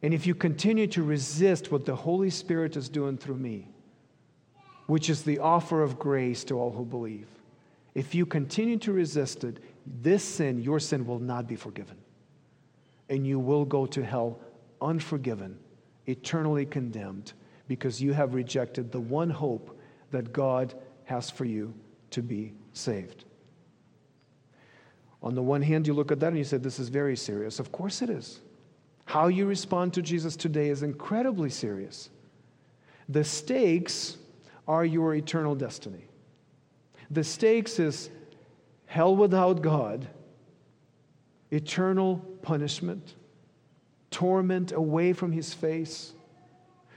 and 0.04 0.14
if 0.14 0.28
you 0.28 0.36
continue 0.36 0.86
to 0.88 1.02
resist 1.02 1.72
what 1.72 1.86
the 1.86 1.96
Holy 1.96 2.30
Spirit 2.30 2.76
is 2.76 2.90
doing 2.90 3.18
through 3.18 3.38
me, 3.38 3.70
which 4.88 5.10
is 5.10 5.24
the 5.24 5.40
offer 5.40 5.82
of 5.82 5.98
grace 5.98 6.44
to 6.44 6.60
all 6.60 6.72
who 6.72 6.84
believe, 6.84 7.28
if 7.96 8.14
you 8.14 8.26
continue 8.26 8.78
to 8.80 8.92
resist 8.92 9.46
it, 9.46 9.64
this 10.02 10.24
sin, 10.24 10.62
your 10.62 10.80
sin, 10.82 11.06
will 11.06 11.20
not 11.20 11.48
be 11.48 11.56
forgiven. 11.56 11.96
And 13.10 13.26
you 13.26 13.40
will 13.40 13.64
go 13.64 13.86
to 13.86 14.04
hell 14.04 14.40
unforgiven, 14.82 15.58
eternally 16.06 16.66
condemned, 16.66 17.32
because 17.70 18.02
you 18.02 18.12
have 18.12 18.34
rejected 18.34 18.92
the 18.92 19.00
one 19.00 19.30
hope 19.30 19.80
that 20.12 20.34
God 20.34 20.74
has 21.06 21.30
for 21.30 21.46
you 21.46 21.74
to 22.12 22.22
be 22.22 22.54
saved. 22.74 23.24
On 25.22 25.34
the 25.34 25.42
one 25.42 25.62
hand, 25.62 25.88
you 25.88 25.94
look 25.94 26.12
at 26.12 26.20
that 26.20 26.28
and 26.28 26.38
you 26.38 26.44
say, 26.44 26.58
This 26.58 26.80
is 26.80 26.90
very 26.90 27.16
serious. 27.16 27.60
Of 27.60 27.72
course 27.72 28.02
it 28.02 28.10
is. 28.10 28.42
How 29.06 29.28
you 29.28 29.46
respond 29.46 29.94
to 29.94 30.02
Jesus 30.02 30.36
today 30.36 30.70
is 30.70 30.84
incredibly 30.84 31.50
serious. 31.50 32.10
The 33.10 33.24
stakes 33.24 34.18
are 34.68 34.86
your 34.86 35.14
eternal 35.14 35.56
destiny. 35.56 36.08
The 37.12 37.24
stakes 37.24 37.80
is 37.80 38.10
hell 38.86 39.16
without 39.16 39.62
God, 39.62 40.08
eternal 41.52 42.18
punishment, 42.42 43.16
torment 44.10 44.72
away 44.72 45.14
from 45.14 45.32
his 45.32 45.54
face, 45.54 46.14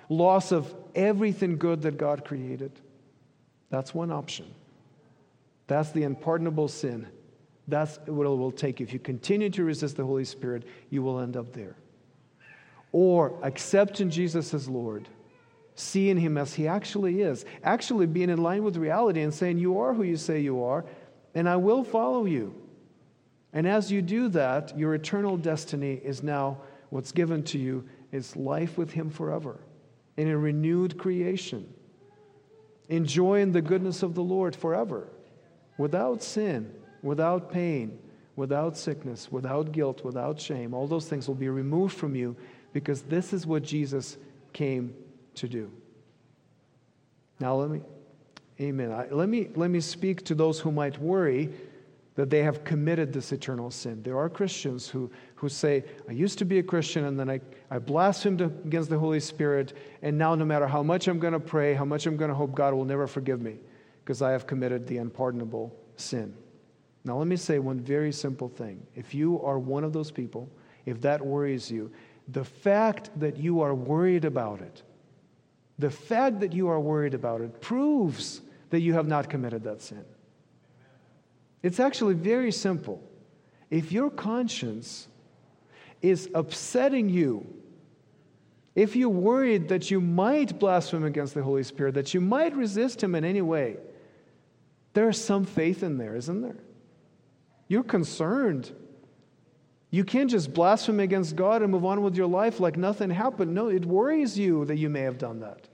loss 0.08 0.52
of 0.52 0.74
everything 0.94 1.58
good 1.58 1.82
that 1.82 1.98
God 1.98 2.24
created. 2.24 2.72
That's 3.68 3.94
one 3.94 4.12
option. 4.12 4.46
That's 5.66 5.90
the 5.90 6.04
unpardonable 6.04 6.68
sin. 6.68 7.08
That's 7.68 7.98
what 8.06 8.24
it 8.24 8.28
will 8.28 8.52
take. 8.52 8.80
If 8.80 8.92
you 8.92 9.00
continue 9.00 9.50
to 9.50 9.64
resist 9.64 9.96
the 9.96 10.04
Holy 10.04 10.24
Spirit, 10.24 10.62
you 10.88 11.02
will 11.02 11.18
end 11.18 11.36
up 11.36 11.52
there. 11.52 11.74
Or 12.98 13.38
accepting 13.42 14.08
Jesus 14.08 14.54
as 14.54 14.70
Lord, 14.70 15.06
seeing 15.74 16.16
Him 16.16 16.38
as 16.38 16.54
He 16.54 16.66
actually 16.66 17.20
is, 17.20 17.44
actually 17.62 18.06
being 18.06 18.30
in 18.30 18.42
line 18.42 18.64
with 18.64 18.78
reality 18.78 19.20
and 19.20 19.34
saying, 19.34 19.58
You 19.58 19.78
are 19.80 19.92
who 19.92 20.02
you 20.02 20.16
say 20.16 20.40
you 20.40 20.64
are, 20.64 20.86
and 21.34 21.46
I 21.46 21.56
will 21.56 21.84
follow 21.84 22.24
you. 22.24 22.54
And 23.52 23.68
as 23.68 23.92
you 23.92 24.00
do 24.00 24.30
that, 24.30 24.78
your 24.78 24.94
eternal 24.94 25.36
destiny 25.36 26.00
is 26.02 26.22
now 26.22 26.56
what's 26.88 27.12
given 27.12 27.42
to 27.42 27.58
you 27.58 27.86
is 28.12 28.34
life 28.34 28.78
with 28.78 28.92
Him 28.92 29.10
forever 29.10 29.60
in 30.16 30.28
a 30.28 30.38
renewed 30.38 30.96
creation, 30.96 31.70
enjoying 32.88 33.52
the 33.52 33.60
goodness 33.60 34.02
of 34.02 34.14
the 34.14 34.24
Lord 34.24 34.56
forever 34.56 35.10
without 35.76 36.22
sin, 36.22 36.72
without 37.02 37.52
pain, 37.52 37.98
without 38.36 38.74
sickness, 38.74 39.30
without 39.30 39.72
guilt, 39.72 40.02
without 40.02 40.40
shame. 40.40 40.72
All 40.72 40.86
those 40.86 41.06
things 41.10 41.28
will 41.28 41.34
be 41.34 41.50
removed 41.50 41.94
from 41.94 42.16
you 42.16 42.34
because 42.76 43.00
this 43.00 43.32
is 43.32 43.46
what 43.46 43.62
Jesus 43.62 44.18
came 44.52 44.94
to 45.34 45.48
do. 45.48 45.72
Now, 47.40 47.54
let 47.54 47.70
me, 47.70 47.80
amen. 48.60 48.92
I, 48.92 49.08
let, 49.08 49.30
me, 49.30 49.48
let 49.54 49.70
me 49.70 49.80
speak 49.80 50.26
to 50.26 50.34
those 50.34 50.60
who 50.60 50.70
might 50.70 50.98
worry 50.98 51.48
that 52.16 52.28
they 52.28 52.42
have 52.42 52.64
committed 52.64 53.14
this 53.14 53.32
eternal 53.32 53.70
sin. 53.70 54.02
There 54.02 54.18
are 54.18 54.28
Christians 54.28 54.90
who, 54.90 55.10
who 55.36 55.48
say, 55.48 55.84
I 56.06 56.12
used 56.12 56.38
to 56.40 56.44
be 56.44 56.58
a 56.58 56.62
Christian 56.62 57.06
and 57.06 57.18
then 57.18 57.30
I, 57.30 57.40
I 57.70 57.78
blasphemed 57.78 58.42
against 58.42 58.90
the 58.90 58.98
Holy 58.98 59.20
Spirit, 59.20 59.72
and 60.02 60.18
now 60.18 60.34
no 60.34 60.44
matter 60.44 60.66
how 60.66 60.82
much 60.82 61.08
I'm 61.08 61.18
going 61.18 61.32
to 61.32 61.40
pray, 61.40 61.72
how 61.72 61.86
much 61.86 62.04
I'm 62.04 62.18
going 62.18 62.28
to 62.28 62.34
hope, 62.34 62.54
God 62.54 62.74
will 62.74 62.84
never 62.84 63.06
forgive 63.06 63.40
me 63.40 63.56
because 64.04 64.20
I 64.20 64.32
have 64.32 64.46
committed 64.46 64.86
the 64.86 64.98
unpardonable 64.98 65.74
sin. 65.96 66.34
Now, 67.06 67.16
let 67.16 67.26
me 67.26 67.36
say 67.36 67.58
one 67.58 67.80
very 67.80 68.12
simple 68.12 68.50
thing. 68.50 68.86
If 68.94 69.14
you 69.14 69.40
are 69.40 69.58
one 69.58 69.82
of 69.82 69.94
those 69.94 70.10
people, 70.10 70.50
if 70.84 71.00
that 71.00 71.24
worries 71.24 71.70
you, 71.70 71.90
the 72.28 72.44
fact 72.44 73.10
that 73.20 73.36
you 73.36 73.60
are 73.60 73.74
worried 73.74 74.24
about 74.24 74.60
it, 74.60 74.82
the 75.78 75.90
fact 75.90 76.40
that 76.40 76.52
you 76.52 76.68
are 76.68 76.80
worried 76.80 77.14
about 77.14 77.40
it 77.40 77.60
proves 77.60 78.40
that 78.70 78.80
you 78.80 78.94
have 78.94 79.06
not 79.06 79.28
committed 79.28 79.62
that 79.64 79.82
sin. 79.82 80.04
It's 81.62 81.80
actually 81.80 82.14
very 82.14 82.52
simple. 82.52 83.02
If 83.70 83.92
your 83.92 84.10
conscience 84.10 85.08
is 86.02 86.28
upsetting 86.34 87.08
you, 87.08 87.46
if 88.74 88.94
you're 88.94 89.08
worried 89.08 89.68
that 89.68 89.90
you 89.90 90.00
might 90.00 90.58
blaspheme 90.58 91.04
against 91.04 91.34
the 91.34 91.42
Holy 91.42 91.62
Spirit, 91.62 91.94
that 91.94 92.12
you 92.12 92.20
might 92.20 92.54
resist 92.54 93.02
Him 93.02 93.14
in 93.14 93.24
any 93.24 93.42
way, 93.42 93.78
there's 94.92 95.22
some 95.22 95.44
faith 95.44 95.82
in 95.82 95.98
there, 95.98 96.14
isn't 96.14 96.42
there? 96.42 96.58
You're 97.68 97.82
concerned. 97.82 98.70
You 99.90 100.04
can't 100.04 100.30
just 100.30 100.52
blaspheme 100.52 101.00
against 101.00 101.36
God 101.36 101.62
and 101.62 101.70
move 101.70 101.84
on 101.84 102.02
with 102.02 102.16
your 102.16 102.26
life 102.26 102.60
like 102.60 102.76
nothing 102.76 103.10
happened. 103.10 103.54
No, 103.54 103.68
it 103.68 103.84
worries 103.84 104.38
you 104.38 104.64
that 104.64 104.76
you 104.76 104.88
may 104.88 105.02
have 105.02 105.18
done 105.18 105.40
that. 105.40 105.68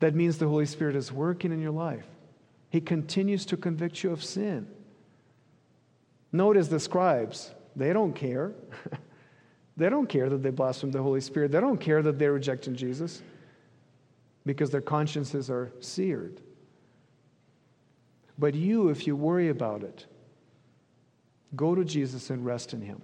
That 0.00 0.14
means 0.14 0.38
the 0.38 0.46
Holy 0.46 0.66
Spirit 0.66 0.94
is 0.94 1.10
working 1.10 1.52
in 1.52 1.60
your 1.60 1.72
life. 1.72 2.06
He 2.70 2.80
continues 2.80 3.44
to 3.46 3.56
convict 3.56 4.02
you 4.02 4.10
of 4.10 4.22
sin. 4.22 4.68
Notice 6.30 6.68
the 6.68 6.78
scribes, 6.78 7.52
they 7.74 7.92
don't 7.92 8.12
care. 8.12 8.52
they 9.76 9.88
don't 9.88 10.08
care 10.08 10.28
that 10.28 10.42
they 10.42 10.50
blaspheme 10.50 10.90
the 10.90 11.02
Holy 11.02 11.20
Spirit. 11.20 11.50
They 11.50 11.60
don't 11.60 11.80
care 11.80 12.02
that 12.02 12.18
they're 12.18 12.32
rejecting 12.32 12.76
Jesus 12.76 13.22
because 14.44 14.70
their 14.70 14.80
consciences 14.80 15.50
are 15.50 15.72
seared. 15.80 16.40
But 18.38 18.54
you, 18.54 18.88
if 18.88 19.06
you 19.06 19.16
worry 19.16 19.48
about 19.48 19.82
it, 19.82 20.06
go 21.56 21.74
to 21.74 21.84
Jesus 21.84 22.30
and 22.30 22.44
rest 22.44 22.72
in 22.72 22.80
Him. 22.80 23.02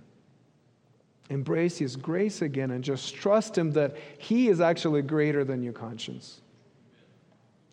Embrace 1.31 1.79
His 1.79 1.97
grace 1.97 2.43
again 2.43 2.71
and 2.71 2.85
just 2.85 3.15
trust 3.15 3.57
Him 3.57 3.73
that 3.73 3.97
He 4.19 4.49
is 4.49 4.61
actually 4.61 5.03
greater 5.03 5.45
than 5.45 5.63
your 5.63 5.73
conscience. 5.73 6.41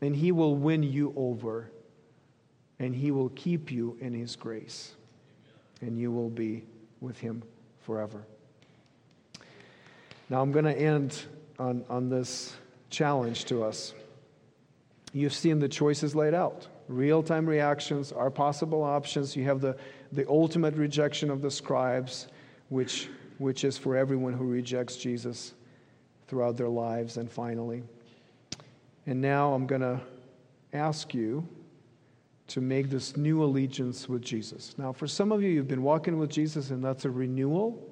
And 0.02 0.16
He 0.16 0.32
will 0.32 0.56
win 0.56 0.84
you 0.84 1.14
over 1.16 1.72
and 2.82 2.96
he 2.96 3.12
will 3.12 3.30
keep 3.30 3.72
you 3.72 3.96
in 4.02 4.12
his 4.12 4.36
grace, 4.36 4.96
and 5.82 6.00
you 6.00 6.12
will 6.12 6.32
be 6.32 6.64
with 7.00 7.20
him 7.20 7.44
forever. 7.82 8.26
Now, 10.32 10.42
I'm 10.42 10.52
going 10.52 10.66
to 10.66 10.76
end 10.76 11.26
on, 11.60 11.86
on 11.90 12.10
this 12.10 12.56
challenge 12.90 13.46
to 13.46 13.64
us. 13.64 13.94
You've 15.14 15.34
seen 15.34 15.60
the 15.60 15.70
choices 15.70 16.16
laid 16.16 16.34
out 16.34 16.68
real 16.88 17.22
time 17.24 17.46
reactions, 17.48 18.12
are 18.12 18.32
possible 18.32 18.84
options. 18.84 19.36
You 19.36 19.46
have 19.46 19.62
the, 19.62 19.78
the 20.12 20.28
ultimate 20.28 20.76
rejection 20.76 21.30
of 21.30 21.42
the 21.42 21.52
scribes, 21.52 22.28
which, 22.70 23.10
which 23.38 23.64
is 23.64 23.78
for 23.78 23.96
everyone 23.96 24.34
who 24.34 24.46
rejects 24.46 24.98
Jesus 24.98 25.54
throughout 26.28 26.58
their 26.58 26.70
lives. 26.70 27.18
And 27.18 27.32
finally, 27.32 27.84
and 29.06 29.22
now 29.22 29.54
I'm 29.54 29.66
going 29.66 29.82
to 29.82 30.00
ask 30.74 31.14
you 31.14 31.48
to 32.48 32.62
make 32.62 32.90
this 32.90 33.16
new 33.16 33.44
allegiance 33.44 34.10
with 34.10 34.22
Jesus. 34.22 34.76
Now, 34.78 34.92
for 34.92 35.08
some 35.08 35.32
of 35.32 35.42
you, 35.42 35.50
you've 35.50 35.68
been 35.68 35.84
walking 35.84 36.18
with 36.18 36.30
Jesus, 36.30 36.70
and 36.70 36.84
that's 36.84 37.06
a 37.06 37.10
renewal. 37.10 37.88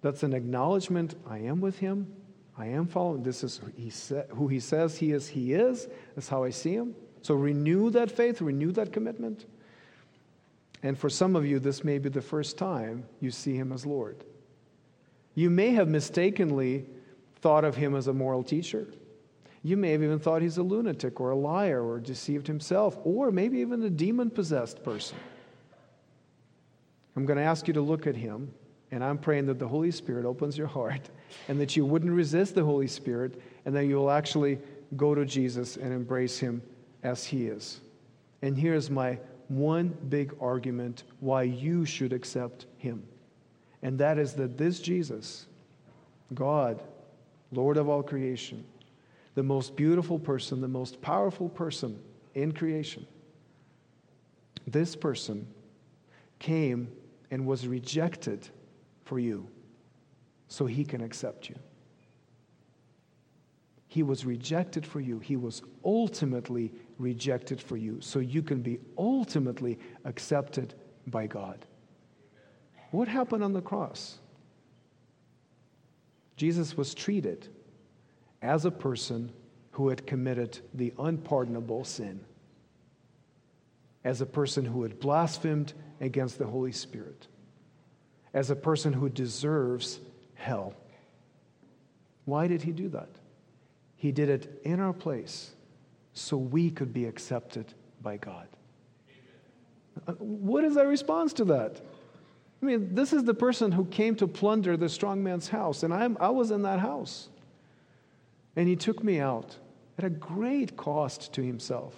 That's 0.00 0.22
an 0.22 0.32
acknowledgement 0.32 1.14
I 1.28 1.38
am 1.38 1.60
with 1.60 1.78
him. 1.78 2.10
I 2.56 2.66
am 2.66 2.86
following. 2.86 3.22
This 3.22 3.44
is 3.44 3.58
who 3.58 3.70
he, 3.76 3.90
sa- 3.90 4.22
who 4.30 4.48
he 4.48 4.60
says 4.60 4.96
he 4.96 5.12
is. 5.12 5.28
He 5.28 5.52
is. 5.52 5.88
That's 6.14 6.28
how 6.28 6.42
I 6.44 6.50
see 6.50 6.72
him. 6.72 6.94
So 7.20 7.34
renew 7.34 7.90
that 7.90 8.10
faith, 8.10 8.40
renew 8.40 8.72
that 8.72 8.92
commitment. 8.92 9.44
And 10.86 10.96
for 10.96 11.10
some 11.10 11.34
of 11.34 11.44
you, 11.44 11.58
this 11.58 11.82
may 11.82 11.98
be 11.98 12.10
the 12.10 12.22
first 12.22 12.56
time 12.56 13.06
you 13.18 13.32
see 13.32 13.56
him 13.56 13.72
as 13.72 13.84
Lord. 13.84 14.22
You 15.34 15.50
may 15.50 15.70
have 15.70 15.88
mistakenly 15.88 16.86
thought 17.40 17.64
of 17.64 17.74
him 17.74 17.96
as 17.96 18.06
a 18.06 18.12
moral 18.12 18.44
teacher. 18.44 18.86
You 19.64 19.76
may 19.76 19.90
have 19.90 20.04
even 20.04 20.20
thought 20.20 20.42
he's 20.42 20.58
a 20.58 20.62
lunatic 20.62 21.20
or 21.20 21.30
a 21.30 21.36
liar 21.36 21.82
or 21.84 21.98
deceived 21.98 22.46
himself, 22.46 22.96
or 23.02 23.32
maybe 23.32 23.58
even 23.58 23.82
a 23.82 23.90
demon 23.90 24.30
possessed 24.30 24.84
person. 24.84 25.18
I'm 27.16 27.26
going 27.26 27.38
to 27.38 27.42
ask 27.42 27.66
you 27.66 27.74
to 27.74 27.80
look 27.80 28.06
at 28.06 28.14
him, 28.14 28.54
and 28.92 29.02
I'm 29.02 29.18
praying 29.18 29.46
that 29.46 29.58
the 29.58 29.66
Holy 29.66 29.90
Spirit 29.90 30.24
opens 30.24 30.56
your 30.56 30.68
heart 30.68 31.10
and 31.48 31.60
that 31.60 31.74
you 31.74 31.84
wouldn't 31.84 32.12
resist 32.12 32.54
the 32.54 32.64
Holy 32.64 32.86
Spirit 32.86 33.42
and 33.64 33.74
that 33.74 33.86
you 33.86 33.96
will 33.96 34.12
actually 34.12 34.60
go 34.96 35.16
to 35.16 35.24
Jesus 35.24 35.78
and 35.78 35.92
embrace 35.92 36.38
him 36.38 36.62
as 37.02 37.24
he 37.24 37.48
is. 37.48 37.80
And 38.40 38.56
here's 38.56 38.88
my 38.88 39.18
one 39.48 39.96
big 40.08 40.34
argument 40.40 41.04
why 41.20 41.42
you 41.42 41.84
should 41.84 42.12
accept 42.12 42.66
him. 42.78 43.02
And 43.82 43.98
that 43.98 44.18
is 44.18 44.34
that 44.34 44.58
this 44.58 44.80
Jesus, 44.80 45.46
God, 46.34 46.82
Lord 47.52 47.76
of 47.76 47.88
all 47.88 48.02
creation, 48.02 48.64
the 49.34 49.42
most 49.42 49.76
beautiful 49.76 50.18
person, 50.18 50.60
the 50.60 50.68
most 50.68 51.00
powerful 51.00 51.48
person 51.48 51.98
in 52.34 52.52
creation, 52.52 53.06
this 54.66 54.96
person 54.96 55.46
came 56.38 56.90
and 57.30 57.46
was 57.46 57.66
rejected 57.66 58.48
for 59.04 59.18
you 59.18 59.46
so 60.48 60.66
he 60.66 60.84
can 60.84 61.00
accept 61.00 61.48
you. 61.48 61.56
He 63.88 64.02
was 64.02 64.24
rejected 64.24 64.84
for 64.84 65.00
you. 65.00 65.20
He 65.20 65.36
was 65.36 65.62
ultimately 65.84 66.72
rejected 66.98 67.60
for 67.60 67.76
you 67.76 68.00
so 68.00 68.18
you 68.18 68.42
can 68.42 68.62
be 68.62 68.78
ultimately 68.96 69.78
accepted 70.04 70.74
by 71.06 71.26
God. 71.26 71.64
What 72.90 73.08
happened 73.08 73.44
on 73.44 73.52
the 73.52 73.60
cross? 73.60 74.18
Jesus 76.36 76.76
was 76.76 76.94
treated 76.94 77.48
as 78.42 78.64
a 78.64 78.70
person 78.70 79.32
who 79.72 79.88
had 79.88 80.06
committed 80.06 80.58
the 80.74 80.92
unpardonable 80.98 81.84
sin, 81.84 82.20
as 84.04 84.20
a 84.20 84.26
person 84.26 84.64
who 84.64 84.82
had 84.82 85.00
blasphemed 85.00 85.72
against 86.00 86.38
the 86.38 86.46
Holy 86.46 86.72
Spirit, 86.72 87.26
as 88.32 88.50
a 88.50 88.56
person 88.56 88.92
who 88.92 89.08
deserves 89.08 90.00
hell. 90.34 90.74
Why 92.24 92.46
did 92.46 92.62
he 92.62 92.72
do 92.72 92.88
that? 92.90 93.10
He 93.96 94.12
did 94.12 94.28
it 94.28 94.60
in 94.64 94.80
our 94.80 94.92
place 94.92 95.55
so 96.18 96.36
we 96.36 96.70
could 96.70 96.92
be 96.92 97.04
accepted 97.04 97.74
by 98.02 98.16
God. 98.16 98.48
Uh, 100.06 100.12
what 100.12 100.64
is 100.64 100.76
our 100.76 100.86
response 100.86 101.32
to 101.34 101.44
that? 101.46 101.80
I 102.62 102.64
mean, 102.64 102.94
this 102.94 103.12
is 103.12 103.24
the 103.24 103.34
person 103.34 103.70
who 103.70 103.84
came 103.84 104.14
to 104.16 104.26
plunder 104.26 104.76
the 104.76 104.88
strong 104.88 105.22
man's 105.22 105.48
house, 105.48 105.82
and 105.82 105.92
I'm, 105.92 106.16
I 106.18 106.30
was 106.30 106.50
in 106.50 106.62
that 106.62 106.80
house. 106.80 107.28
And 108.56 108.66
he 108.66 108.76
took 108.76 109.04
me 109.04 109.20
out 109.20 109.56
at 109.98 110.04
a 110.04 110.10
great 110.10 110.76
cost 110.76 111.34
to 111.34 111.42
himself. 111.42 111.94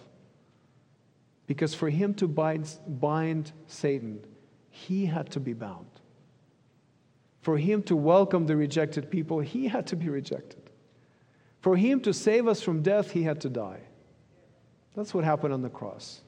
Because 1.47 1.73
for 1.73 1.89
him 1.89 2.13
to 2.15 2.27
bind, 2.27 2.77
bind 2.87 3.53
Satan, 3.69 4.21
he 4.71 5.07
had 5.07 5.31
to 5.31 5.41
be 5.41 5.53
bound. 5.53 5.87
For 7.41 7.57
him 7.57 7.85
to 7.85 7.95
welcome 7.95 8.47
the 8.47 8.57
rejected 8.57 9.11
people, 9.11 9.39
he 9.39 9.69
had 9.69 9.87
to 9.87 9.97
be 9.97 10.09
rejected. 10.09 10.71
For 11.61 11.77
him 11.77 12.01
to 12.01 12.13
save 12.13 12.49
us 12.49 12.61
from 12.61 12.83
death, 12.83 13.13
he 13.13 13.23
had 13.23 13.41
to 13.43 13.49
die. 13.49 13.81
That's 14.99 15.15
what 15.15 15.23
happened 15.23 15.55
on 15.55 15.63
the 15.63 15.71
cross. 15.71 16.23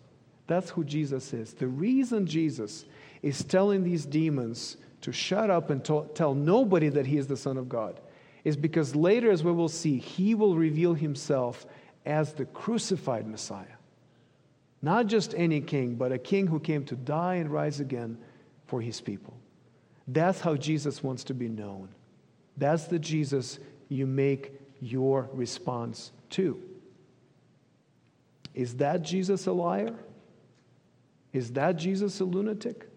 That's 0.46 0.70
who 0.70 0.84
Jesus 0.84 1.32
is. 1.32 1.54
The 1.54 1.66
reason 1.66 2.24
Jesus 2.24 2.84
is 3.20 3.42
telling 3.42 3.82
these 3.82 4.06
demons 4.06 4.76
to 5.00 5.10
shut 5.10 5.50
up 5.50 5.70
and 5.70 5.84
to- 5.86 6.08
tell 6.14 6.34
nobody 6.34 6.88
that 6.88 7.04
he 7.04 7.16
is 7.16 7.26
the 7.26 7.36
Son 7.36 7.56
of 7.56 7.68
God 7.68 7.98
is 8.44 8.56
because 8.56 8.94
later, 8.94 9.28
as 9.28 9.42
we 9.42 9.50
will 9.50 9.68
see, 9.68 9.98
he 9.98 10.36
will 10.36 10.54
reveal 10.54 10.94
himself 10.94 11.66
as 12.06 12.32
the 12.34 12.44
crucified 12.44 13.26
Messiah. 13.26 13.66
Not 14.80 15.08
just 15.08 15.34
any 15.36 15.60
king, 15.60 15.96
but 15.96 16.12
a 16.12 16.18
king 16.18 16.46
who 16.46 16.60
came 16.60 16.84
to 16.84 16.94
die 16.94 17.34
and 17.34 17.50
rise 17.50 17.80
again 17.80 18.18
for 18.66 18.80
his 18.80 19.00
people. 19.00 19.34
That's 20.06 20.40
how 20.40 20.54
Jesus 20.54 21.02
wants 21.02 21.24
to 21.24 21.34
be 21.34 21.48
known. 21.48 21.88
That's 22.56 22.84
the 22.84 23.00
Jesus 23.00 23.58
you 23.88 24.06
make 24.06 24.52
your 24.80 25.28
response 25.32 26.12
to. 26.30 26.69
Is 28.54 28.76
that 28.76 29.02
Jesus 29.02 29.46
a 29.46 29.52
liar? 29.52 29.94
Is 31.32 31.52
that 31.52 31.76
Jesus 31.76 32.20
a 32.20 32.24
lunatic? 32.24 32.88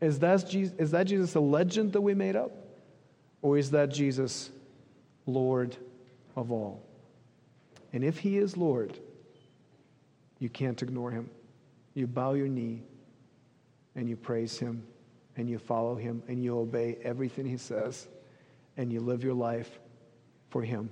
Is 0.00 0.18
that, 0.20 0.48
Jesus, 0.48 0.74
is 0.78 0.90
that 0.92 1.04
Jesus 1.04 1.34
a 1.34 1.40
legend 1.40 1.92
that 1.92 2.00
we 2.00 2.14
made 2.14 2.36
up? 2.36 2.52
Or 3.42 3.58
is 3.58 3.70
that 3.72 3.90
Jesus 3.90 4.50
Lord 5.26 5.76
of 6.36 6.50
all? 6.50 6.82
And 7.92 8.02
if 8.02 8.18
he 8.18 8.38
is 8.38 8.56
Lord, 8.56 8.98
you 10.38 10.48
can't 10.48 10.82
ignore 10.82 11.10
him. 11.10 11.30
You 11.94 12.06
bow 12.06 12.32
your 12.32 12.48
knee 12.48 12.82
and 13.94 14.08
you 14.08 14.16
praise 14.16 14.58
him 14.58 14.82
and 15.36 15.48
you 15.48 15.58
follow 15.58 15.94
him 15.94 16.22
and 16.26 16.42
you 16.42 16.58
obey 16.58 16.98
everything 17.02 17.46
he 17.46 17.56
says 17.56 18.08
and 18.76 18.92
you 18.92 19.00
live 19.00 19.22
your 19.22 19.34
life 19.34 19.78
for 20.50 20.62
him. 20.62 20.90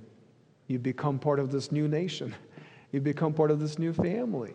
You 0.68 0.78
become 0.78 1.18
part 1.18 1.40
of 1.40 1.50
this 1.50 1.72
new 1.72 1.88
nation. 1.88 2.34
You 2.92 3.00
become 3.00 3.32
part 3.32 3.50
of 3.50 3.58
this 3.58 3.78
new 3.78 3.92
family. 3.92 4.52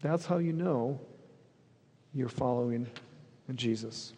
That's 0.00 0.24
how 0.24 0.38
you 0.38 0.52
know 0.52 1.00
you're 2.14 2.28
following 2.28 2.86
Jesus. 3.54 4.12